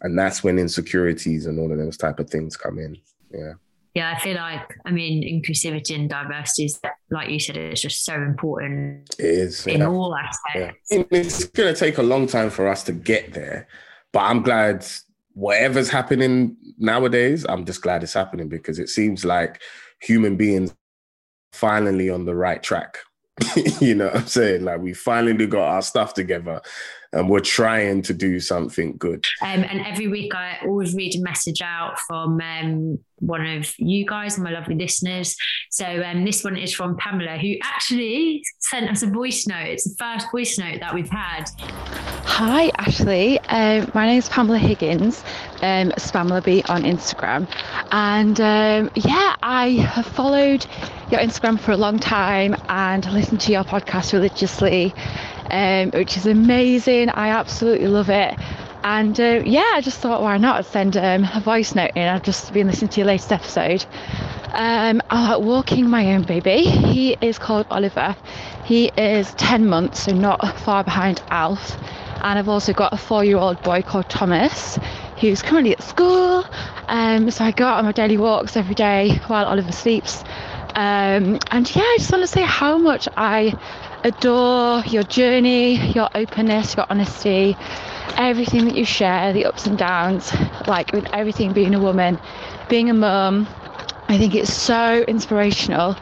And 0.00 0.18
that's 0.18 0.42
when 0.42 0.58
insecurities 0.58 1.46
and 1.46 1.60
all 1.60 1.70
of 1.70 1.78
those 1.78 1.96
type 1.96 2.18
of 2.18 2.28
things 2.28 2.56
come 2.56 2.80
in. 2.80 2.96
Yeah. 3.32 3.52
Yeah, 3.94 4.14
I 4.16 4.18
feel 4.20 4.36
like, 4.36 4.74
I 4.86 4.90
mean, 4.90 5.22
inclusivity 5.22 5.94
and 5.94 6.08
diversity 6.08 6.64
is, 6.64 6.80
like 7.10 7.28
you 7.28 7.38
said, 7.38 7.58
it's 7.58 7.82
just 7.82 8.04
so 8.04 8.14
important. 8.14 9.14
It 9.18 9.24
is. 9.24 9.66
In 9.66 9.80
yeah. 9.80 9.88
all 9.88 10.14
aspects. 10.14 10.88
Yeah. 10.90 11.02
It's 11.10 11.44
going 11.44 11.74
to 11.74 11.78
take 11.78 11.98
a 11.98 12.02
long 12.02 12.26
time 12.26 12.48
for 12.48 12.68
us 12.68 12.84
to 12.84 12.92
get 12.92 13.34
there. 13.34 13.68
But 14.12 14.20
I'm 14.20 14.42
glad 14.42 14.86
whatever's 15.34 15.90
happening 15.90 16.56
nowadays, 16.78 17.44
I'm 17.48 17.64
just 17.64 17.82
glad 17.82 18.02
it's 18.02 18.14
happening 18.14 18.48
because 18.48 18.78
it 18.78 18.88
seems 18.88 19.24
like 19.24 19.60
human 20.00 20.36
beings 20.36 20.74
finally 21.52 22.08
on 22.08 22.24
the 22.24 22.34
right 22.34 22.62
track. 22.62 22.98
you 23.80 23.94
know 23.94 24.06
what 24.06 24.16
I'm 24.16 24.26
saying? 24.26 24.64
Like 24.64 24.80
we 24.80 24.94
finally 24.94 25.46
got 25.46 25.68
our 25.68 25.82
stuff 25.82 26.14
together 26.14 26.60
and 27.12 27.28
we're 27.28 27.40
trying 27.40 28.02
to 28.02 28.14
do 28.14 28.40
something 28.40 28.96
good. 28.96 29.26
Um, 29.42 29.64
and 29.64 29.86
every 29.86 30.08
week 30.08 30.34
I 30.34 30.58
always 30.64 30.94
read 30.94 31.14
a 31.14 31.20
message 31.20 31.60
out 31.60 31.98
from 32.00 32.40
um, 32.40 32.98
one 33.16 33.46
of 33.46 33.72
you 33.78 34.06
guys, 34.06 34.38
my 34.38 34.50
lovely 34.50 34.74
listeners. 34.74 35.36
So 35.70 36.02
um, 36.04 36.24
this 36.24 36.42
one 36.42 36.56
is 36.56 36.72
from 36.72 36.96
Pamela, 36.96 37.36
who 37.36 37.54
actually 37.62 38.42
sent 38.60 38.90
us 38.90 39.02
a 39.02 39.06
voice 39.06 39.46
note. 39.46 39.68
It's 39.68 39.84
the 39.84 39.94
first 39.98 40.30
voice 40.32 40.58
note 40.58 40.80
that 40.80 40.94
we've 40.94 41.10
had. 41.10 41.44
Hi, 42.24 42.70
Ashley. 42.78 43.38
Um, 43.40 43.90
my 43.94 44.06
name 44.06 44.18
is 44.18 44.28
Pamela 44.30 44.58
Higgins, 44.58 45.22
um, 45.56 45.90
Spamela 45.98 46.42
B 46.42 46.62
on 46.68 46.84
Instagram. 46.84 47.46
And 47.90 48.40
um, 48.40 48.90
yeah, 48.94 49.36
I 49.42 49.70
have 49.70 50.06
followed 50.06 50.66
your 51.10 51.20
Instagram 51.20 51.60
for 51.60 51.72
a 51.72 51.76
long 51.76 51.98
time 51.98 52.56
and 52.70 53.04
listened 53.12 53.42
to 53.42 53.52
your 53.52 53.64
podcast 53.64 54.14
religiously 54.14 54.94
um, 55.52 55.90
which 55.92 56.16
is 56.16 56.26
amazing. 56.26 57.10
I 57.10 57.28
absolutely 57.28 57.86
love 57.86 58.10
it. 58.10 58.34
And 58.84 59.18
uh, 59.20 59.42
yeah, 59.44 59.70
I 59.74 59.80
just 59.80 60.00
thought, 60.00 60.22
why 60.22 60.36
not 60.38 60.64
send 60.64 60.96
um, 60.96 61.26
a 61.32 61.40
voice 61.40 61.74
note 61.74 61.92
in? 61.94 62.08
I've 62.08 62.22
just 62.22 62.52
been 62.52 62.66
listening 62.66 62.88
to 62.90 63.00
your 63.00 63.06
latest 63.06 63.30
episode. 63.30 63.84
Um, 64.52 65.00
I'm 65.08 65.44
walking 65.44 65.88
my 65.88 66.14
own 66.14 66.22
baby. 66.22 66.64
He 66.64 67.16
is 67.20 67.38
called 67.38 67.66
Oliver. 67.70 68.16
He 68.64 68.88
is 68.96 69.32
10 69.34 69.66
months, 69.66 70.04
so 70.04 70.12
not 70.12 70.58
far 70.58 70.82
behind 70.82 71.22
Alf. 71.30 71.78
And 72.22 72.38
I've 72.38 72.48
also 72.48 72.72
got 72.72 72.92
a 72.92 72.96
four 72.96 73.24
year 73.24 73.36
old 73.36 73.62
boy 73.62 73.82
called 73.82 74.08
Thomas, 74.08 74.78
who's 75.18 75.42
currently 75.42 75.72
at 75.72 75.82
school. 75.82 76.44
Um, 76.88 77.30
so 77.30 77.44
I 77.44 77.52
go 77.52 77.66
out 77.66 77.78
on 77.78 77.84
my 77.84 77.92
daily 77.92 78.16
walks 78.16 78.56
every 78.56 78.74
day 78.74 79.16
while 79.28 79.44
Oliver 79.46 79.72
sleeps. 79.72 80.24
Um, 80.74 81.38
and 81.50 81.74
yeah, 81.74 81.82
I 81.82 81.96
just 81.98 82.10
want 82.10 82.22
to 82.22 82.28
say 82.28 82.42
how 82.42 82.78
much 82.78 83.08
I 83.16 83.56
adore 84.04 84.80
your 84.86 85.02
journey, 85.04 85.74
your 85.92 86.08
openness, 86.14 86.76
your 86.76 86.86
honesty, 86.90 87.56
everything 88.16 88.64
that 88.66 88.74
you 88.74 88.84
share, 88.84 89.32
the 89.32 89.44
ups 89.44 89.66
and 89.66 89.78
downs, 89.78 90.32
like 90.66 90.92
with 90.92 91.06
everything 91.12 91.52
being 91.52 91.74
a 91.74 91.80
woman, 91.80 92.18
being 92.68 92.90
a 92.90 92.94
mum. 92.94 93.46
I 94.08 94.18
think 94.18 94.34
it's 94.34 94.52
so 94.52 95.02
inspirational. 95.08 95.96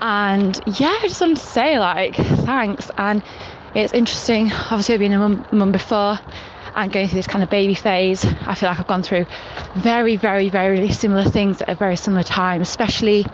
And 0.00 0.60
yeah, 0.66 0.96
I 1.02 1.08
just 1.08 1.20
want 1.20 1.36
to 1.36 1.44
say, 1.44 1.78
like, 1.78 2.16
thanks. 2.16 2.90
And 2.96 3.22
it's 3.74 3.92
interesting, 3.92 4.50
obviously, 4.52 4.94
I've 4.94 5.00
been 5.00 5.12
a 5.12 5.28
mum, 5.54 5.72
before 5.72 6.18
and 6.76 6.92
going 6.92 7.08
through 7.08 7.16
this 7.16 7.26
kind 7.26 7.42
of 7.42 7.50
baby 7.50 7.74
phase. 7.74 8.24
I 8.24 8.54
feel 8.54 8.68
like 8.68 8.78
I've 8.78 8.86
gone 8.86 9.02
through 9.02 9.26
very, 9.74 10.16
very, 10.16 10.48
very 10.48 10.90
similar 10.92 11.24
things 11.24 11.60
at 11.62 11.68
a 11.68 11.74
very 11.74 11.96
similar 11.96 12.22
time, 12.22 12.62
especially 12.62 13.26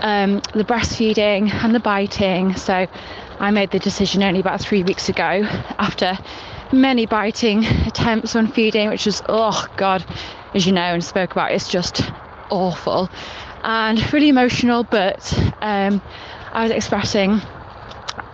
um, 0.00 0.40
the 0.54 0.64
breastfeeding 0.64 1.52
and 1.52 1.74
the 1.74 1.80
biting. 1.80 2.56
So 2.56 2.86
I 3.40 3.50
made 3.50 3.70
the 3.70 3.78
decision 3.78 4.22
only 4.22 4.40
about 4.40 4.60
three 4.60 4.82
weeks 4.82 5.08
ago 5.08 5.42
after 5.78 6.18
many 6.72 7.06
biting 7.06 7.64
attempts 7.64 8.34
on 8.34 8.48
feeding, 8.48 8.88
which 8.88 9.06
was, 9.06 9.22
oh 9.28 9.66
God, 9.76 10.04
as 10.54 10.66
you 10.66 10.72
know 10.72 10.80
and 10.80 11.04
spoke 11.04 11.32
about, 11.32 11.52
it's 11.52 11.68
just 11.68 12.02
awful 12.50 13.10
and 13.62 14.12
really 14.12 14.28
emotional. 14.28 14.84
But 14.84 15.32
um, 15.60 16.02
I 16.52 16.64
was 16.64 16.72
expressing, 16.72 17.40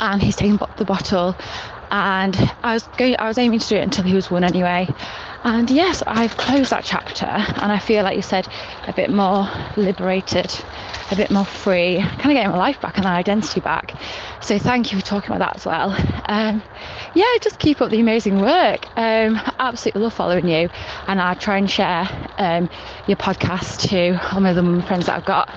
and 0.00 0.22
he's 0.22 0.36
taking 0.36 0.58
the 0.78 0.84
bottle, 0.84 1.36
and 1.90 2.36
I 2.62 2.74
was 2.74 2.88
going, 2.96 3.16
I 3.18 3.28
was 3.28 3.38
aiming 3.38 3.60
to 3.60 3.68
do 3.68 3.76
it 3.76 3.82
until 3.82 4.04
he 4.04 4.14
was 4.14 4.30
one 4.30 4.44
anyway. 4.44 4.88
And 5.44 5.70
yes, 5.70 6.02
I've 6.06 6.36
closed 6.36 6.70
that 6.70 6.84
chapter, 6.84 7.26
and 7.26 7.70
I 7.70 7.78
feel 7.78 8.02
like 8.02 8.16
you 8.16 8.22
said 8.22 8.48
a 8.86 8.92
bit 8.92 9.10
more 9.10 9.48
liberated 9.76 10.52
a 11.10 11.16
bit 11.16 11.30
more 11.30 11.44
free, 11.44 11.98
kind 11.98 12.26
of 12.26 12.32
getting 12.32 12.50
my 12.50 12.56
life 12.56 12.80
back 12.80 12.96
and 12.96 13.04
my 13.04 13.16
identity 13.16 13.60
back. 13.60 13.94
So 14.40 14.58
thank 14.58 14.92
you 14.92 14.98
for 14.98 15.04
talking 15.04 15.34
about 15.34 15.38
that 15.40 15.56
as 15.56 15.66
well. 15.66 15.90
Um, 16.26 16.62
yeah, 17.14 17.24
just 17.40 17.58
keep 17.58 17.80
up 17.80 17.90
the 17.90 18.00
amazing 18.00 18.40
work. 18.40 18.86
Um, 18.96 19.40
absolutely 19.58 20.02
love 20.02 20.14
following 20.14 20.48
you, 20.48 20.68
and 21.06 21.20
I 21.20 21.34
try 21.34 21.58
and 21.58 21.70
share 21.70 22.08
um, 22.38 22.68
your 23.06 23.16
podcast 23.16 23.88
to 23.88 24.18
all 24.34 24.40
my 24.40 24.50
other 24.50 24.82
friends 24.82 25.06
that 25.06 25.16
I've 25.16 25.24
got. 25.24 25.50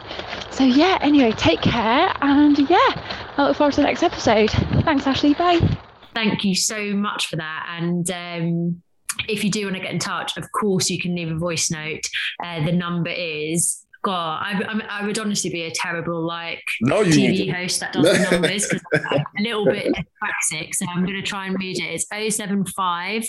So 0.52 0.64
yeah, 0.64 0.98
anyway, 1.02 1.32
take 1.32 1.62
care, 1.62 2.12
and 2.22 2.58
yeah, 2.70 3.34
I 3.38 3.48
look 3.48 3.58
forward 3.58 3.74
to 3.74 3.82
the 3.82 3.88
next 3.88 4.04
episode. 4.04 4.50
Thanks, 4.84 5.08
Ashley. 5.08 5.34
Bye. 5.34 5.78
Thank 6.14 6.44
you 6.44 6.56
so 6.56 6.94
much 6.94 7.28
for 7.28 7.38
that, 7.38 7.66
and. 7.80 8.82
If 9.28 9.43
you 9.43 9.49
do 9.49 9.65
want 9.65 9.76
to 9.76 9.82
get 9.82 9.91
in 9.91 9.99
touch, 9.99 10.38
of 10.38 10.51
course, 10.51 10.89
you 10.89 10.99
can 10.99 11.15
leave 11.15 11.32
a 11.32 11.38
voice 11.38 11.70
note. 11.72 12.01
Uh, 12.43 12.63
the 12.65 12.72
number 12.72 13.09
is 13.09 13.84
God, 14.03 14.41
I, 14.41 14.82
I, 14.89 15.05
would 15.05 15.20
honestly 15.20 15.49
be 15.49 15.63
a 15.63 15.72
terrible 15.72 16.26
like 16.26 16.63
no, 16.82 17.03
TV 17.03 17.53
host 17.53 17.80
that 17.82 17.91
does 17.93 18.05
the 18.05 18.32
numbers 18.32 18.70
because 18.70 18.82
I'm 18.93 19.26
a 19.38 19.41
little 19.41 19.65
bit 19.65 19.93
dyslexic. 19.93 20.76
So 20.76 20.86
I'm 20.88 21.03
going 21.03 21.18
to 21.18 21.22
try 21.22 21.47
and 21.47 21.57
read 21.59 21.78
it. 21.80 22.05
It's 22.09 22.38
075 22.38 23.28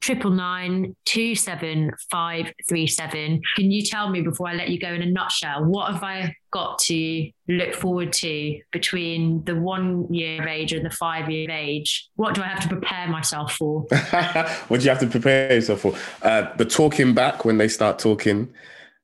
triple 0.00 0.30
nine 0.30 0.94
two 1.04 1.34
seven 1.34 1.92
five 2.10 2.52
three 2.68 2.86
seven. 2.86 3.40
Can 3.56 3.70
you 3.70 3.82
tell 3.82 4.10
me 4.10 4.20
before 4.22 4.48
I 4.48 4.54
let 4.54 4.68
you 4.68 4.78
go 4.78 4.88
in 4.88 5.02
a 5.02 5.06
nutshell 5.06 5.64
what 5.64 5.92
have 5.92 6.02
I 6.02 6.34
got 6.50 6.78
to 6.78 7.30
look 7.48 7.74
forward 7.74 8.12
to 8.12 8.60
between 8.72 9.44
the 9.44 9.54
one 9.54 10.12
year 10.12 10.40
of 10.40 10.48
age 10.48 10.72
and 10.72 10.84
the 10.84 10.90
five 10.90 11.30
year 11.30 11.44
of 11.44 11.54
age? 11.54 12.08
What 12.16 12.34
do 12.34 12.42
I 12.42 12.46
have 12.46 12.62
to 12.62 12.68
prepare 12.68 13.08
myself 13.08 13.54
for? 13.54 13.82
what 14.68 14.80
do 14.80 14.84
you 14.84 14.90
have 14.90 15.00
to 15.00 15.06
prepare 15.06 15.52
yourself 15.52 15.80
for? 15.80 15.94
Uh, 16.22 16.54
the 16.56 16.64
talking 16.64 17.14
back 17.14 17.44
when 17.44 17.58
they 17.58 17.68
start 17.68 17.98
talking 17.98 18.52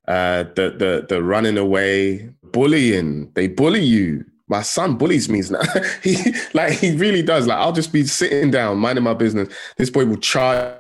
uh, 0.09 0.45
the 0.55 0.71
the 0.77 1.07
the 1.09 1.23
running 1.23 1.59
away, 1.59 2.31
bullying. 2.43 3.31
They 3.35 3.49
bully 3.49 3.83
you. 3.83 4.25
My 4.49 4.63
son 4.63 4.97
bullies 4.97 5.29
me 5.29 5.43
now. 5.49 5.61
he 6.03 6.17
like 6.55 6.75
he 6.75 6.97
really 6.97 7.23
does. 7.23 7.47
Like 7.47 7.59
I'll 7.59 7.73
just 7.73 7.93
be 7.93 8.05
sitting 8.05 8.51
down, 8.51 8.79
minding 8.79 9.05
my 9.05 9.15
business. 9.15 9.49
This 9.77 9.91
boy 9.91 10.05
will 10.05 10.17
charge 10.17 10.75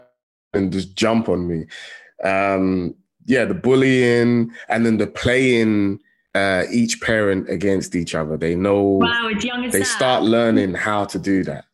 and 0.53 0.72
just 0.72 0.94
jump 0.94 1.28
on 1.28 1.46
me. 1.46 1.66
Um, 2.24 2.94
yeah, 3.26 3.44
the 3.44 3.55
bullying 3.55 4.50
and 4.68 4.86
then 4.86 4.98
the 4.98 5.07
playing 5.07 6.00
uh, 6.34 6.64
each 6.70 7.00
parent 7.00 7.48
against 7.48 7.94
each 7.94 8.14
other. 8.14 8.36
They 8.36 8.55
know. 8.55 8.82
Wow, 8.82 9.28
it's 9.28 9.44
young 9.44 9.64
as 9.64 9.72
They 9.72 9.80
that. 9.80 9.86
start 9.86 10.22
learning 10.24 10.74
how 10.74 11.05
to 11.07 11.18
do 11.18 11.44
that. 11.44 11.64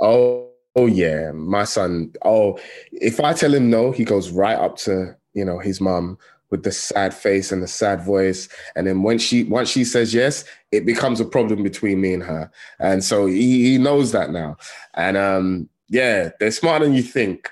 Oh, 0.00 0.48
oh 0.76 0.86
yeah, 0.86 1.32
my 1.32 1.64
son. 1.64 2.12
Oh, 2.24 2.58
if 2.92 3.20
I 3.20 3.32
tell 3.32 3.54
him 3.54 3.70
no, 3.70 3.92
he 3.92 4.04
goes 4.04 4.30
right 4.30 4.58
up 4.58 4.76
to 4.78 5.16
you 5.32 5.44
know 5.44 5.58
his 5.58 5.80
mom 5.80 6.18
with 6.50 6.64
the 6.64 6.72
sad 6.72 7.14
face 7.14 7.52
and 7.52 7.62
the 7.62 7.68
sad 7.68 8.02
voice. 8.02 8.48
And 8.74 8.86
then 8.86 9.02
when 9.02 9.18
she 9.18 9.44
once 9.44 9.68
she 9.70 9.84
says 9.84 10.12
yes, 10.12 10.44
it 10.72 10.84
becomes 10.84 11.20
a 11.20 11.24
problem 11.24 11.62
between 11.62 12.00
me 12.00 12.14
and 12.14 12.22
her. 12.24 12.50
And 12.78 13.04
so 13.04 13.26
he, 13.26 13.70
he 13.70 13.78
knows 13.78 14.12
that 14.12 14.30
now. 14.30 14.56
And 14.94 15.16
um, 15.16 15.68
yeah, 15.88 16.30
they're 16.40 16.50
smarter 16.50 16.84
than 16.84 16.94
you 16.94 17.02
think. 17.02 17.48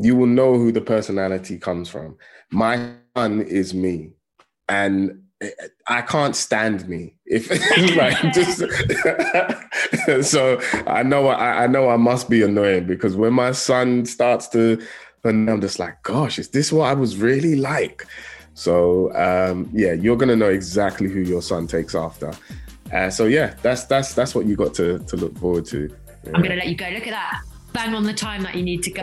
You 0.00 0.16
will 0.16 0.26
know 0.26 0.54
who 0.54 0.72
the 0.72 0.80
personality 0.80 1.58
comes 1.58 1.88
from. 1.88 2.16
My 2.50 2.92
son 3.16 3.42
is 3.42 3.74
me. 3.74 4.10
And 4.68 5.22
I 5.86 6.02
can't 6.02 6.34
stand 6.34 6.88
me. 6.88 7.14
If 7.26 7.50
like 7.96 8.32
just 8.32 8.62
so 10.30 10.60
I 10.86 11.02
know 11.02 11.28
I, 11.28 11.64
I 11.64 11.66
know 11.66 11.88
I 11.88 11.96
must 11.96 12.28
be 12.28 12.42
annoying 12.42 12.86
because 12.86 13.16
when 13.16 13.32
my 13.32 13.52
son 13.52 14.04
starts 14.04 14.48
to 14.48 14.80
and 15.24 15.48
I'm 15.48 15.60
just 15.60 15.78
like, 15.78 16.02
gosh, 16.02 16.38
is 16.38 16.48
this 16.48 16.72
what 16.72 16.88
I 16.88 16.94
was 16.94 17.16
really 17.16 17.56
like? 17.56 18.06
So 18.54 19.14
um, 19.14 19.70
yeah, 19.72 19.92
you're 19.92 20.16
gonna 20.16 20.36
know 20.36 20.48
exactly 20.48 21.08
who 21.08 21.20
your 21.20 21.42
son 21.42 21.66
takes 21.66 21.94
after. 21.94 22.32
Uh, 22.92 23.10
so 23.10 23.26
yeah, 23.26 23.54
that's 23.62 23.84
that's 23.84 24.14
that's 24.14 24.34
what 24.34 24.46
you 24.46 24.56
got 24.56 24.74
to 24.74 24.98
to 25.00 25.16
look 25.16 25.36
forward 25.38 25.66
to. 25.66 25.88
Yeah. 26.24 26.30
I'm 26.34 26.42
going 26.42 26.50
to 26.50 26.56
let 26.56 26.68
you 26.68 26.74
go. 26.74 26.88
Look 26.88 27.06
at 27.06 27.10
that. 27.10 27.42
Bang 27.72 27.94
on 27.94 28.02
the 28.02 28.12
time 28.12 28.42
that 28.42 28.54
you 28.54 28.62
need 28.62 28.82
to 28.82 28.90
go. 28.90 29.02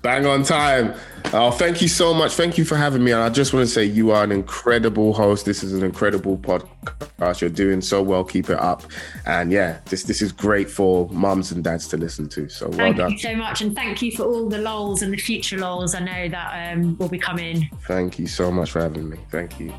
Bang 0.00 0.26
on 0.26 0.44
time. 0.44 0.94
Oh, 1.32 1.50
thank 1.50 1.82
you 1.82 1.88
so 1.88 2.14
much. 2.14 2.32
Thank 2.34 2.56
you 2.56 2.64
for 2.64 2.76
having 2.76 3.02
me. 3.02 3.10
And 3.10 3.20
I 3.20 3.28
just 3.30 3.52
want 3.52 3.66
to 3.66 3.72
say 3.72 3.84
you 3.84 4.12
are 4.12 4.22
an 4.22 4.30
incredible 4.30 5.12
host. 5.12 5.44
This 5.44 5.64
is 5.64 5.72
an 5.72 5.82
incredible 5.82 6.38
podcast. 6.38 7.40
You're 7.40 7.50
doing 7.50 7.80
so 7.80 8.00
well. 8.00 8.22
Keep 8.22 8.50
it 8.50 8.58
up. 8.60 8.84
And 9.26 9.50
yeah, 9.50 9.80
this 9.86 10.04
this 10.04 10.22
is 10.22 10.30
great 10.30 10.70
for 10.70 11.08
mums 11.08 11.50
and 11.50 11.64
dads 11.64 11.88
to 11.88 11.96
listen 11.96 12.28
to. 12.30 12.48
So 12.48 12.68
well 12.68 12.78
thank 12.78 12.96
done. 12.96 13.12
you 13.12 13.18
so 13.18 13.34
much. 13.34 13.60
And 13.60 13.74
thank 13.74 14.00
you 14.00 14.12
for 14.12 14.22
all 14.22 14.48
the 14.48 14.58
lols 14.58 15.02
and 15.02 15.12
the 15.12 15.18
future 15.18 15.58
lols. 15.58 15.94
I 15.94 16.00
know 16.00 16.28
that 16.28 16.72
um, 16.72 16.96
will 16.98 17.08
be 17.08 17.18
coming. 17.18 17.68
Thank 17.86 18.18
you 18.20 18.28
so 18.28 18.52
much 18.52 18.70
for 18.70 18.80
having 18.80 19.08
me. 19.08 19.18
Thank 19.30 19.58
you. 19.58 19.74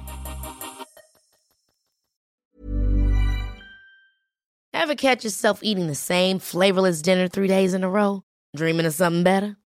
Ever 4.73 4.95
catch 4.95 5.23
yourself 5.23 5.59
eating 5.63 5.87
the 5.87 5.95
same 5.95 6.39
flavorless 6.39 7.01
dinner 7.01 7.27
three 7.27 7.47
days 7.47 7.73
in 7.73 7.83
a 7.83 7.89
row? 7.89 8.23
Dreaming 8.55 8.85
of 8.85 8.93
something 8.93 9.23
better? 9.23 9.58